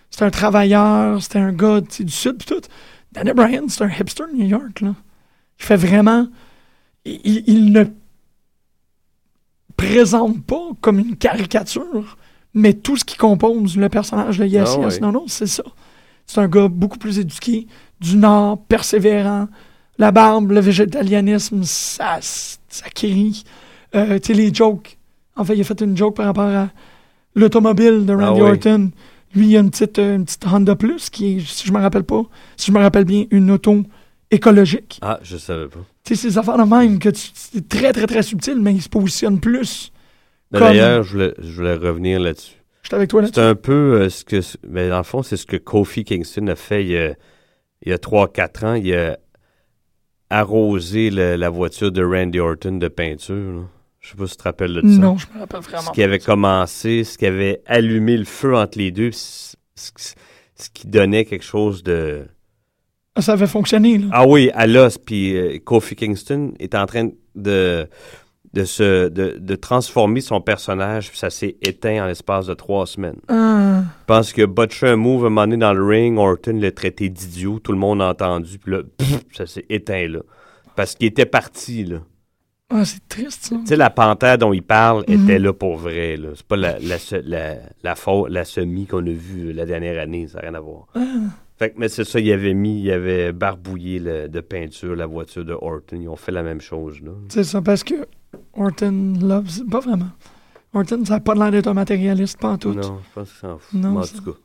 c'est 0.09 0.23
un 0.25 0.29
travailleur, 0.29 1.21
c'est 1.21 1.37
un 1.37 1.51
gars 1.51 1.81
du 1.81 2.09
sud, 2.11 2.37
pis 2.37 2.45
tout. 2.45 2.61
Daniel 3.11 3.35
Bryan, 3.35 3.67
c'est 3.69 3.83
un 3.83 3.89
hipster 3.89 4.23
de 4.31 4.37
New 4.37 4.45
York, 4.47 4.81
là. 4.81 4.95
Il 5.59 5.65
fait 5.65 5.75
vraiment. 5.75 6.27
Il, 7.05 7.19
il- 7.25 7.43
il 7.47 7.71
ne 7.73 7.83
présente 9.77 10.43
pas 10.45 10.69
comme 10.81 10.99
une 10.99 11.15
caricature, 11.15 12.17
mais 12.53 12.73
tout 12.73 12.97
ce 12.97 13.03
qui 13.03 13.17
compose 13.17 13.77
le 13.77 13.89
personnage 13.89 14.37
de 14.37 14.45
Yes 14.45 14.75
Ah 14.77 14.81
Yes. 14.81 15.01
Non, 15.01 15.11
non, 15.11 15.25
c'est 15.27 15.47
ça. 15.47 15.63
C'est 16.25 16.39
un 16.39 16.47
gars 16.47 16.67
beaucoup 16.67 16.97
plus 16.97 17.19
éduqué, 17.19 17.67
du 17.99 18.15
Nord, 18.17 18.63
persévérant. 18.67 19.47
La 19.97 20.11
barbe, 20.11 20.51
le 20.51 20.59
végétalianisme, 20.59 21.63
ça, 21.63 22.19
ça 22.21 22.89
crie. 22.89 23.43
Euh, 23.95 24.19
tu 24.19 24.27
sais, 24.27 24.33
les 24.33 24.53
jokes. 24.53 24.97
En 25.35 25.43
fait, 25.43 25.55
il 25.55 25.61
a 25.61 25.63
fait 25.63 25.81
une 25.81 25.95
joke 25.97 26.15
par 26.15 26.27
rapport 26.27 26.47
à, 26.47 26.69
l'automobile 27.35 28.05
de 28.05 28.13
Randy 28.13 28.41
Ah 28.41 28.43
oui. 28.43 28.51
Orton. 28.51 28.91
Lui, 29.35 29.47
il 29.49 29.57
a 29.57 29.59
une 29.61 29.71
petite, 29.71 29.97
euh, 29.99 30.15
une 30.15 30.25
petite 30.25 30.45
Honda 30.45 30.75
Plus 30.75 31.09
qui 31.09 31.37
est, 31.37 31.39
si 31.39 31.67
je 31.67 31.73
me 31.73 31.79
rappelle 31.79 32.03
pas, 32.03 32.23
si 32.55 32.67
je 32.67 32.71
me 32.71 32.79
rappelle 32.79 33.05
bien, 33.05 33.25
une 33.31 33.49
auto 33.51 33.83
écologique. 34.29 34.99
Ah, 35.01 35.19
je 35.23 35.37
savais 35.37 35.67
pas. 35.67 35.79
Tu 36.03 36.15
sais, 36.15 36.29
ces 36.29 36.37
affaires 36.37 36.57
de 36.57 36.63
même 36.63 36.99
que 36.99 37.09
c'est 37.13 37.67
très, 37.67 37.93
très, 37.93 38.05
très 38.05 38.21
subtil, 38.21 38.59
mais 38.59 38.73
il 38.73 38.81
se 38.81 38.89
positionne 38.89 39.39
plus. 39.39 39.91
D'ailleurs, 40.59 41.03
je 41.03 41.11
voulais, 41.13 41.33
je 41.39 41.51
voulais 41.51 41.75
revenir 41.75 42.19
là-dessus. 42.19 42.55
J'étais 42.83 42.95
avec 42.95 43.09
toi 43.09 43.21
là-dessus. 43.21 43.39
C'est 43.39 43.47
un 43.47 43.55
peu 43.55 44.01
euh, 44.01 44.09
ce 44.09 44.23
que. 44.25 44.39
Mais 44.67 44.89
dans 44.89 44.97
le 44.97 45.03
fond, 45.03 45.23
c'est 45.23 45.37
ce 45.37 45.45
que 45.45 45.57
Kofi 45.57 46.03
Kingston 46.03 46.47
a 46.47 46.55
fait 46.55 46.83
il 46.83 46.91
y 46.91 46.97
a, 46.97 47.13
il 47.81 47.89
y 47.89 47.93
a 47.93 47.97
3-4 47.97 48.65
ans. 48.65 48.73
Il 48.75 48.93
a 48.93 49.17
arrosé 50.29 51.09
le- 51.09 51.35
la 51.35 51.49
voiture 51.49 51.91
de 51.91 52.03
Randy 52.03 52.39
Orton 52.39 52.77
de 52.77 52.87
peinture. 52.87 53.35
là. 53.53 53.61
Je 53.99 54.09
sais 54.09 54.15
pas 54.17 54.25
si 54.27 54.31
tu 54.33 54.37
te 54.37 54.43
rappelles 54.43 54.73
de 54.73 54.81
ça. 54.81 54.87
Non, 54.87 55.17
je 55.17 55.27
me 55.33 55.39
rappelle 55.39 55.63
Ce 55.63 55.69
vraiment. 55.69 55.91
qui 55.91 56.03
avait 56.03 56.19
commencé, 56.19 57.03
ce 57.05 57.17
qui 57.17 57.25
avait 57.25 57.61
allumé 57.65 58.17
le 58.17 58.25
feu 58.25 58.53
entre 58.55 58.77
les 58.77 58.91
deux, 58.91 59.11
ce, 59.13 59.55
ce- 59.75 60.13
ce 60.55 60.69
qui 60.73 60.87
donnait 60.87 61.23
quelque 61.25 61.45
chose 61.45 61.83
de. 61.83 62.25
Ah, 63.15 63.21
Ça 63.21 63.33
avait 63.33 63.47
fonctionné, 63.47 63.97
là. 63.99 64.07
Ah 64.11 64.27
oui, 64.27 64.49
à 64.55 64.67
l'os. 64.67 64.97
Puis 64.97 65.37
euh, 65.37 65.57
Kofi 65.63 65.95
Kingston 65.95 66.53
est 66.59 66.75
en 66.75 66.85
train 66.85 67.09
de, 67.35 67.87
de, 68.53 68.65
se, 68.65 69.09
de, 69.09 69.37
de 69.39 69.55
transformer 69.55 70.21
son 70.21 70.39
personnage, 70.41 71.09
puis 71.09 71.17
ça 71.17 71.29
s'est 71.29 71.55
éteint 71.61 72.03
en 72.03 72.07
l'espace 72.07 72.45
de 72.47 72.53
trois 72.53 72.85
semaines. 72.85 73.19
Ah, 73.27 73.81
Je 74.01 74.05
pense 74.05 74.31
que 74.33 74.45
botché 74.45 74.87
un 74.89 74.95
move 74.95 75.21
un 75.25 75.29
moment 75.29 75.41
donné 75.41 75.57
dans 75.57 75.73
le 75.73 75.83
ring, 75.83 76.17
Orton 76.19 76.57
l'a 76.59 76.71
traité 76.71 77.09
d'idiot, 77.09 77.59
tout 77.59 77.71
le 77.71 77.79
monde 77.79 78.01
a 78.01 78.09
entendu, 78.09 78.59
puis 78.59 78.71
là, 78.73 78.81
pff, 78.97 79.21
ça 79.33 79.45
s'est 79.47 79.65
éteint 79.69 80.07
là. 80.07 80.19
Parce 80.75 80.95
qu'il 80.95 81.07
était 81.07 81.25
parti, 81.25 81.83
là. 81.83 81.97
ah, 82.71 82.85
c'est 82.85 83.07
triste, 83.07 83.45
ça. 83.45 83.55
Tu 83.57 83.65
sais, 83.67 83.75
la 83.75 83.89
panthère 83.89 84.37
dont 84.37 84.53
il 84.53 84.63
parle 84.63 85.03
Mhm. 85.07 85.23
était 85.23 85.39
là 85.39 85.53
pour 85.53 85.77
vrai, 85.77 86.17
là. 86.17 86.29
C'est 86.35 86.45
pas 86.47 86.55
la, 86.55 86.77
la, 86.79 86.97
la, 87.23 87.55
la, 87.83 87.95
la 88.29 88.45
semi 88.45 88.85
qu'on 88.87 88.99
a 89.05 89.09
vue 89.11 89.49
euh, 89.49 89.53
la 89.53 89.65
dernière 89.65 90.01
année, 90.01 90.27
ça 90.27 90.35
n'a 90.41 90.49
rien 90.49 90.53
à 90.55 90.59
voir. 90.59 90.85
Ah. 90.95 91.01
Fait 91.57 91.69
que, 91.69 91.75
mais 91.79 91.87
c'est 91.89 92.03
ça, 92.03 92.19
il 92.19 92.31
avait 92.31 92.53
mis, 92.55 92.81
il 92.81 92.91
avait 92.91 93.31
barbouillé 93.31 93.99
le- 93.99 94.27
de 94.27 94.39
peinture 94.41 94.95
la 94.95 95.05
voiture 95.05 95.45
de 95.45 95.53
Orton. 95.53 95.97
Ils 96.01 96.09
ont 96.09 96.15
fait 96.15 96.31
la 96.31 96.41
même 96.43 96.61
chose, 96.61 96.99
là. 97.01 97.11
C'est 97.29 97.43
ça, 97.43 97.61
parce 97.61 97.83
que 97.83 97.93
Orton 98.55 99.13
loves. 99.21 99.65
Pas 99.69 99.79
vraiment. 99.79 100.09
Orton, 100.73 101.05
ça 101.05 101.15
n'a 101.15 101.19
pas 101.19 101.35
l'air 101.35 101.51
d'être 101.51 101.67
un 101.67 101.73
matérialiste, 101.73 102.39
pas 102.39 102.49
en 102.49 102.57
tout. 102.57 102.73
Non, 102.73 102.81
je 102.81 103.13
pense 103.13 103.29
que 103.29 103.35
c'est 103.41 103.47
en 103.47 103.57
fou. 103.57 103.77
Non, 103.77 103.97
en 103.99 104.03
tout 104.05 104.21
cas. 104.31 104.37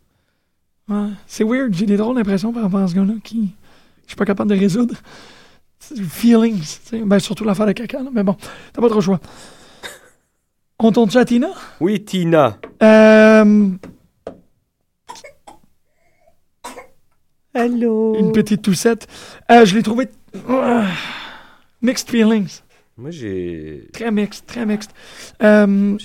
Ouais. 0.95 1.09
C'est 1.27 1.45
weird, 1.45 1.75
j'ai 1.75 1.87
des 1.87 1.97
drôles 1.97 2.17
d'impressions 2.17 2.53
par 2.53 2.63
rapport 2.63 2.81
à 2.81 2.89
ce 2.89 2.95
gars-là 2.95 3.15
qui. 3.23 3.55
Je 4.05 4.09
suis 4.13 4.17
pas 4.17 4.25
capable 4.25 4.51
de 4.51 4.59
résoudre. 4.59 4.95
C'est 5.79 6.01
Feelings. 6.03 6.61
tu 6.61 6.67
sais. 6.85 6.99
Ben, 7.01 7.19
surtout 7.19 7.45
l'affaire 7.45 7.67
de 7.67 7.73
caca, 7.73 8.03
là. 8.03 8.11
Mais 8.13 8.23
bon, 8.23 8.37
t'as 8.73 8.81
pas 8.81 8.89
trop 8.89 8.99
le 8.99 9.05
choix. 9.05 9.21
On 10.79 10.93
tourne 10.93 11.15
à 11.17 11.25
Tina? 11.25 11.49
Oui, 11.81 12.05
Tina. 12.05 12.57
Euh, 12.83 13.71
Allô? 17.55 18.17
une 18.17 18.33
petite 18.33 18.63
toussette. 18.63 19.09
Euh, 19.51 19.65
je 19.65 19.75
l'ai 19.75 19.83
trouvé. 19.83 20.09
Ah, 20.49 20.85
mixed 21.83 22.09
feelings. 22.09 22.61
Moi, 22.99 23.11
j'ai. 23.11 23.89
Très 23.93 24.11
mixed, 24.11 24.45
très 24.47 24.67
mixed. 24.67 24.91
Euh, 25.43 25.97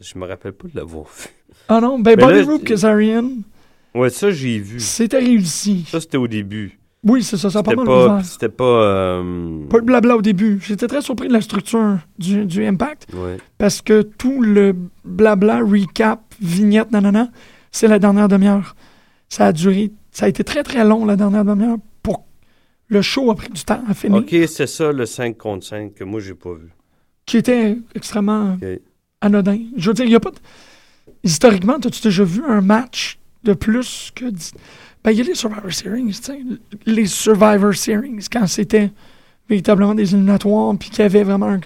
Je 0.00 0.18
me 0.18 0.26
rappelle 0.26 0.52
pas 0.52 0.68
de 0.68 0.76
l'avoir 0.76 1.04
vu. 1.04 1.28
ah 1.68 1.80
non, 1.80 1.98
ben 1.98 2.18
Bollywood 2.18 2.60
j'ai- 2.60 2.64
Kazarian, 2.66 3.28
Ouais, 3.94 4.08
ça, 4.10 4.30
j'ai 4.30 4.58
vu. 4.58 4.80
c'était 4.80 5.18
réussi. 5.18 5.84
Ça, 5.90 6.00
c'était 6.00 6.16
au 6.16 6.26
début. 6.28 6.78
Oui, 7.02 7.22
c'est 7.22 7.36
ça, 7.38 7.48
ça 7.50 7.60
a 7.60 7.62
pas 7.62 7.74
mal 7.74 7.86
pas. 7.86 8.22
C'était 8.24 8.48
pas. 8.50 8.64
euh, 8.64 9.66
Pas 9.68 9.80
de 9.80 9.84
blabla 9.86 10.16
au 10.16 10.22
début. 10.22 10.60
J'étais 10.62 10.86
très 10.86 11.00
surpris 11.02 11.28
de 11.28 11.32
la 11.32 11.40
structure 11.40 11.98
du, 12.18 12.44
du 12.44 12.64
Impact 12.66 13.06
Ouais. 13.14 13.38
parce 13.58 13.80
que 13.80 14.02
tout 14.02 14.42
le 14.42 14.74
blabla, 15.04 15.60
recap, 15.60 16.20
vignette, 16.40 16.90
nanana, 16.92 17.28
c'est 17.70 17.88
la 17.88 17.98
dernière 17.98 18.28
demi-heure. 18.28 18.76
Ça 19.30 19.46
a 19.46 19.52
duré, 19.52 19.92
ça 20.10 20.26
a 20.26 20.28
été 20.28 20.44
très 20.44 20.62
très 20.62 20.84
long 20.84 21.04
la 21.06 21.16
dernière 21.16 21.44
demi-heure 21.44 21.78
le 22.90 23.00
show 23.02 23.30
a 23.30 23.34
pris 23.34 23.48
du 23.48 23.62
temps 23.64 23.82
à 23.88 23.94
finir, 23.94 24.18
Ok, 24.18 24.34
c'est 24.48 24.66
ça, 24.66 24.92
le 24.92 25.06
5 25.06 25.36
contre 25.38 25.64
5 25.64 25.94
que 25.94 26.04
moi, 26.04 26.20
j'ai 26.20 26.34
pas 26.34 26.52
vu. 26.52 26.68
qui 27.24 27.38
était 27.38 27.78
extrêmement 27.94 28.58
anodin. 29.20 29.58
Je 29.76 29.88
veux 29.90 29.94
dire, 29.94 30.04
il 30.04 30.10
y 30.12 30.16
a 30.16 30.20
pas 30.20 30.30
de... 30.32 30.38
Historiquement, 31.22 31.74
as-tu 31.76 32.02
déjà 32.02 32.24
vu 32.24 32.42
un 32.46 32.60
match 32.60 33.18
de 33.44 33.52
plus 33.52 34.10
que... 34.14 34.24
Ben, 35.04 35.12
il 35.12 35.18
y 35.18 35.20
a 35.20 35.24
les 35.24 35.34
Survivor 35.34 35.72
Series, 35.72 36.06
tu 36.06 36.12
sais. 36.14 36.40
Les 36.84 37.06
Survivor 37.06 37.74
Series, 37.74 38.26
quand 38.30 38.46
c'était 38.46 38.90
véritablement 39.48 39.94
des 39.94 40.12
éliminatoires, 40.14 40.74
puis 40.78 40.90
qu'il 40.90 41.00
y 41.00 41.02
avait 41.02 41.22
vraiment 41.22 41.46
un 41.48 41.60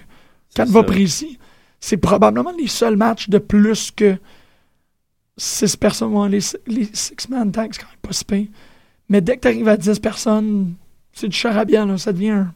canevas 0.53 0.83
précis, 0.83 1.37
c'est 1.79 1.97
probablement 1.97 2.51
les 2.57 2.67
seuls 2.67 2.95
matchs 2.95 3.29
de 3.29 3.37
plus 3.39 3.91
que 3.91 4.15
six 5.37 5.75
personnes. 5.75 6.13
Ouais, 6.13 6.29
les, 6.29 6.39
les 6.67 6.87
six-man 6.93 7.51
tags, 7.51 7.67
c'est 7.71 7.81
quand 7.81 7.87
même 7.89 7.97
pas 8.01 8.13
si 8.13 8.23
pire. 8.25 8.47
Mais 9.09 9.21
dès 9.21 9.35
que 9.35 9.41
tu 9.41 9.47
arrives 9.49 9.67
à 9.67 9.77
10 9.77 9.99
personnes, 9.99 10.73
c'est 11.15 11.27
du 11.29 11.35
charabia, 11.35 11.83
là. 11.85 11.97
Ça 11.97 12.13
devient 12.13 12.29
un- 12.29 12.53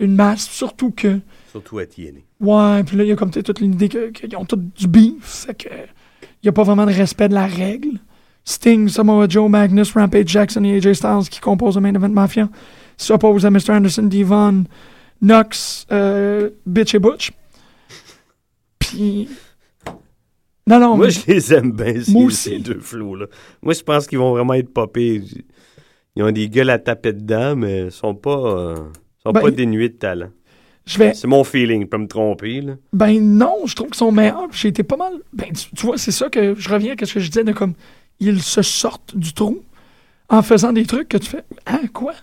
une 0.00 0.14
masse, 0.14 0.48
surtout 0.48 0.90
que... 0.90 1.18
Surtout 1.50 1.78
à 1.78 1.86
TNA. 1.86 2.20
Ouais, 2.40 2.82
puis 2.84 2.96
là, 2.96 3.04
il 3.04 3.08
y 3.08 3.12
a 3.12 3.16
comme 3.16 3.30
toute 3.30 3.60
l'idée 3.60 3.88
que- 3.88 4.10
qu'ils 4.10 4.34
ont 4.36 4.44
tous 4.46 4.56
du 4.56 4.86
beef, 4.88 5.24
c'est 5.24 5.56
que 5.56 5.68
il 6.22 6.46
n'y 6.46 6.48
a 6.48 6.52
pas 6.52 6.62
vraiment 6.62 6.84
de 6.86 6.92
respect 6.92 7.28
de 7.28 7.34
la 7.34 7.46
règle. 7.46 7.98
Sting, 8.44 8.88
Samoa 8.88 9.26
Joe, 9.28 9.48
Magnus, 9.50 9.92
Rampage 9.92 10.28
Jackson 10.28 10.62
et 10.64 10.76
AJ 10.76 10.94
Styles 10.94 11.28
qui 11.30 11.40
composent 11.40 11.76
le 11.76 11.80
Main 11.80 11.94
Event 11.94 12.08
Mafia 12.10 12.48
s'opposent 12.96 13.46
à 13.46 13.50
Mr. 13.50 13.70
Anderson, 13.70 14.02
Devon, 14.02 14.64
Knox, 15.22 15.86
euh, 15.90 16.50
Bitch 16.66 16.94
et 16.94 16.98
Butch. 16.98 17.32
Puis... 18.78 19.28
Non, 20.66 20.80
non, 20.80 20.96
Moi, 20.96 21.06
mais- 21.06 21.12
je 21.12 21.26
les 21.26 21.52
aime 21.54 21.72
bien, 21.72 22.00
ces, 22.02 22.30
ces 22.30 22.58
deux 22.58 22.80
flots-là. 22.80 23.26
Moi, 23.62 23.74
je 23.74 23.82
pense 23.82 24.06
qu'ils 24.06 24.18
vont 24.18 24.32
vraiment 24.32 24.54
être 24.54 24.72
popés. 24.72 25.22
Ils 26.16 26.22
ont 26.22 26.30
des 26.30 26.48
gueules 26.48 26.70
à 26.70 26.78
taper 26.78 27.12
dedans, 27.12 27.56
mais 27.56 27.86
ils 27.86 27.92
sont 27.92 28.14
pas, 28.14 28.30
euh, 28.38 28.76
sont 29.22 29.32
Ben, 29.32 29.40
pas 29.40 29.50
dénués 29.50 29.88
de 29.88 29.94
talent. 29.94 30.28
je 30.86 30.98
vais... 30.98 31.14
C'est 31.14 31.26
mon 31.26 31.42
feeling, 31.44 31.82
je 31.82 31.86
peux 31.88 31.98
me 31.98 32.06
tromper. 32.06 32.60
Là. 32.60 32.74
Ben 32.92 33.20
non, 33.20 33.66
je 33.66 33.74
trouve 33.74 33.88
qu'ils 33.88 33.96
sont 33.96 34.12
meilleurs. 34.12 34.48
J'ai 34.52 34.68
été 34.68 34.82
pas 34.84 34.96
mal. 34.96 35.14
Ben 35.32 35.48
tu, 35.52 35.74
tu 35.74 35.86
vois, 35.86 35.98
c'est 35.98 36.12
ça 36.12 36.28
que 36.28 36.54
je 36.54 36.68
reviens 36.68 36.94
à 37.00 37.04
ce 37.06 37.14
que 37.14 37.20
je 37.20 37.28
disais 37.28 37.44
de 37.44 37.52
comme 37.52 37.74
ils 38.20 38.40
se 38.42 38.62
sortent 38.62 39.16
du 39.16 39.32
trou 39.32 39.62
en 40.28 40.42
faisant 40.42 40.72
des 40.72 40.86
trucs 40.86 41.08
que 41.08 41.16
tu 41.18 41.28
fais. 41.28 41.44
Hein, 41.66 41.80
quoi? 41.92 42.14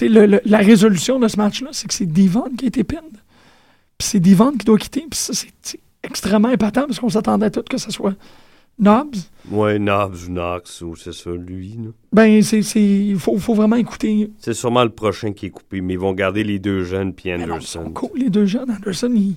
Le- 0.00 0.26
le- 0.26 0.40
la 0.44 0.58
résolution 0.58 1.18
de 1.18 1.28
ce 1.28 1.36
match-là, 1.36 1.68
c'est 1.72 1.86
que 1.88 1.94
c'est 1.94 2.06
Devon 2.06 2.44
qui 2.58 2.64
a 2.66 2.68
été 2.68 2.84
pinned. 2.84 3.02
Puis 3.98 4.08
c'est 4.08 4.20
Devon 4.20 4.52
qui 4.52 4.64
doit 4.66 4.78
quitter. 4.78 5.06
Puis 5.10 5.18
ça, 5.18 5.32
c'est 5.32 5.80
extrêmement 6.02 6.50
épatant 6.50 6.86
parce 6.86 6.98
qu'on 6.98 7.08
s'attendait 7.08 7.50
tous 7.50 7.62
que 7.62 7.78
ce 7.78 7.90
soit 7.90 8.14
Knobs. 8.78 9.16
Ouais, 9.50 9.78
Knobs 9.78 10.14
ou 10.26 10.30
Knox, 10.30 10.80
ou 10.82 10.96
c'est 10.96 11.12
ça, 11.12 11.30
lui. 11.30 11.76
là. 11.78 11.90
Ben, 12.12 12.42
c'est. 12.42 12.62
c'est- 12.62 12.80
Il 12.80 13.18
faut, 13.18 13.36
faut 13.38 13.54
vraiment 13.54 13.76
écouter. 13.76 14.30
C'est 14.38 14.54
sûrement 14.54 14.82
le 14.84 14.90
prochain 14.90 15.32
qui 15.32 15.46
est 15.46 15.50
coupé, 15.50 15.80
mais 15.80 15.94
ils 15.94 15.98
vont 16.00 16.12
garder 16.12 16.42
les 16.44 16.58
deux 16.58 16.84
jeunes 16.84 17.12
puis 17.12 17.30
Ben 17.30 17.40
non, 17.40 17.46
ils 17.46 17.52
Anderson. 17.52 17.84
sont 17.84 17.90
cool, 17.90 18.10
les 18.16 18.30
deux 18.30 18.46
jeunes. 18.46 18.70
Anderson, 18.70 19.12
il. 19.14 19.36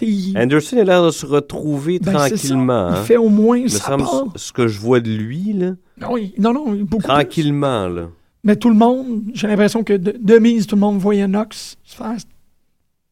il- 0.00 0.38
Anderson 0.38 0.76
a 0.78 0.84
l'air 0.84 1.04
de 1.04 1.10
se 1.10 1.26
retrouver 1.26 1.98
ben, 1.98 2.12
ça. 2.12 2.28
tranquillement. 2.28 2.90
Il 2.90 2.94
hein. 2.96 3.02
fait 3.04 3.16
au 3.16 3.28
moins 3.28 3.62
Me 3.62 3.68
sa 3.68 3.78
semble 3.86 4.04
part. 4.04 4.24
ce 4.36 4.52
que 4.52 4.68
je 4.68 4.78
vois 4.78 5.00
de 5.00 5.10
lui, 5.10 5.52
là, 5.54 5.72
Non, 6.00 6.16
il- 6.16 6.32
non, 6.38 6.52
non, 6.52 6.72
beaucoup 6.84 6.98
plus. 6.98 7.08
tranquillement, 7.08 7.88
là. 7.88 8.08
Mais 8.44 8.54
tout 8.56 8.68
le 8.68 8.76
monde, 8.76 9.22
j'ai 9.34 9.48
l'impression 9.48 9.82
que 9.82 9.94
de, 9.94 10.14
de 10.18 10.38
mise, 10.38 10.66
tout 10.66 10.76
le 10.76 10.80
monde 10.80 10.98
voyait 10.98 11.26
Knox 11.26 11.76
se 11.82 11.96
faire 11.96 12.14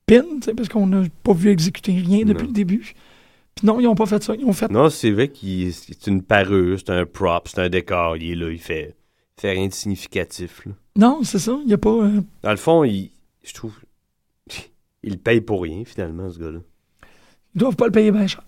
pin, 0.07 0.23
parce 0.57 0.69
qu'on 0.69 0.87
n'a 0.87 1.03
pas 1.25 1.33
vu 1.33 1.51
exécuter 1.51 1.93
rien 1.93 2.25
depuis 2.25 2.43
Non. 2.45 2.49
le 2.51 2.55
début. 2.55 2.95
Puis 3.57 3.66
non, 3.66 3.80
ils 3.80 3.84
n'ont 3.84 3.94
pas 3.94 4.07
fait 4.07 4.22
ça. 4.22 4.34
Ils 4.34 4.44
ont 4.44 4.52
fait. 4.52 4.70
Non, 4.70 4.90
c'est 4.90 5.11
vrai 5.11 5.28
qu'il 5.28 5.72
c'est 5.72 6.07
une 6.09 6.22
parure, 6.22 6.78
c'est 6.78 6.90
un 6.90 7.07
prop, 7.07 7.48
c'est 7.48 7.59
un 7.61 7.68
décor. 7.70 8.16
Il 8.18 8.30
est 8.30 8.34
là, 8.34 8.50
il 8.50 8.59
fait, 8.61 8.94
il 9.38 9.40
fait 9.40 9.52
rien 9.52 9.66
de 9.68 9.72
significatif. 9.72 10.64
là. 10.66 10.72
Non, 10.96 11.20
c'est 11.24 11.38
ça. 11.38 11.57
Il 11.62 11.66
n'y 11.66 11.72
a 11.74 11.78
pas. 11.78 11.90
euh, 11.90 12.20
Dans 12.42 12.50
le 12.50 12.57
fond, 12.57 12.84
il, 12.84 13.11
je 13.42 13.54
trouve, 13.54 13.74
il 15.02 15.18
paye 15.18 15.40
pour 15.40 15.62
rien, 15.62 15.84
finalement, 15.86 16.30
ce 16.30 16.38
gars-là. 16.38 16.59
ils 17.54 17.59
doivent 17.59 17.76
pas 17.76 17.86
le 17.86 17.92
payer 17.92 18.11
bien 18.12 18.26
cher. 18.26 18.42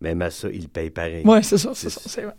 Même 0.00 0.22
à 0.22 0.30
ça, 0.30 0.48
il 0.50 0.68
paye 0.68 0.90
pareil. 0.90 1.24
Ouais, 1.26 1.42
c'est 1.42 1.58
ça, 1.58 1.72
c'est 1.74 1.90
ça. 1.90 2.00
C'est 2.06 2.22
vrai. 2.22 2.34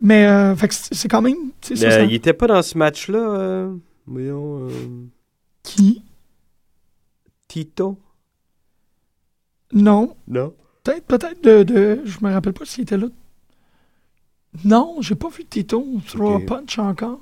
Mais, 0.00 0.26
euh, 0.26 0.54
que 0.56 0.66
c'est 0.74 1.08
quand 1.08 1.22
même. 1.22 1.36
ça, 1.60 1.74
ça- 1.76 2.02
Il 2.04 2.12
était 2.14 2.32
pas 2.32 2.46
dans 2.48 2.62
ce 2.62 2.76
match-là, 2.78 3.18
euh, 3.18 3.74
voyons, 4.06 4.68
euh, 4.68 5.04
Qui? 5.62 6.02
Tito? 7.48 7.98
Non. 9.72 10.16
Non? 10.26 10.54
Peut-être, 10.88 11.04
peut-être 11.04 11.44
de, 11.44 11.62
de. 11.64 12.00
Je 12.06 12.18
me 12.22 12.32
rappelle 12.32 12.52
pas 12.54 12.64
s'il 12.64 12.82
était 12.82 12.96
là. 12.96 13.08
Non, 14.64 14.96
j'ai 15.00 15.14
pas 15.14 15.28
vu 15.28 15.44
Tito 15.44 15.86
throw 16.06 16.36
Ok. 16.36 16.42
a 16.42 16.46
punch 16.46 16.78
encore. 16.78 17.20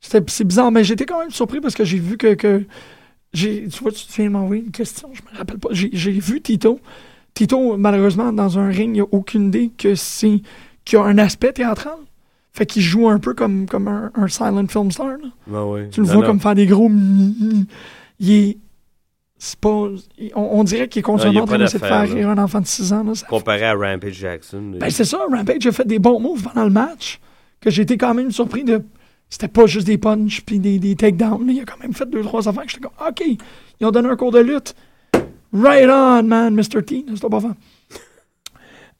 C'était- 0.00 0.22
C'est 0.30 0.44
bizarre, 0.44 0.70
mais 0.70 0.84
j'étais 0.84 1.06
quand 1.06 1.18
même 1.20 1.30
surpris 1.30 1.60
parce 1.60 1.74
que 1.74 1.84
j'ai 1.84 1.98
vu 1.98 2.16
que. 2.18 2.34
que 2.34 2.64
j'ai, 3.32 3.66
tu 3.68 3.82
vois, 3.82 3.90
tu 3.90 4.04
viens 4.14 4.26
de 4.26 4.30
m'envoyer 4.30 4.62
une 4.62 4.70
question, 4.70 5.10
je 5.14 5.22
me 5.22 5.36
rappelle 5.38 5.58
pas. 5.58 5.68
J'ai, 5.72 5.88
j'ai 5.92 6.12
vu 6.12 6.40
Tito. 6.42 6.78
Tito, 7.32 7.76
malheureusement, 7.76 8.32
dans 8.32 8.58
un 8.58 8.68
ring, 8.68 8.90
il 8.90 8.92
n'y 8.92 9.00
a 9.00 9.06
aucune 9.10 9.46
idée 9.48 9.70
que 9.76 9.94
c'est. 9.94 10.40
qu'il 10.84 10.98
y 10.98 11.02
a 11.02 11.04
un 11.04 11.16
aspect 11.18 11.52
théâtral. 11.54 11.96
Fait 12.52 12.66
qu'il 12.66 12.82
joue 12.82 13.08
un 13.08 13.18
peu 13.18 13.34
comme, 13.34 13.66
comme 13.66 13.88
un, 13.88 14.12
un 14.14 14.28
silent 14.28 14.66
film 14.68 14.92
star. 14.92 15.08
là. 15.08 15.16
Tu 15.90 16.00
le 16.00 16.06
Non, 16.06 16.12
vois 16.12 16.14
non. 16.22 16.26
comme 16.26 16.40
faire 16.40 16.54
des 16.54 16.66
gros. 16.66 16.88
Il 18.20 18.30
est 18.30 18.58
c'est 19.38 19.58
pas. 19.58 19.68
On, 19.68 19.92
on 20.36 20.64
dirait 20.64 20.88
qu'il 20.88 21.00
est 21.00 21.08
Non, 21.08 21.16
il 21.16 21.34
y 21.34 21.38
a 21.38 21.40
constamment 21.40 21.42
en 21.42 21.46
train 21.46 21.58
de 21.58 21.66
faire 21.68 22.02
rire 22.16 22.28
un 22.30 22.38
enfant 22.38 22.60
de 22.60 22.66
6 22.66 22.92
ans. 22.92 23.04
Là, 23.04 23.14
ça- 23.14 23.26
Comparé 23.26 23.64
à 23.64 23.74
Rampage 23.74 24.14
Jackson. 24.14 24.72
Ben, 24.78 24.90
c'est 24.90 25.04
ça, 25.04 25.18
Rampage 25.30 25.66
a 25.66 25.72
fait 25.72 25.86
des 25.86 25.98
bons 25.98 26.20
moves 26.20 26.42
pendant 26.42 26.64
le 26.64 26.70
match. 26.70 27.20
Que 27.60 27.70
j'ai 27.70 27.82
été 27.82 27.96
quand 27.96 28.14
même 28.14 28.30
surpris 28.30 28.64
de. 28.64 28.82
C'était 29.30 29.48
pas 29.48 29.66
juste 29.66 29.86
des 29.86 29.98
punches 29.98 30.42
puis 30.44 30.58
des, 30.58 30.78
des 30.78 30.94
takedowns. 30.96 31.48
Il 31.50 31.60
a 31.60 31.64
quand 31.64 31.80
même 31.80 31.94
fait 31.94 32.08
deux, 32.08 32.22
trois 32.22 32.46
affaires 32.48 32.64
que 32.64 32.70
j'étais 32.70 32.82
comme, 32.82 33.08
OK, 33.08 33.22
ils 33.80 33.86
ont 33.86 33.90
donné 33.90 34.08
un 34.08 34.16
cours 34.16 34.30
de 34.32 34.38
lutte. 34.40 34.74
Right 35.52 35.88
on, 35.88 36.22
man, 36.24 36.54
Mr. 36.54 36.82
T. 36.84 37.04
C'était 37.14 37.28
pas 37.28 37.40
fan. 37.40 37.54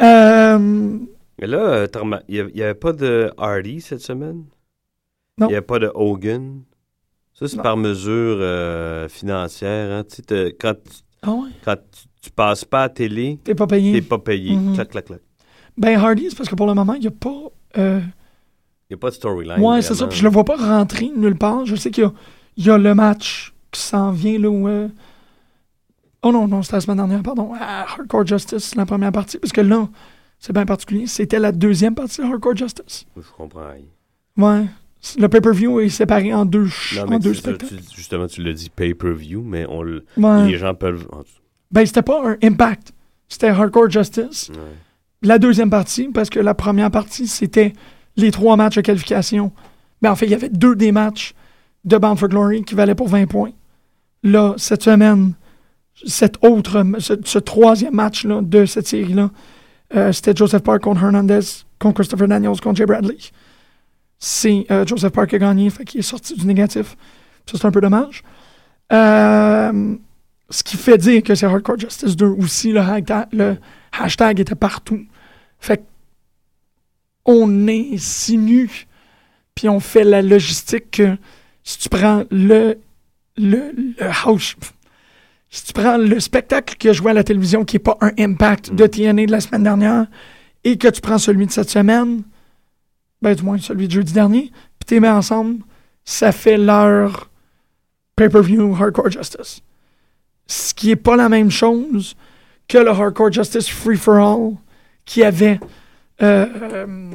Euh, 0.03 0.99
Mais 1.41 1.47
là, 1.47 1.59
euh, 1.59 1.87
il 2.29 2.51
n'y 2.55 2.63
avait 2.63 2.75
pas 2.75 2.93
de 2.93 3.31
Hardy 3.39 3.81
cette 3.81 4.01
semaine? 4.01 4.45
Non. 5.39 5.47
Il 5.47 5.51
n'y 5.51 5.55
avait 5.57 5.61
pas 5.65 5.79
de 5.79 5.91
Hogan? 5.95 6.63
Ça, 7.35 7.49
c'est 7.49 7.61
par 7.61 7.77
mesure 7.77 8.37
euh, 8.41 9.09
financière. 9.09 9.93
Hein? 9.93 10.05
Tu 10.09 10.23
sais, 10.29 10.57
quand 10.59 10.75
tu, 10.75 10.99
ah 11.23 11.33
ouais, 11.33 11.49
quand 11.65 11.75
tu, 11.77 12.05
tu 12.23 12.31
passes 12.31 12.65
pas 12.65 12.85
à 12.85 12.89
télé, 12.89 13.39
t'es 13.43 13.55
pas 13.55 13.67
payé. 13.67 13.93
t'es 13.93 14.03
pas 14.03 14.19
payé. 14.19 14.55
Mhm. 14.55 14.75
Clac, 14.75 14.89
clac, 14.91 15.05
clac. 15.07 15.21
Ben, 15.77 15.99
Hardy, 15.99 16.27
c'est 16.31 16.37
parce 16.37 16.49
que 16.49 16.55
pour 16.55 16.67
le 16.69 16.75
moment, 16.75 16.95
il 16.95 17.01
n'y 17.01 17.07
a 17.09 17.11
pas. 17.11 17.35
euh, 17.79 18.01
Il 18.89 18.93
n'y 18.93 18.95
a 18.95 18.99
pas 18.99 19.11
de 19.11 19.15
storyline. 19.15 19.61
ouais, 19.61 19.83
c'est 19.83 19.95
ça. 19.95 20.07
Puis 20.07 20.19
je 20.19 20.23
le 20.25 20.31
vois 20.31 20.45
pas 20.45 20.57
rentrer 20.57 21.11
nulle 21.17 21.37
part. 21.37 21.67
Je 21.67 21.75
sais 21.75 21.91
qu'il 21.91 22.05
y 22.05 22.07
a, 22.07 22.13
il 22.57 22.67
y 22.67 22.71
a 22.71 22.79
le 22.79 22.95
match 22.95 23.53
qui 23.73 23.81
s'en 23.81 24.13
vient 24.13 24.39
là 24.39 24.49
où. 24.49 24.69
euh, 24.69 24.89
Oh 26.23 26.31
non, 26.33 26.47
non, 26.49 26.63
c'était 26.63 26.77
la 26.77 26.81
semaine 26.83 26.97
dernière, 26.99 27.23
pardon. 27.23 27.53
Hardcore 27.59 28.25
Justice, 28.27 28.75
la 28.77 28.87
première 28.87 29.13
partie. 29.13 29.39
Parce 29.39 29.53
que 29.53 29.61
là, 29.61 29.89
c'est 30.39 30.53
bien 30.55 30.65
particulier. 30.65 31.07
C'était 31.09 31.39
la 31.41 31.51
deuxième 31.53 31.95
partie 31.97 32.21
de 32.23 32.27
Hardcore 32.27 32.57
Justice. 32.57 33.05
Je 33.17 33.23
comprends. 33.37 33.73
Ouais. 34.39 34.65
Le 35.19 35.29
pay-per-view 35.29 35.81
est 35.81 35.89
séparé 35.91 36.33
en 36.33 36.45
deux, 36.47 36.69
Non, 36.97 37.03
en 37.03 37.07
mais 37.09 37.19
deux 37.19 37.35
spectacles. 37.35 37.75
tu- 37.77 37.97
justement, 37.97 38.27
tu 38.27 38.43
l'as 38.43 38.53
dit 38.53 38.71
pay-per-view, 38.71 39.43
mais 39.45 39.67
on 39.69 39.83
le- 39.83 40.05
Ouais. 40.17 40.47
les 40.49 40.57
gens 40.57 40.75
peuvent. 40.75 41.07
Ben, 41.71 41.85
c'était 41.85 42.03
pas 42.03 42.23
un 42.31 42.37
impact. 42.43 42.93
C'était 43.29 43.49
Hardcore 43.49 43.91
Justice. 43.91 44.51
ouais. 44.51 44.57
La 45.23 45.39
deuxième 45.39 45.71
partie, 45.71 46.09
parce 46.09 46.31
que 46.31 46.39
la 46.41 46.55
première 46.55 46.91
partie, 46.91 47.27
c'était 47.27 47.73
les 48.17 48.31
trois 48.31 48.57
matchs 48.57 48.77
de 48.77 48.81
qualification. 48.83 49.53
Ben, 50.03 50.11
en 50.13 50.15
fait, 50.17 50.27
il 50.27 50.33
y 50.33 50.35
avait 50.35 50.49
deux 50.51 50.77
des 50.77 50.93
matchs 50.93 51.35
de 51.85 51.97
Bound 51.99 52.19
for 52.19 52.29
Glory 52.29 52.63
qui 52.63 52.75
valaient 52.75 52.95
pour 52.95 53.09
20 53.09 53.27
points. 53.27 53.51
Là, 54.23 54.55
cette 54.57 54.83
semaine, 54.83 55.35
cet 56.07 56.43
autre, 56.45 56.83
ce, 56.99 57.15
ce 57.25 57.39
troisième 57.39 57.95
match-là 57.95 58.41
de 58.43 58.65
cette 58.67 58.87
série-là, 58.87 59.31
euh, 59.95 60.13
c'était 60.13 60.35
Joseph 60.35 60.63
Park 60.63 60.83
contre 60.83 61.03
Hernandez, 61.05 61.41
contre 61.79 61.97
Christopher 61.97 62.29
Daniels, 62.29 62.61
contre 62.61 62.77
Jay 62.77 62.87
Bradley. 62.87 63.17
C'est 64.27 64.65
euh, 64.71 64.87
Joseph 64.87 65.13
Park 65.13 65.29
qui 65.29 65.37
a 65.37 65.39
gagné, 65.39 65.69
fait 65.69 65.85
qu'il 65.85 66.01
est 66.01 66.03
sorti 66.03 66.35
du 66.35 66.47
négatif. 66.47 66.97
Ça, 67.45 67.59
c'est 67.59 67.67
un 67.67 67.71
peu 67.71 67.83
dommage. 67.83 68.23
Euh, 68.91 69.97
ce 70.49 70.63
qui 70.63 70.79
fait 70.79 70.97
dire 70.97 71.23
que 71.23 71.35
c'est 71.35 71.45
Hardcore 71.45 71.79
Justice 71.79 72.17
2 72.17 72.25
aussi, 72.27 72.73
le, 72.73 72.81
hashtag- 72.81 73.29
le 73.33 73.59
hashtag 73.93 74.41
était 74.41 74.55
partout. 74.55 75.05
Fait 75.61 75.77
que 75.77 75.83
on 77.27 77.69
insinue, 77.69 78.87
puis 79.55 79.69
on 79.69 79.79
fait 79.81 80.05
la 80.05 80.23
logistique 80.23 80.91
que 80.93 81.17
si 81.63 81.79
tu 81.79 81.91
prends 81.91 82.25
le, 82.31 82.77
le, 83.37 83.73
le 83.77 83.95
house, 84.25 84.57
si 85.51 85.65
tu 85.67 85.73
prends 85.75 85.99
le 85.99 86.19
spectacle 86.19 86.77
que 86.79 86.95
je 86.95 87.03
vois 87.03 87.11
à 87.11 87.15
la 87.15 87.25
télévision 87.25 87.65
qui 87.67 87.77
n'est 87.77 87.81
pas 87.83 87.99
un 88.01 88.13
impact 88.19 88.75
de 88.75 88.87
TNA 88.87 89.27
de 89.27 89.31
la 89.33 89.41
semaine 89.41 89.65
dernière, 89.65 90.07
et 90.65 90.79
que 90.79 90.89
tu 90.89 91.03
prends 91.03 91.19
celui 91.19 91.45
de 91.47 91.51
cette 91.53 91.69
semaine, 91.69 92.23
ben 93.23 93.35
du 93.35 93.43
moins 93.43 93.59
celui 93.59 93.89
de 93.89 93.93
jeudi 93.93 94.13
dernier, 94.13 94.51
puis 94.79 94.87
tu 94.87 94.95
les 94.95 95.01
mets 95.01 95.09
ensemble, 95.09 95.63
ça 96.05 96.33
fait 96.33 96.59
leur 96.59 97.31
pay-per-view 98.17 98.75
Hardcore 98.75 99.11
Justice. 99.11 99.63
Ce 100.47 100.75
qui 100.75 100.91
est 100.91 100.97
pas 100.97 101.17
la 101.17 101.29
même 101.29 101.51
chose 101.51 102.17
que 102.69 102.79
le 102.79 102.91
Hardcore 102.91 103.33
Justice 103.33 103.69
Free 103.69 103.97
for 103.97 104.17
All 104.17 104.57
qui 105.05 105.23
avait 105.23 105.61
euh, 106.23 106.47
euh, 106.63 107.11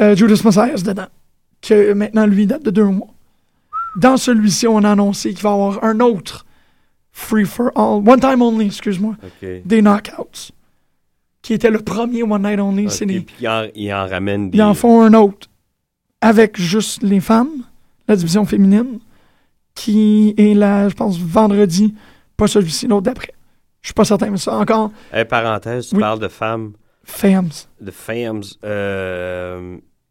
euh, 0.00 0.16
Judas 0.16 0.40
Messiah 0.44 0.74
dedans, 0.76 1.06
que 1.60 1.92
maintenant 1.92 2.26
lui 2.26 2.46
date 2.46 2.62
de 2.62 2.70
deux 2.70 2.84
mois. 2.84 3.08
Dans 3.96 4.16
celui-ci, 4.16 4.66
on 4.66 4.78
a 4.78 4.90
annoncé 4.90 5.34
qu'il 5.34 5.42
va 5.42 5.50
y 5.50 5.52
avoir 5.52 5.84
un 5.84 6.00
autre 6.00 6.46
Free 7.12 7.44
for 7.44 7.70
All, 7.76 8.02
One 8.08 8.18
Time 8.18 8.42
Only, 8.42 8.66
excuse-moi, 8.66 9.14
des 9.64 9.82
Knockouts, 9.82 10.52
qui 11.44 11.52
était 11.52 11.70
le 11.70 11.78
premier 11.78 12.22
One 12.24 12.42
Night 12.42 12.58
Only. 12.58 12.86
Ok, 12.86 12.90
C'est 12.90 13.06
des- 13.06 13.20
puis 13.20 13.36
ils 13.40 13.48
en, 13.48 13.66
ils 13.76 13.92
en 13.92 14.06
ramènent 14.08 14.50
des. 14.50 14.58
ils 14.58 14.62
en 14.62 14.74
font 14.74 15.02
un 15.02 15.12
autre 15.14 15.46
avec 16.20 16.58
juste 16.58 17.02
les 17.02 17.20
femmes, 17.20 17.50
la 18.08 18.16
division 18.16 18.44
féminine, 18.46 18.98
qui 19.74 20.34
est 20.38 20.54
là, 20.54 20.88
je 20.88 20.94
pense, 20.94 21.18
vendredi, 21.18 21.94
pas 22.36 22.46
celui-ci, 22.46 22.86
l'autre 22.86 23.02
d'après. 23.02 23.32
Je 23.82 23.88
suis 23.88 23.94
pas 23.94 24.04
certain, 24.04 24.30
mais 24.30 24.38
ça 24.38 24.56
encore, 24.56 24.90
Hey, 25.12 25.24
parenthèse, 25.26 25.88
tu 25.90 25.96
Oui. 25.96 26.00
parles 26.00 26.18
de 26.20 26.28
femmes, 26.28 26.72
femmes. 27.04 27.50
de 27.80 27.90
femmes. 27.90 28.40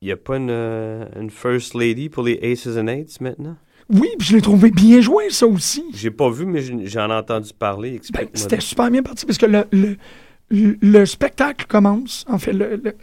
Il 0.01 0.07
n'y 0.07 0.11
a 0.11 0.17
pas 0.17 0.35
une, 0.37 0.49
euh, 0.51 1.05
une 1.19 1.29
First 1.29 1.75
Lady 1.75 2.09
pour 2.09 2.23
les 2.23 2.37
Aces 2.43 2.77
and 2.77 2.87
Eights 2.87 3.21
maintenant? 3.21 3.55
Oui, 3.89 4.09
puis 4.17 4.27
je 4.27 4.35
l'ai 4.35 4.41
trouvé 4.41 4.69
bien 4.69 4.99
joué, 5.01 5.29
ça 5.29 5.47
aussi. 5.47 5.83
J'ai 5.93 6.11
pas 6.11 6.29
vu, 6.29 6.45
mais 6.45 6.61
j'en 6.87 7.09
ai 7.09 7.13
entendu 7.13 7.51
parler. 7.57 7.99
Ben, 8.13 8.27
C'était 8.33 8.59
super 8.59 8.91
bien 8.91 9.01
parti 9.01 9.25
parce 9.25 9.37
que 9.37 9.45
le, 9.45 9.65
le, 9.71 9.97
le- 10.49 10.77
le 10.81 11.05
spectacle 11.05 11.65
commence. 11.67 12.25
En 12.29 12.37
fait, 12.37 12.53
le, 12.53 12.75
le- 12.83 12.95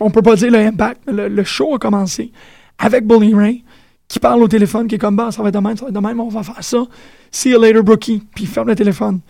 on 0.00 0.10
peut 0.10 0.22
pas 0.22 0.36
dire 0.36 0.50
le 0.50 0.58
impact, 0.58 1.02
mais 1.06 1.28
le, 1.28 1.44
show 1.44 1.74
a 1.74 1.78
commencé 1.78 2.30
avec 2.78 3.06
Bully 3.06 3.34
Ray 3.34 3.64
qui 4.08 4.20
parle 4.20 4.42
au 4.42 4.48
téléphone, 4.48 4.86
qui 4.86 4.96
est 4.96 4.98
comme 4.98 5.16
bah, 5.16 5.30
ça 5.32 5.42
va 5.42 5.48
être 5.48 5.54
ça 5.54 5.60
va 5.60 5.70
être 5.72 5.92
de 5.92 5.98
on 6.20 6.28
va 6.28 6.42
faire 6.42 6.62
ça. 6.62 6.84
See 7.30 7.50
you 7.50 7.60
later, 7.60 7.82
Brookie. 7.82 8.22
Puis 8.34 8.44
il 8.44 8.46
ferme 8.48 8.68
le 8.68 8.76
téléphone. 8.76 9.20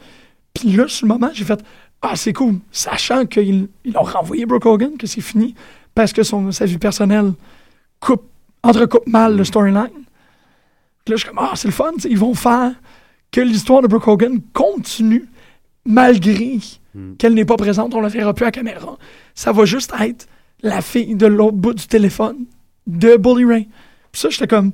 Puis 0.53 0.71
là, 0.73 0.89
sur 0.89 1.07
le 1.07 1.13
moment, 1.13 1.31
j'ai 1.33 1.45
fait 1.45 1.63
Ah, 2.03 2.17
c'est 2.17 2.33
cool, 2.33 2.57
sachant 2.71 3.25
qu'ils 3.27 3.69
ils 3.85 3.97
ont 3.97 4.03
renvoyé 4.03 4.45
Brooke 4.45 4.67
Hogan, 4.67 4.97
que 4.99 5.07
c'est 5.07 5.21
fini, 5.21 5.55
parce 5.95 6.13
que 6.13 6.23
son, 6.23 6.51
sa 6.53 6.67
vie 6.67 6.79
personnelle 6.79 7.33
coupe, 8.01 8.25
entrecoupe 8.63 9.07
mal 9.07 9.37
le 9.37 9.45
storyline. 9.45 9.89
Puis 11.05 11.13
là, 11.13 11.17
je 11.17 11.25
suis 11.25 11.29
comme, 11.29 11.39
ah, 11.41 11.53
c'est 11.55 11.69
le 11.69 11.73
fun, 11.73 11.93
ils 12.09 12.19
vont 12.19 12.35
faire 12.35 12.73
que 13.31 13.41
l'histoire 13.41 13.81
de 13.83 13.87
Brooke 13.87 14.09
Hogan 14.09 14.41
continue 14.53 15.27
malgré 15.85 16.59
qu'elle 17.19 17.35
n'est 17.35 17.45
pas 17.45 17.57
présente, 17.57 17.95
on 17.95 18.01
la 18.01 18.09
verra 18.09 18.33
plus 18.35 18.47
à 18.47 18.51
caméra. 18.51 18.97
Ça 19.35 19.53
va 19.53 19.65
juste 19.65 19.93
être 20.01 20.27
la 20.63 20.81
fille 20.81 21.15
de 21.15 21.27
l'autre 21.27 21.57
bout 21.57 21.75
du 21.75 21.87
téléphone 21.87 22.47
de 22.87 23.17
Bully 23.17 23.45
Ray. 23.45 23.69
Puis 24.13 24.21
ça, 24.23 24.31
j'étais 24.31 24.47
comme, 24.47 24.73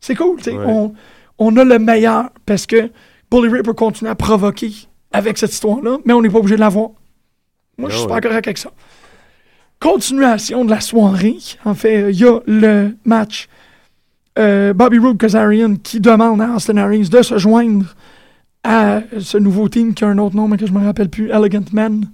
c'est 0.00 0.14
cool, 0.14 0.40
tu 0.42 0.50
Ouais. 0.50 0.56
on, 0.66 0.94
on 1.38 1.56
a 1.56 1.64
le 1.64 1.78
meilleur 1.78 2.30
parce 2.46 2.66
que 2.66 2.90
Bully 3.30 3.48
Ray 3.48 3.62
peut 3.62 3.74
continuer 3.74 4.10
à 4.10 4.14
provoquer 4.14 4.72
avec 5.12 5.38
cette 5.38 5.52
histoire-là, 5.52 5.98
mais 6.04 6.12
on 6.12 6.20
n'est 6.22 6.30
pas 6.30 6.38
obligé 6.38 6.56
de 6.56 6.60
la 6.60 6.68
voir. 6.68 6.90
Moi, 7.78 7.88
je 7.90 7.94
suis 7.94 8.00
Ah 8.00 8.02
super 8.02 8.14
ouais. 8.16 8.20
correct 8.22 8.46
avec 8.46 8.58
ça. 8.58 8.70
Continuation 9.80 10.64
de 10.64 10.70
la 10.70 10.80
soirée. 10.80 11.36
En 11.64 11.74
fait, 11.74 12.10
il 12.10 12.18
y 12.18 12.24
a 12.24 12.40
le 12.46 12.96
match 13.04 13.48
euh, 14.38 14.72
Bobby 14.72 14.98
Roode 14.98 15.18
Kazarian 15.18 15.76
qui 15.76 16.00
demande 16.00 16.40
à 16.40 16.50
Austin 16.56 16.76
Harris 16.78 17.08
de 17.08 17.22
se 17.22 17.38
joindre 17.38 17.94
à 18.64 19.02
ce 19.18 19.38
nouveau 19.38 19.68
team 19.68 19.94
qui 19.94 20.04
a 20.04 20.08
un 20.08 20.18
autre 20.18 20.36
nom, 20.36 20.48
mais 20.48 20.56
que 20.56 20.66
je 20.66 20.72
me 20.72 20.84
rappelle 20.84 21.08
plus, 21.08 21.30
Elegant 21.30 21.64
Men. 21.72 22.06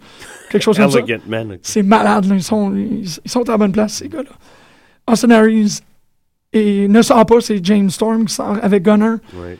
Quelque 0.50 0.62
chose 0.62 0.76
comme 0.76 0.90
ça. 0.90 0.98
Elegant 1.00 1.22
Man. 1.26 1.52
ok. 1.52 1.58
C'est 1.62 1.82
malade, 1.82 2.26
là. 2.26 2.34
Ils, 2.36 2.42
sont, 2.42 2.74
ils, 2.74 3.04
ils 3.24 3.30
sont 3.30 3.48
à 3.48 3.52
la 3.52 3.58
bonne 3.58 3.72
place, 3.72 3.94
ces 3.94 4.08
gars-là. 4.08 4.30
Austin 5.10 5.30
Harris 5.30 5.80
et 6.52 6.86
ne 6.88 7.02
sort 7.02 7.26
pas, 7.26 7.40
c'est 7.40 7.64
James 7.64 7.90
Storm 7.90 8.26
qui 8.26 8.34
sort 8.34 8.58
avec 8.62 8.82
Gunner. 8.84 9.16
Ouais. 9.34 9.58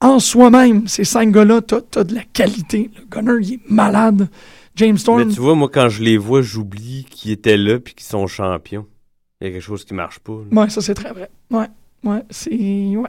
En 0.00 0.18
soi-même, 0.18 0.88
ces 0.88 1.04
cinq 1.04 1.30
gars-là, 1.30 1.60
t'as, 1.60 1.80
t'as 1.82 2.04
de 2.04 2.14
la 2.14 2.22
qualité. 2.32 2.90
Le 2.96 3.04
Gunner, 3.08 3.38
il 3.46 3.54
est 3.54 3.60
malade. 3.70 4.28
James 4.76 4.96
Storm, 4.98 5.24
Mais 5.24 5.32
tu 5.34 5.40
vois, 5.40 5.54
moi, 5.54 5.68
quand 5.72 5.88
je 5.88 6.02
les 6.02 6.16
vois, 6.16 6.42
j'oublie 6.42 7.06
qu'ils 7.10 7.32
étaient 7.32 7.56
là 7.56 7.78
puis 7.78 7.94
qu'ils 7.94 8.06
sont 8.06 8.26
champions. 8.26 8.86
Il 9.40 9.46
y 9.46 9.50
a 9.50 9.52
quelque 9.52 9.62
chose 9.62 9.84
qui 9.84 9.94
marche 9.94 10.18
pas. 10.20 10.32
là. 10.50 10.62
Ouais, 10.62 10.70
ça 10.70 10.80
c'est 10.80 10.94
très 10.94 11.12
vrai. 11.12 11.30
Ouais, 11.50 11.66
ouais, 12.04 12.22
c'est. 12.30 12.50
Ouais. 12.50 13.08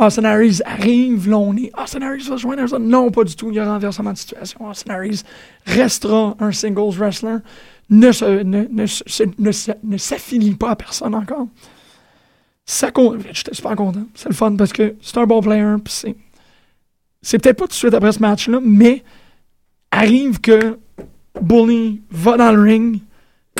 Austin 0.00 0.24
Harris 0.24 0.60
arrive, 0.64 1.28
là 1.28 1.38
on 1.38 1.54
est. 1.56 1.70
Austin 1.78 2.02
Harris 2.02 2.26
va 2.28 2.36
joindre 2.36 2.66
ça. 2.66 2.78
Non, 2.78 3.10
pas 3.10 3.24
du 3.24 3.36
tout. 3.36 3.50
Il 3.50 3.56
y 3.56 3.58
a 3.58 3.70
renversement 3.70 4.12
de 4.12 4.18
situation. 4.18 4.66
Austin 4.66 4.94
Harris 4.94 5.22
restera 5.66 6.36
un 6.40 6.52
singles 6.52 6.96
wrestler. 6.96 7.36
Ne, 7.90 8.08
ne, 8.44 8.66
ne, 8.70 9.82
ne, 9.84 9.96
s'affilie 9.98 10.54
pas 10.54 10.70
à 10.70 10.76
personne 10.76 11.14
encore. 11.14 11.48
Ça 12.64 12.90
compte. 12.90 13.18
J'étais 13.32 13.54
super 13.54 13.76
content. 13.76 14.06
C'est 14.14 14.28
le 14.28 14.34
fun 14.34 14.54
parce 14.56 14.72
que 14.72 14.94
c'est 15.02 15.18
un 15.18 15.26
bon 15.26 15.40
player. 15.40 15.76
c'est. 15.86 16.16
C'est 17.22 17.38
peut-être 17.38 17.58
pas 17.58 17.64
tout 17.64 17.70
de 17.70 17.74
suite 17.74 17.92
après 17.92 18.12
ce 18.12 18.20
match-là, 18.20 18.60
mais 18.62 19.04
arrive 19.90 20.40
que 20.40 20.78
Bully 21.42 22.00
va 22.10 22.38
dans 22.38 22.52
le 22.52 22.62
ring 22.62 23.00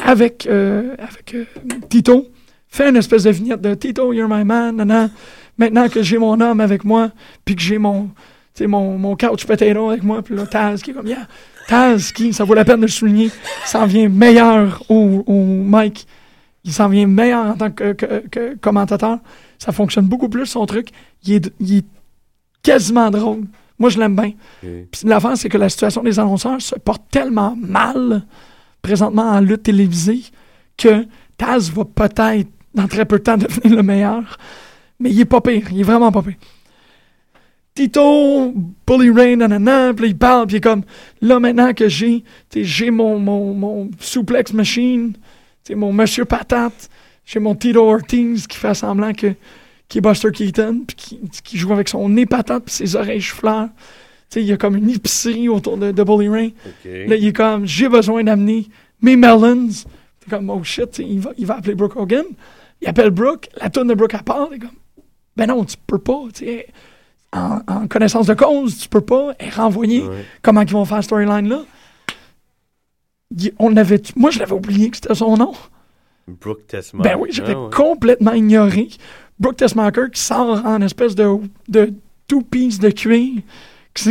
avec, 0.03 0.47
euh, 0.47 0.95
avec 0.99 1.35
euh, 1.35 1.45
Tito, 1.91 2.29
fait 2.69 2.89
une 2.89 2.97
espèce 2.97 3.25
de 3.25 3.31
vignette 3.31 3.61
de 3.61 3.75
Tito, 3.75 4.13
you're 4.15 4.29
my 4.29 4.45
man, 4.45 4.77
nana. 4.77 5.11
Maintenant 5.61 5.89
que 5.89 6.03
j'ai 6.03 6.19
mon 6.19 6.41
homme 6.41 6.59
avec 6.61 6.85
moi, 6.85 7.11
puis 7.45 7.55
que 7.55 7.61
j'ai 7.63 7.79
mon, 7.79 8.09
mon, 8.63 8.99
mon 8.99 9.15
couch 9.17 9.45
potato 9.47 9.91
avec 9.91 10.03
moi, 10.03 10.23
puis 10.23 10.35
là, 10.35 10.47
Taz 10.47 10.83
qui 10.83 10.91
est 10.91 10.95
comme, 10.95 11.07
yeah, 11.07 11.29
Taz 11.69 12.11
qui, 12.13 12.33
ça 12.33 12.43
vaut 12.45 12.55
la 12.55 12.65
peine 12.65 12.79
de 12.81 12.87
le 12.87 12.89
souligner, 12.89 13.31
s'en 13.67 13.85
vient 13.87 14.09
meilleur 14.09 14.83
au, 14.89 15.23
au 15.27 15.45
mic, 15.45 16.07
il 16.65 16.73
s'en 16.73 16.89
vient 16.89 17.07
meilleur 17.07 17.47
en 17.47 17.55
tant 17.55 17.71
que, 17.71 17.93
que- 17.93 18.27
que 18.29 18.57
commentateur. 18.57 19.19
Ça 19.59 19.71
fonctionne 19.73 20.07
beaucoup 20.07 20.29
plus, 20.31 20.47
son 20.47 20.65
truc. 20.67 20.89
Il 21.25 21.35
est, 21.35 21.53
il 21.61 21.77
est 21.79 21.85
quasiment 22.63 23.11
drôle. 23.11 23.43
Moi, 23.79 23.91
je 23.91 23.99
l'aime 23.99 24.17
bien. 24.17 24.33
Ok. 24.63 24.69
Puis 24.91 25.01
l'affaire, 25.05 25.37
c'est 25.37 25.49
que 25.51 25.59
la 25.59 25.69
situation 25.69 26.03
des 26.03 26.19
annonceurs 26.19 26.61
se 26.61 26.75
porte 26.77 27.03
tellement 27.11 27.55
mal 27.61 28.23
présentement 28.83 29.29
en 29.31 29.41
lutte 29.41 29.63
télévisée 29.65 30.23
que 30.79 31.07
Taz 31.37 31.71
va 31.71 31.85
peut-être, 31.85 32.49
dans 32.75 32.89
très 32.89 33.05
peu 33.05 33.19
de 33.19 33.23
temps, 33.25 33.37
devenir 33.37 33.77
le 33.77 33.83
meilleur. 33.83 34.39
Mais 35.01 35.11
il 35.11 35.21
est 35.21 35.25
pas 35.25 35.41
pire. 35.41 35.67
Il 35.73 35.81
est 35.81 35.85
vraiment 35.85 36.13
pas 36.13 36.23
pire. 36.23 36.37
Tito, 37.75 38.53
Bully 38.87 39.11
Ray, 39.11 39.37
nanana, 39.37 39.95
puis 39.95 40.09
il 40.09 40.19
parle, 40.19 40.47
puis 40.47 40.57
il 40.57 40.59
est 40.59 40.61
comme, 40.61 40.83
là, 41.23 41.39
maintenant 41.39 41.73
que 41.73 41.89
j'ai, 41.89 42.25
j'ai 42.55 42.91
mon, 42.91 43.19
mon, 43.19 43.55
mon 43.55 43.91
suplex 44.01 44.53
machine, 44.53 45.13
tu 45.13 45.19
sais, 45.63 45.75
mon 45.77 45.93
Monsieur 45.93 46.25
Patate, 46.25 46.91
j'ai 47.25 47.39
mon 47.39 47.55
Tito 47.55 47.89
Ortiz 47.89 48.47
qui 48.47 48.59
fait 48.59 48.75
semblant 48.75 49.13
que, 49.13 49.35
qui 49.89 49.99
est 49.99 50.01
Buster 50.01 50.31
Keaton, 50.33 50.83
puis 50.87 50.97
qui, 50.97 51.21
qui 51.45 51.59
joue 51.59 51.73
avec 51.73 51.89
son 51.89 52.09
nez 52.09 52.27
patate, 52.27 52.65
puis 52.65 52.75
ses 52.75 52.97
oreilles 52.97 53.23
fleurs. 53.23 53.69
Il 54.37 54.43
y 54.43 54.53
a 54.53 54.57
comme 54.57 54.77
une 54.77 54.91
épicerie 54.91 55.49
autour 55.49 55.77
de, 55.77 55.91
de 55.91 56.03
Bully. 56.05 56.29
Ok. 56.29 56.85
Là, 56.85 57.17
il 57.17 57.27
est 57.27 57.33
comme, 57.33 57.67
j'ai 57.67 57.89
besoin 57.89 58.23
d'amener 58.23 58.69
mes 59.01 59.17
melons. 59.17 59.69
C'est 59.71 60.31
comme, 60.31 60.51
oh 60.51 60.63
shit, 60.63 60.99
il 60.99 61.21
va, 61.21 61.33
il 61.37 61.47
va 61.47 61.57
appeler 61.57 61.75
Brooke 61.75 61.97
Hogan. 61.97 62.25
Il 62.81 62.89
appelle 62.89 63.11
Brooke, 63.11 63.49
la 63.61 63.71
tourne 63.71 63.89
de 63.89 63.95
Brooke 63.95 64.15
à 64.15 64.23
part. 64.23 64.49
Il 64.51 64.57
est 64.57 64.59
comme, 64.61 64.71
ben 65.37 65.47
non, 65.47 65.65
tu 65.65 65.77
peux 65.87 65.99
pas. 65.99 66.21
En, 67.33 67.61
en 67.69 67.87
connaissance 67.89 68.27
de 68.27 68.35
cause, 68.35 68.77
tu 68.79 68.89
peux 68.89 69.01
pas. 69.01 69.33
Ouais. 69.39 70.25
Comment 70.43 70.63
ils 70.63 70.71
vont 70.73 70.85
faire 70.85 70.97
cette 70.99 71.05
storyline-là? 71.05 71.63
On 73.61 73.77
avait, 73.77 74.03
moi, 74.17 74.31
je 74.31 74.41
l'avais 74.41 74.53
oublié 74.55 74.91
que 74.91 74.97
c'était 74.97 75.15
son 75.15 75.37
nom. 75.37 75.53
Brooke 76.27 76.67
Tessmacher. 76.67 77.09
Ben 77.09 77.17
oui, 77.19 77.29
j'avais 77.33 77.55
Ah 77.55 77.61
ouais. 77.65 77.71
complètement 77.71 78.33
ignoré. 78.33 78.89
Brooke 79.39 79.57
Tessmacher 79.57 80.11
qui 80.13 80.21
sort 80.21 80.65
en 80.67 80.81
espèce 80.83 81.15
de, 81.15 81.27
de 81.69 81.93
two-piece 82.27 82.79
de 82.81 82.91
cuir. 82.91 83.43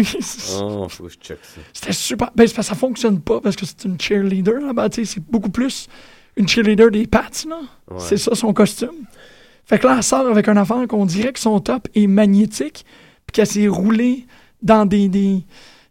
Oh, 0.62 0.88
faut 0.90 1.06
que 1.06 1.10
je 1.14 1.18
check 1.18 1.40
ça. 1.42 1.62
C'était 1.74 1.94
super. 1.94 2.30
Ben, 2.36 2.46
ça 2.48 2.76
fonctionne 2.76 3.22
pas 3.22 3.40
parce 3.40 3.56
que 3.56 3.66
c'est 3.66 3.86
une 3.86 4.00
cheerleader. 4.00 4.60
Là, 4.60 4.90
tu 4.90 5.06
sais, 5.06 5.14
c'est 5.14 5.24
beaucoup 5.24 5.50
plus 5.50 5.88
une 6.36 6.48
cheerleader 6.48 6.92
des. 6.92 7.08
Là. 7.48 7.60
Ouais. 7.90 7.98
C'est 8.00 8.18
ça 8.18 8.36
son 8.36 8.54
costume. 8.54 9.06
Fait 9.70 9.78
que 9.78 9.86
là, 9.86 9.98
elle 9.98 10.04
sort 10.04 10.28
avec 10.28 10.48
un 10.48 10.58
affaire 10.58 10.88
qu'on 10.88 11.06
dirait 11.06 11.32
que 11.32 11.40
son 11.40 11.60
top 11.60 11.88
est 11.94 12.08
magnétique, 12.08 12.88
puis 13.28 13.34
qu'elle 13.34 13.46
s'est 13.46 13.68
roulée 13.68 14.26
dans 14.64 14.88
des, 14.88 15.08
des, 15.08 15.44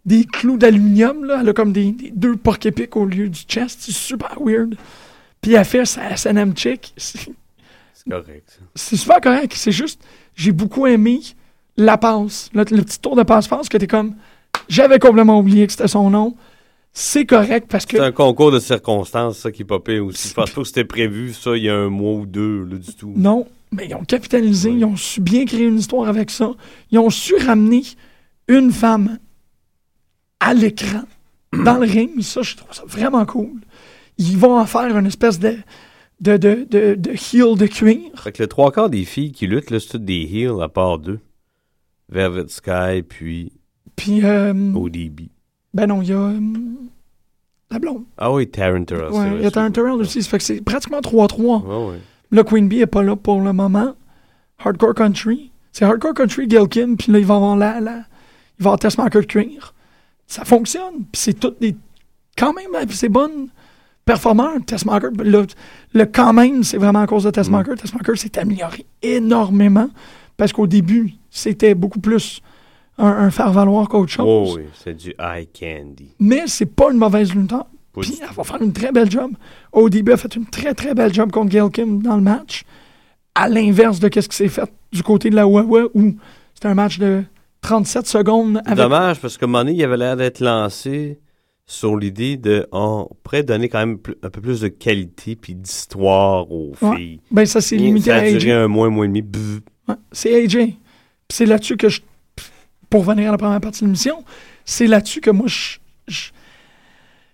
des 0.05 0.25
clous 0.25 0.57
d'aluminium. 0.57 1.25
Là. 1.25 1.39
Elle 1.43 1.51
a 1.51 1.53
comme 1.53 1.73
des, 1.73 1.93
des 1.93 2.11
deux 2.11 2.37
porc 2.37 2.59
épics 2.65 2.97
au 2.97 3.07
lieu 3.07 3.29
du 3.29 3.41
chest. 3.43 3.79
C'est 3.81 3.93
super 3.93 4.37
weird. 4.45 4.75
Puis 5.41 5.53
elle 5.55 5.65
fait 5.65 5.85
sa 5.85 6.17
SNM 6.17 6.57
chick. 6.57 6.93
C'est 6.97 7.31
correct. 8.11 8.59
c'est 8.75 8.97
super 8.97 9.21
correct. 9.21 9.53
C'est 9.55 9.71
juste, 9.71 10.03
j'ai 10.35 10.51
beaucoup 10.51 10.89
aimé 10.89 11.21
la 11.77 11.97
passe. 11.99 12.51
Le, 12.55 12.65
le 12.69 12.83
petit 12.83 12.99
tour 12.99 13.15
de 13.15 13.23
passe-passe 13.23 13.69
que 13.69 13.77
t'es 13.77 13.87
comme, 13.87 14.17
j'avais 14.69 14.99
complètement 14.99 15.39
oublié 15.39 15.67
que 15.67 15.73
c'était 15.73 15.87
son 15.87 16.11
nom. 16.11 16.35
C'est 16.93 17.27
correct 17.27 17.69
parce 17.71 17.87
que. 17.87 17.97
C'est 17.97 18.03
un 18.03 18.11
concours 18.11 18.51
de 18.51 18.59
circonstances, 18.59 19.39
ça, 19.39 19.53
qui 19.53 19.63
pire 19.63 20.05
aussi. 20.05 20.31
Je 20.31 20.35
pense 20.35 20.51
pas 20.51 20.63
que 20.63 20.67
c'était 20.67 20.85
prévu, 20.85 21.33
ça, 21.33 21.57
il 21.57 21.63
y 21.63 21.69
a 21.69 21.77
un 21.77 21.91
mois 21.91 22.15
ou 22.15 22.27
deux, 22.27 22.65
là, 22.65 22.77
du 22.77 22.93
tout. 22.95 23.13
Non, 23.15 23.47
mais 23.73 23.87
ils 23.89 23.95
ont 23.95 24.05
capitalisé, 24.05 24.71
ils 24.71 24.85
ont 24.85 24.97
su 24.97 25.21
bien 25.21 25.45
créer 25.45 25.67
une 25.67 25.79
histoire 25.79 26.09
avec 26.09 26.31
ça. 26.31 26.53
Ils 26.91 26.99
ont 26.99 27.11
su 27.11 27.35
ramener 27.37 27.83
une 28.49 28.73
femme 28.73 29.19
à 30.41 30.55
l'écran, 30.55 31.03
dans 31.65 31.79
le 31.79 31.87
ring. 31.87 32.21
Ça, 32.23 32.43
je 32.43 32.57
trouve 32.57 32.73
ça 32.75 32.83
vraiment 32.87 33.27
cool. 33.27 33.61
Ils 34.19 34.37
vont 34.37 34.59
en 34.59 34.67
faire 34.67 34.97
une 34.97 35.07
espèce 35.07 35.39
de, 35.39 35.57
de, 36.21 36.37
de, 36.37 36.67
de, 36.69 36.95
de 36.95 37.11
heel 37.11 37.57
de 37.57 37.67
cuir. 37.67 38.01
Fait 38.17 38.33
que 38.33 38.43
le 38.43 38.49
trois 38.49 38.73
quarts 38.73 38.91
des 38.91 39.05
filles 39.05 39.33
qui 39.33 39.47
luttent, 39.47 39.71
là, 39.71 39.79
c'est 39.81 39.89
toutes 39.89 40.05
des 40.05 40.23
heels 40.33 40.61
à 40.63 40.69
part 40.69 40.99
deux. 40.99 41.21
Velvet 42.11 42.49
Sky, 42.49 43.03
puis 43.07 43.53
Puis, 43.97 44.25
euh, 44.25 44.53
ODB. 44.75 45.29
ben 45.75 45.87
non, 45.87 46.01
il 46.03 46.09
y 46.09 46.13
a 46.13 46.17
euh, 46.19 46.41
la 47.71 47.79
blonde. 47.79 48.05
Ah 48.17 48.33
oui, 48.33 48.49
Taryn 48.49 48.85
Terrell. 48.85 49.13
Ouais, 49.13 49.37
il 49.37 49.43
y 49.43 49.47
a 49.47 49.51
Taryn 49.51 49.71
Terrell 49.71 49.93
aussi. 49.93 50.23
Ça 50.23 50.31
fait 50.31 50.39
que 50.39 50.45
c'est 50.45 50.61
pratiquement 50.63 51.01
3-3. 51.01 51.63
Ouais, 51.67 51.91
ouais. 51.93 51.99
Là, 52.31 52.45
Queen 52.45 52.69
Bee 52.69 52.81
est 52.81 52.87
pas 52.87 53.03
là 53.03 53.17
pour 53.17 53.41
le 53.41 53.53
moment. 53.53 53.95
Hardcore 54.59 54.95
Country. 54.95 55.51
C'est 55.73 55.85
Hardcore 55.85 56.15
Country, 56.15 56.47
Gail 56.47 56.69
Kim, 56.69 56.97
puis 56.97 57.13
là, 57.13 57.19
il 57.19 57.25
va 57.25 57.37
avoir 57.37 57.57
la, 57.57 57.81
la, 57.81 57.93
il 58.59 58.65
va 58.65 58.71
avoir 58.71 58.79
Testmaker 58.79 59.23
de 59.23 59.27
cuir. 59.27 59.75
Ça 60.27 60.45
fonctionne. 60.45 61.05
Puis 61.13 61.23
c'est 61.23 61.35
toutes 61.35 61.61
des. 61.61 61.77
Quand 62.37 62.53
même, 62.53 62.67
c'est 62.91 63.09
bonnes 63.09 63.49
performeurs. 64.05 64.57
Testmaker, 64.67 65.11
le, 65.19 65.47
le 65.95 66.05
quand 66.07 66.33
même, 66.33 66.65
c'est 66.65 66.79
vraiment 66.79 67.01
à 67.01 67.07
cause 67.07 67.25
de 67.25 67.31
Testmaker. 67.31 67.77
Testmaker 67.77 68.17
s'est 68.17 68.39
amélioré 68.39 68.85
énormément 69.03 69.89
parce 70.37 70.53
qu'au 70.53 70.67
début, 70.67 71.15
c'était 71.31 71.75
beaucoup 71.75 72.01
plus 72.01 72.41
un, 72.99 73.07
un 73.07 73.31
faire-valoir 73.31 73.89
qu'autre 73.89 74.11
chose. 74.13 74.27
Oh 74.27 74.55
oui, 74.57 74.65
c'est 74.75 74.95
du 74.95 75.15
eye 75.19 75.47
candy. 75.47 76.15
Mais 76.19 76.45
c'est 76.47 76.67
pas 76.67 76.91
une 76.91 76.99
mauvaise 76.99 77.35
lutteur. 77.35 77.67
Elle 77.97 78.35
va 78.35 78.45
faire 78.45 78.63
une 78.63 78.73
très 78.73 78.93
belle 78.93 79.11
job. 79.11 79.33
ODB 79.73 80.11
a 80.11 80.17
fait 80.17 80.35
une 80.37 80.47
très 80.47 80.75
très 80.75 80.95
belle 80.95 81.13
job 81.13 81.31
contre 81.33 81.51
Gail 81.51 81.71
Kim 81.71 82.03
dans 82.03 82.17
le 82.17 82.23
match. 82.23 82.63
À 83.35 83.49
l'inverse 83.49 83.99
de 84.01 84.09
ce 84.21 84.29
qui 84.29 84.37
s'est 84.37 84.49
fait 84.49 84.71
du 84.93 85.03
côté 85.03 85.31
de 85.31 85.35
la 85.37 85.43
Huawei 85.43 85.85
où 85.95 86.15
c'était 86.55 86.69
un 86.69 86.75
match 86.75 86.99
de 86.99 87.23
37 87.61 88.07
secondes 88.07 88.61
avec. 88.65 88.77
Dommage, 88.79 89.21
parce 89.21 89.37
que 89.37 89.47
Money, 89.47 89.75
il 89.75 89.85
avait 89.85 89.97
l'air 89.97 90.17
d'être 90.17 90.41
lancé 90.41 91.19
sur 91.67 91.97
l'idée 91.97 92.37
de 92.37 92.67
on 92.73 93.09
pourrait 93.23 93.43
donner 93.43 93.69
quand 93.69 93.81
même 93.81 93.99
un 94.23 94.31
peu 94.31 94.41
plus 94.41 94.61
de 94.61 94.69
qualité 94.69 95.37
puis 95.37 95.55
d'histoire 95.55 96.51
aux 96.51 96.73
Ouais. 96.81 96.97
filles. 96.97 97.21
Ben 97.31 97.45
ça 97.47 97.61
c'est 97.61 97.75
Et 97.77 97.79
limité 97.79 98.07
ça 98.11 98.17
à 98.17 98.19
a 98.21 98.23
AJ. 98.23 98.39
duré 98.39 98.53
un 98.53 98.69
mois, 98.69 98.87
un 98.87 98.91
mois 98.91 99.05
et 99.05 99.09
demi. 99.09 99.23
Ouais, 99.89 99.95
c'est 100.13 100.35
AJ. 100.45 100.75
C'est 101.29 101.47
là-dessus 101.47 101.77
que 101.77 101.89
je. 101.89 102.01
Pour 102.89 103.03
venir 103.03 103.29
à 103.29 103.33
la 103.33 103.39
première 103.39 103.61
partie 103.61 103.81
de 103.81 103.87
l'émission, 103.87 104.25
c'est 104.65 104.87
là-dessus 104.87 105.21
que 105.21 105.31
moi 105.31 105.47
je. 105.47 105.77
je- 106.07 106.31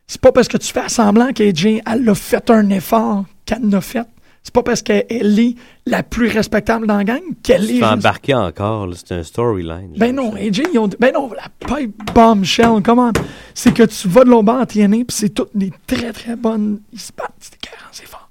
c'est 0.07 0.21
pas 0.21 0.33
parce 0.33 0.49
que 0.49 0.57
tu 0.57 0.73
fais 0.73 0.89
semblant 0.89 1.33
qu'AJ 1.33 1.81
elle 1.91 2.09
a 2.09 2.15
fait 2.15 2.51
un 2.51 2.69
effort 2.71 3.25
qu'elle 3.47 3.69
l'a 3.71 3.81
fait. 3.81 4.07
C'est 4.43 4.53
pas 4.53 4.63
parce 4.63 4.83
qu'elle 4.83 5.07
elle 5.09 5.39
est 5.39 5.55
la 5.87 6.03
plus 6.03 6.29
respectable 6.29 6.87
dans 6.87 6.99
la 6.99 7.05
gang 7.05 7.23
qu'elle 7.43 7.67
Tu 7.67 7.77
est. 7.79 7.81
res- 7.81 7.95
embarquer 7.95 8.35
encore, 8.35 8.87
c'est 8.95 9.13
un 9.15 9.23
storyline. 9.23 9.95
Ben 9.97 10.15
non, 10.15 10.35
AJ, 10.35 10.63
ils 10.75 10.79
ont. 10.79 10.91
Ben 11.01 11.15
non, 11.15 11.31
la 11.33 11.49
pipe 11.67 11.95
bombshell, 12.15 12.83
comment? 12.85 13.11
C'est 13.55 13.73
que 13.73 13.85
tu 13.85 14.07
vas 14.09 14.25
de 14.25 14.29
bord 14.31 14.59
à 14.61 14.67
TNA, 14.67 14.97
puis 14.99 15.05
c'est 15.09 15.31
toutes 15.31 15.57
des 15.57 15.73
très 15.87 16.13
très 16.13 16.37
bonnes. 16.37 16.81
Ils 16.93 17.01
se 17.01 17.11
battent, 17.17 17.33
c'est 17.41 17.55
écœurant, 17.55 17.89
c'est 17.91 18.07
fort. 18.07 18.29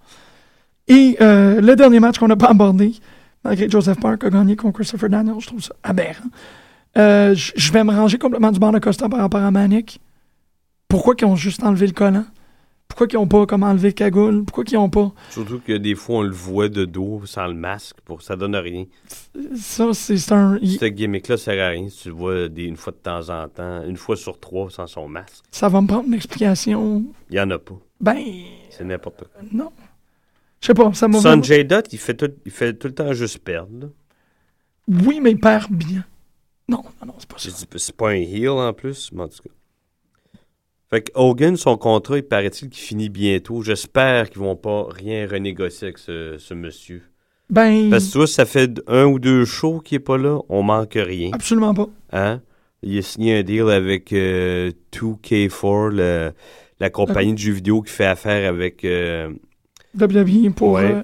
Et 0.87 1.17
euh, 1.19 1.61
le 1.61 1.75
dernier 1.75 1.99
match 1.99 2.19
qu'on 2.19 2.27
n'a 2.27 2.35
pas 2.35 2.49
abordé, 2.49 2.93
malgré 3.43 3.65
que 3.65 3.71
Joseph 3.71 3.99
Park 3.99 4.23
a 4.23 4.29
gagné 4.29 4.55
contre 4.55 4.75
Christopher 4.75 5.09
Daniels, 5.09 5.35
je 5.39 5.47
trouve 5.47 5.63
ça 5.63 5.73
aberrant. 5.81 6.29
Euh, 6.95 7.33
Je 7.33 7.53
je 7.55 7.71
vais 7.71 7.83
me 7.83 7.91
ranger 7.91 8.19
complètement 8.19 8.51
du 8.51 8.59
bord 8.59 8.71
de 8.71 8.77
Costa 8.77 9.09
par 9.09 9.19
rapport 9.19 9.41
à 9.41 9.49
Manic. 9.49 9.99
Pourquoi 10.93 11.15
qu'ils 11.15 11.25
ont 11.25 11.35
juste 11.35 11.63
enlevé 11.63 11.87
le 11.87 11.93
collant? 11.93 12.23
Pourquoi 12.87 13.07
qu'ils 13.07 13.17
n'ont 13.17 13.27
pas 13.27 13.47
comme 13.47 13.63
enlevé 13.63 13.87
le 13.87 13.93
cagoule? 13.93 14.43
Pourquoi 14.45 14.63
qu'ils 14.63 14.77
n'ont 14.77 14.91
pas? 14.91 15.11
Surtout 15.31 15.59
que 15.59 15.73
des 15.73 15.95
fois, 15.95 16.17
on 16.17 16.21
le 16.21 16.29
voit 16.29 16.69
de 16.69 16.85
dos 16.85 17.23
sans 17.25 17.47
le 17.47 17.55
masque, 17.55 17.95
pour 18.05 18.21
ça 18.21 18.35
donne 18.35 18.55
rien. 18.55 18.85
Ça, 19.55 19.91
c'est 19.95 20.31
un. 20.31 20.59
il- 20.61 20.77
Ce 20.77 20.85
gimmick-là 20.85 21.37
sert 21.37 21.59
à 21.65 21.69
rien 21.69 21.89
si 21.89 22.03
tu 22.03 22.09
le 22.09 22.13
vois 22.13 22.47
des- 22.47 22.65
une 22.65 22.77
fois 22.77 22.93
de 22.93 22.97
temps 22.97 23.27
en 23.29 23.47
temps, 23.49 23.83
une 23.87 23.97
fois 23.97 24.15
sur 24.15 24.39
trois 24.39 24.69
sans 24.69 24.85
son 24.85 25.07
masque. 25.09 25.43
Ça 25.49 25.67
va 25.67 25.81
me 25.81 25.87
prendre 25.87 26.05
une 26.05 26.13
explication. 26.13 27.03
Il 27.31 27.37
y 27.37 27.39
en 27.41 27.49
a 27.49 27.57
pas. 27.57 27.73
Ben, 27.99 28.23
C'est 28.69 28.83
n'importe 28.83 29.23
quoi. 29.23 29.41
non. 29.51 29.71
Je 30.61 30.67
sais 30.67 30.73
pas, 30.75 30.93
ça 30.93 31.07
m'a 31.07 31.19
Sanjay 31.19 31.63
Dutt, 31.63 31.91
il 31.91 31.97
fait, 31.97 32.13
tout, 32.13 32.29
il 32.45 32.51
fait 32.51 32.71
tout 32.75 32.87
le 32.87 32.93
temps 32.93 33.11
juste 33.13 33.39
perdre. 33.39 33.89
Oui, 34.87 35.19
mais 35.19 35.31
il 35.31 35.39
perd 35.39 35.71
bien. 35.71 36.05
Non, 36.69 36.83
non, 37.01 37.07
non, 37.07 37.13
c'est 37.17 37.27
pas 37.27 37.39
ça. 37.39 37.49
C'est 37.77 37.95
pas 37.97 38.09
un 38.09 38.13
heel 38.21 38.49
en 38.49 38.71
plus, 38.73 39.09
mais 39.11 39.23
en 39.23 39.27
tout 39.27 39.41
cas. 39.41 39.49
Fait 40.93 41.01
que 41.01 41.11
Hogan, 41.15 41.57
son 41.57 41.75
contrat, 41.75 42.17
il 42.17 42.23
paraît-il 42.23 42.69
qu'il 42.69 42.83
finit 42.83 43.09
bientôt. 43.09 43.63
J'espère 43.63 44.29
qu'ils 44.29 44.41
vont 44.41 44.55
pas 44.55 44.85
rien 44.91 45.27
renégocier 45.27 45.87
avec 45.87 45.97
ce, 45.97 46.35
ce 46.37 46.53
monsieur. 46.53 47.01
Ben, 47.49 47.89
Parce 47.89 48.05
que 48.07 48.11
tu 48.11 48.17
vois, 48.19 48.27
ça 48.27 48.45
fait 48.45 48.69
un 48.85 49.05
ou 49.05 49.17
deux 49.17 49.43
shows 49.43 49.79
qu'il 49.79 49.95
est 49.95 49.99
pas 49.99 50.19
là, 50.19 50.37
on 50.49 50.61
manque 50.61 50.93
rien. 50.93 51.31
absolument 51.33 51.73
pas. 51.73 51.87
Hein? 52.11 52.41
Il 52.83 52.95
a 52.97 53.01
signé 53.01 53.39
un 53.39 53.41
deal 53.41 53.69
avec 53.69 54.13
euh, 54.13 54.71
2K4, 54.91 55.89
le- 55.89 56.31
la 56.79 56.89
compagnie 56.91 57.33
de 57.33 57.39
jeux 57.39 57.53
vidéo 57.53 57.81
qui 57.81 57.91
fait 57.91 58.05
affaire 58.05 58.47
avec. 58.47 58.85
euh, 58.85 59.29
WWE 59.99 60.51
pour. 60.55 60.73
Ouais. 60.73 60.91
euh, 60.93 61.01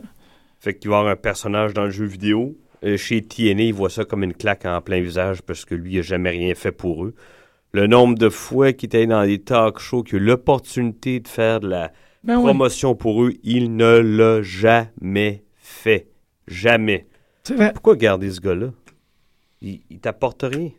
fait 0.59 0.75
qu'il 0.77 0.89
va 0.91 0.97
y 0.97 0.99
avoir 0.99 1.13
un 1.13 1.15
personnage 1.15 1.73
dans 1.73 1.85
le 1.85 1.91
jeu 1.91 2.05
vidéo. 2.05 2.55
Euh, 2.85 2.95
chez 2.95 3.21
TNA, 3.23 3.63
il 3.63 3.73
voit 3.73 3.89
ça 3.89 4.05
comme 4.05 4.23
une 4.23 4.33
claque 4.33 4.65
en 4.65 4.81
plein 4.81 5.01
visage 5.01 5.41
parce 5.41 5.65
que 5.65 5.73
lui, 5.73 5.93
il 5.93 5.95
n'a 5.97 6.01
jamais 6.03 6.29
rien 6.29 6.53
fait 6.53 6.71
pour 6.71 7.05
eux. 7.05 7.13
Le 7.72 7.86
nombre 7.88 8.17
de 8.17 8.30
fois 8.30 8.74
qu'il 8.74 8.88
était 8.88 9.05
dans 9.05 9.24
des 9.26 9.39
talk 9.39 9.80
shows, 9.80 10.03
qu'il 10.03 10.15
a 10.17 10.22
eu 10.22 10.26
l'opportunité 10.26 11.20
de 11.20 11.28
faire 11.28 11.59
de 11.59 11.67
la 11.67 11.91
ben 12.24 12.38
oui, 12.38 12.43
promotion 12.43 12.95
pour 12.95 13.24
eux, 13.24 13.34
il 13.43 13.76
ne 13.76 13.99
l'a 13.99 14.41
jamais 14.41 15.43
fait. 15.55 16.07
Jamais. 16.47 17.07
c'est 17.43 17.53
vrai. 17.53 17.72
Pourquoi 17.74 17.95
garder 17.95 18.32
ce 18.32 18.41
gars-là? 18.41 18.72
Il, 19.61 19.82
il 19.89 19.99
t'apporte 19.99 20.41
rien. 20.43 20.72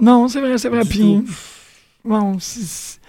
Non, 0.00 0.28
c'est 0.28 0.40
vrai, 0.40 0.56
c'est 0.58 0.68
vrai. 0.68 0.82
Puis, 0.88 1.24
bon, 2.04 2.38
c'est- 2.38 3.00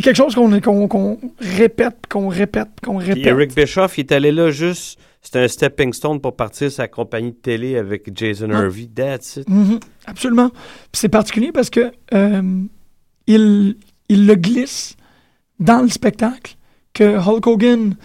quelque 0.00 0.16
chose 0.16 0.34
qu'on 0.34 0.58
qu'on 0.60 0.88
qu'on 0.88 1.18
répète, 1.38 2.06
qu'on 2.08 2.28
répète, 2.28 2.68
qu'on 2.82 2.98
Puis 2.98 3.08
répète. 3.08 3.26
Eric 3.26 3.54
Bischoff, 3.54 3.98
il 3.98 4.00
est 4.02 4.12
allé 4.12 4.32
là 4.32 4.50
juste 4.50 4.98
C'était 5.22 5.38
un 5.38 5.48
stepping 5.48 5.92
stone 5.92 6.20
pour 6.20 6.34
partir 6.34 6.70
sa 6.72 6.88
compagnie 6.88 7.30
de 7.30 7.36
télé 7.36 7.76
avec 7.76 8.10
Jason 8.16 8.48
Ah. 8.52 8.62
Hervey. 8.62 8.88
That's 8.92 9.36
it. 9.36 9.48
Mhm, 9.48 9.78
absolument. 10.06 10.50
C'est 10.92 11.08
particulier 11.08 11.52
parce 11.52 11.70
que 11.70 11.92
euh, 12.12 12.62
il, 13.28 13.76
il 14.08 14.26
le 14.26 14.34
glisse 14.34 14.96
dans 15.60 15.82
le 15.82 15.88
spectacle, 15.88 16.56
que 16.92 17.04
Hulk 17.18 17.46
Hogan 17.46 17.96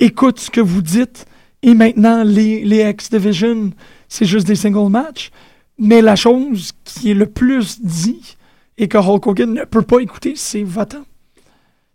écoute 0.00 0.38
ce 0.38 0.50
que 0.50 0.60
vous 0.60 0.82
dites 0.82 1.24
et 1.62 1.72
maintenant 1.74 2.22
les, 2.22 2.62
les 2.62 2.88
X-Division, 2.90 3.70
c'est 4.08 4.26
juste 4.26 4.46
des 4.46 4.54
single 4.54 4.90
matchs. 4.90 5.30
Mais 5.78 6.02
la 6.02 6.14
chose 6.14 6.72
qui 6.84 7.10
est 7.10 7.14
le 7.14 7.26
plus 7.26 7.80
dit 7.80 8.36
et 8.76 8.86
que 8.88 8.98
Hulk 8.98 9.26
Hogan 9.26 9.54
ne 9.54 9.64
peut 9.64 9.82
pas 9.82 10.00
écouter, 10.00 10.34
c'est 10.36 10.62
votant. 10.62 11.04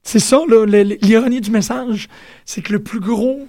C'est 0.02 0.20
ça, 0.20 0.40
l'ironie 0.48 1.42
du 1.42 1.52
message, 1.52 2.10
c'est 2.46 2.64
que 2.64 2.74
le 2.74 2.80
plus 2.82 3.00
gros. 3.00 3.48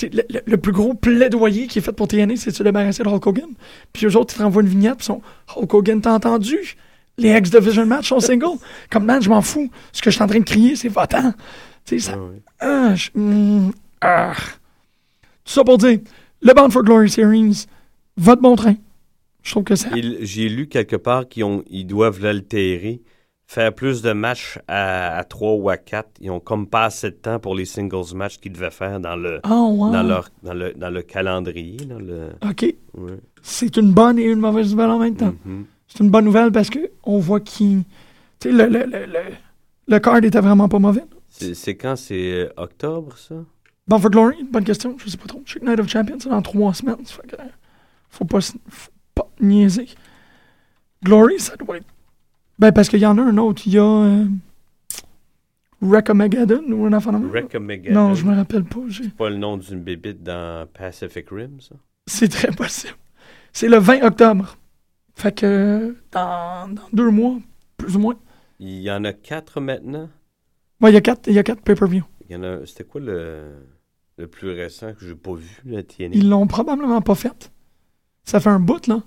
Le, 0.00 0.22
le- 0.30 0.40
le 0.46 0.56
plus 0.56 0.72
gros 0.72 0.94
plaidoyer 0.94 1.66
qui 1.66 1.78
est 1.78 1.82
fait 1.82 1.92
pour 1.92 2.08
TNA, 2.08 2.36
c'est 2.36 2.50
de 2.50 2.56
se 2.56 2.62
débarrasser 2.62 3.02
de 3.02 3.08
Hulk 3.08 3.26
Hogan. 3.26 3.50
Puis 3.92 4.06
eux 4.06 4.16
autres, 4.16 4.32
ils 4.34 4.38
te 4.38 4.42
renvoient 4.42 4.62
une 4.62 4.68
vignette, 4.68 4.96
puis 4.96 5.04
ils 5.04 5.06
sont 5.06 5.22
Hulk 5.56 5.74
Hogan, 5.74 6.00
t'as 6.00 6.14
entendu? 6.14 6.76
Les 7.18 7.30
X-Division 7.36 7.84
match 7.84 8.08
sont 8.08 8.18
single. 8.20 8.58
Comme 8.90 9.04
man, 9.04 9.20
je 9.22 9.28
m'en 9.28 9.42
fous. 9.42 9.70
Ce 9.92 10.00
que 10.00 10.10
je 10.10 10.14
suis 10.14 10.24
en 10.24 10.26
train 10.26 10.38
de 10.38 10.44
crier, 10.44 10.76
c'est 10.76 10.88
votant. 10.88 11.32
Tu 11.84 11.98
sais, 12.00 12.10
ça. 12.10 12.14
Ah 12.16 12.22
ouais. 12.22 12.42
Ah, 12.60 12.94
je- 12.94 13.10
mm, 13.14 13.72
ah. 14.00 14.32
Tout 15.44 15.52
ça 15.52 15.62
pour 15.64 15.76
dire, 15.76 15.98
le 16.40 16.54
Bound 16.54 16.72
for 16.72 16.82
Glory 16.82 17.10
Series, 17.10 17.66
votre 18.16 18.40
bon 18.40 18.56
train. 18.56 18.76
Je 19.42 19.50
trouve 19.50 19.64
que 19.64 19.74
ça. 19.76 19.88
J'ai 20.20 20.48
lu 20.48 20.68
quelque 20.68 20.96
part 20.96 21.28
qu'ils 21.28 21.44
ils 21.68 21.84
doivent 21.86 22.20
l'altérer, 22.22 23.02
faire 23.52 23.74
plus 23.74 24.00
de 24.02 24.12
matchs 24.12 24.58
à, 24.66 25.18
à 25.18 25.24
3 25.24 25.54
ou 25.56 25.68
à 25.68 25.76
4. 25.76 26.08
Ils 26.20 26.30
ont 26.30 26.40
comme 26.40 26.66
pas 26.66 26.84
assez 26.86 27.10
de 27.10 27.16
temps 27.16 27.38
pour 27.38 27.54
les 27.54 27.66
singles 27.66 28.14
matchs 28.14 28.38
qu'ils 28.38 28.52
devaient 28.52 28.70
faire 28.70 28.98
dans 28.98 29.14
le, 29.16 29.40
Oh, 29.48 29.74
wow. 29.76 29.90
dans 29.92 30.02
leur, 30.02 30.28
dans 30.42 30.54
le, 30.54 30.72
dans 30.72 30.88
le 30.90 31.02
calendrier. 31.02 31.76
Dans 31.84 31.98
le, 31.98 32.30
OK. 32.48 32.62
ouais. 32.94 33.18
C'est 33.42 33.76
une 33.76 33.92
bonne 33.92 34.18
et 34.18 34.24
une 34.24 34.38
mauvaise 34.40 34.70
nouvelle 34.72 34.90
en 34.90 34.98
même 34.98 35.16
temps. 35.16 35.34
Mhm. 35.44 35.66
C'est 35.86 36.02
une 36.02 36.10
bonne 36.10 36.24
nouvelle 36.24 36.50
parce 36.50 36.70
que 36.70 36.90
on 37.04 37.18
voit 37.18 37.40
qu'il. 37.40 37.82
Tu 38.40 38.48
sais, 38.48 38.52
le, 38.52 38.66
le, 38.66 38.84
le, 38.86 39.04
le, 39.06 39.20
le 39.88 39.98
card 39.98 40.16
était 40.24 40.40
vraiment 40.40 40.68
pas 40.68 40.78
mauvais. 40.78 41.04
C'est 41.28 41.76
quand? 41.76 41.96
C'est 41.96 42.32
euh, 42.32 42.48
octobre, 42.56 43.16
ça? 43.18 43.34
Bound 43.88 44.00
for 44.00 44.10
Glory, 44.10 44.44
bonne 44.50 44.64
question. 44.64 44.96
Je 44.98 45.10
sais 45.10 45.16
pas 45.18 45.26
trop. 45.26 45.40
Que 45.44 45.58
Night 45.58 45.78
of 45.80 45.88
Champions, 45.88 46.16
c'est 46.20 46.28
dans 46.30 46.40
trois 46.40 46.72
semaines. 46.72 47.04
Ça 47.04 47.14
fait 47.16 47.26
que, 47.28 47.36
euh, 47.36 47.44
faut 48.08 48.24
pas, 48.24 48.40
faut 48.40 48.90
pas 49.14 49.28
niaiser. 49.40 49.88
Glory, 51.04 51.38
ça 51.38 51.56
doit 51.56 51.76
être. 51.78 51.86
Ben, 52.58 52.72
parce 52.72 52.88
qu'il 52.88 53.00
y 53.00 53.06
en 53.06 53.18
a 53.18 53.22
un 53.22 53.36
autre. 53.38 53.62
Il 53.66 53.72
y 53.74 53.78
a. 53.78 53.82
Euh, 53.84 54.24
ou 55.80 55.94
un 55.96 56.92
enfant. 56.92 57.12
Non, 57.12 58.14
je 58.14 58.24
me 58.24 58.34
rappelle 58.36 58.64
pas. 58.64 58.80
j'ai- 58.88 59.08
pas 59.08 59.30
le 59.30 59.36
nom 59.36 59.56
d'une 59.56 59.80
bébite 59.80 60.22
dans 60.22 60.66
Pacific 60.72 61.28
Rim, 61.30 61.60
ça? 61.60 61.74
C'est 62.06 62.28
très 62.28 62.52
possible. 62.52 62.94
C'est 63.52 63.68
le 63.68 63.78
20 63.78 64.02
octobre. 64.04 64.56
Fait 65.14 65.32
que 65.36 65.96
dans, 66.12 66.72
dans 66.72 66.82
deux 66.92 67.10
mois, 67.10 67.36
plus 67.76 67.96
ou 67.96 67.98
moins. 67.98 68.14
Il 68.60 68.80
y 68.80 68.90
en 68.90 69.04
a 69.04 69.12
quatre 69.12 69.60
maintenant? 69.60 70.08
Ouais, 70.80 70.90
il 70.90 70.94
y 70.94 70.96
a 70.96 71.00
quatre, 71.00 71.26
il 71.28 71.34
y 71.34 71.38
a 71.38 71.42
quatre 71.42 71.62
pay-per-view. 71.62 72.04
Il 72.28 72.32
y 72.32 72.36
en 72.36 72.42
a. 72.44 72.64
C'était 72.64 72.84
quoi 72.84 73.00
le, 73.00 73.42
le 74.18 74.26
plus 74.28 74.50
récent 74.52 74.94
que 74.94 75.04
j'ai 75.04 75.14
pas 75.14 75.34
vu, 75.34 75.60
la 75.64 75.82
TNA? 75.82 76.10
Ils 76.14 76.28
l'ont 76.28 76.46
probablement 76.46 77.00
pas 77.02 77.14
fait. 77.16 77.50
Ça 78.24 78.38
fait 78.40 78.50
un 78.50 78.60
bout, 78.60 78.86
là. 78.86 79.02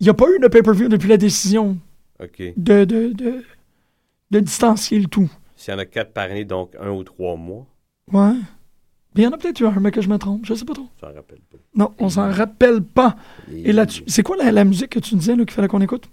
Il 0.00 0.04
n'y 0.04 0.10
a 0.10 0.14
pas 0.14 0.26
eu 0.30 0.38
de 0.38 0.46
pay-per-view 0.48 0.88
depuis 0.88 1.08
la 1.08 1.16
décision 1.16 1.78
De, 2.56 2.84
de, 2.84 3.12
de, 3.12 3.44
de 4.30 4.40
distancier 4.40 4.98
le 4.98 5.06
tout. 5.06 5.30
S'il 5.56 5.72
y 5.72 5.76
en 5.76 5.80
a 5.80 5.84
quatre 5.86 6.12
par 6.12 6.24
année, 6.24 6.44
donc 6.44 6.74
un 6.80 6.90
ou 6.90 7.02
trois 7.04 7.36
mois, 7.36 7.66
Ouais. 8.12 8.32
Mais 9.14 9.22
il 9.22 9.24
y 9.24 9.26
en 9.26 9.32
a 9.32 9.38
peut-être 9.38 9.60
eu 9.60 9.66
un, 9.66 9.80
mais 9.80 9.90
que 9.90 10.00
je 10.00 10.08
me 10.08 10.16
trompe. 10.18 10.44
Je 10.46 10.54
sais 10.54 10.64
pas 10.64 10.74
trop. 10.74 10.88
m'en 11.02 11.08
rappelle 11.12 11.40
pas. 11.50 11.58
Non, 11.74 11.92
on 11.98 12.08
s'en 12.08 12.30
rappelle 12.30 12.82
pas. 12.82 13.16
Et 13.52 13.72
là-dessus, 13.72 14.04
c'est 14.06 14.22
quoi 14.22 14.36
la, 14.36 14.52
la 14.52 14.64
musique 14.64 14.90
que 14.90 14.98
tu 15.00 15.14
disais 15.16 15.34
là, 15.34 15.44
qu'il 15.44 15.52
fallait 15.52 15.66
qu'on 15.68 15.80
écoute? 15.80 16.08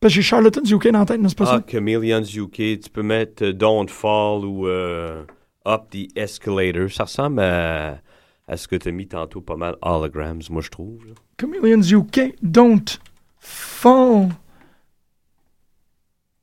Parce 0.00 0.12
que 0.14 0.16
j'ai 0.16 0.22
Charlotte's 0.22 0.70
UK 0.70 0.88
dans 0.88 1.00
la 1.00 1.04
tête, 1.06 1.20
n'est-ce 1.20 1.34
pas 1.34 1.44
Ah, 1.48 1.58
ça? 1.58 1.64
Chameleons 1.70 2.22
UK, 2.22 2.80
tu 2.80 2.90
peux 2.92 3.02
mettre 3.02 3.44
euh, 3.44 3.52
Don't 3.52 3.88
Fall 3.88 4.44
ou 4.46 4.66
euh, 4.66 5.24
Up 5.66 5.82
the 5.90 6.08
Escalator. 6.16 6.90
Ça 6.90 7.04
ressemble 7.04 7.40
à, 7.40 7.98
à 8.48 8.56
ce 8.56 8.66
que 8.66 8.76
tu 8.76 8.88
as 8.88 8.92
mis 8.92 9.06
tantôt 9.08 9.42
pas 9.42 9.56
mal 9.56 9.76
Holograms, 9.82 10.40
moi 10.50 10.62
je 10.62 10.70
trouve. 10.70 11.06
là. 11.06 11.12
Chameleons 11.38 11.82
UK, 11.82 12.34
Don't 12.42 12.84
Fall. 13.38 14.28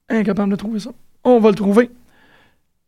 Incapable 0.10 0.51
de 0.51 0.55
trouver 0.55 0.80
ça. 0.80 0.91
On 1.24 1.39
va 1.39 1.49
le 1.49 1.55
trouver. 1.55 1.89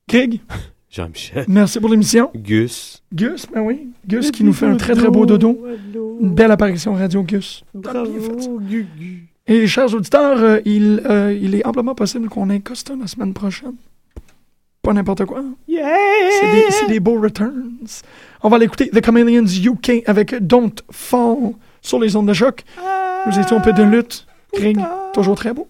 Greg, 0.07 0.39
Jean-Michel. 0.89 1.45
merci 1.47 1.79
pour 1.79 1.89
l'émission. 1.89 2.31
Gus. 2.35 3.03
Gus, 3.13 3.45
ben 3.53 3.61
oui. 3.61 3.89
Gus 4.07 4.31
qui 4.31 4.43
nous 4.43 4.53
fait 4.53 4.65
un 4.65 4.77
très 4.77 4.95
très 4.95 5.09
beau 5.09 5.25
dodo. 5.25 5.59
Une 6.21 6.33
belle 6.33 6.51
apparition 6.51 6.93
radio, 6.93 7.23
Gus. 7.23 7.63
Fait 7.83 8.41
ça. 8.41 8.49
Et 9.47 9.65
chers 9.67 9.93
auditeurs, 9.93 10.37
euh, 10.39 10.59
il, 10.65 11.01
euh, 11.09 11.33
il 11.39 11.55
est 11.55 11.65
amplement 11.65 11.95
possible 11.95 12.29
qu'on 12.29 12.49
ait 12.51 12.59
Costa 12.59 12.93
la 12.99 13.07
semaine 13.07 13.33
prochaine. 13.33 13.73
Pas 14.83 14.93
n'importe 14.93 15.25
quoi. 15.25 15.43
C'est 15.67 16.51
des, 16.53 16.65
c'est 16.69 16.87
des 16.87 16.99
beaux 16.99 17.19
returns. 17.19 17.71
On 18.43 18.49
va 18.49 18.57
l'écouter 18.59 18.89
The 18.91 19.03
Chameleons 19.03 19.45
UK 19.47 20.03
avec 20.05 20.35
Don't 20.35 20.71
Fall 20.91 21.53
sur 21.81 21.99
les 21.99 22.15
ondes 22.15 22.27
de 22.27 22.33
choc. 22.33 22.63
Nous 23.27 23.37
étions 23.39 23.57
un 23.57 23.61
peu 23.61 23.73
de 23.73 23.83
lutte. 23.83 24.25
Greg, 24.53 24.79
toujours 25.13 25.35
très 25.35 25.53
beau. 25.53 25.67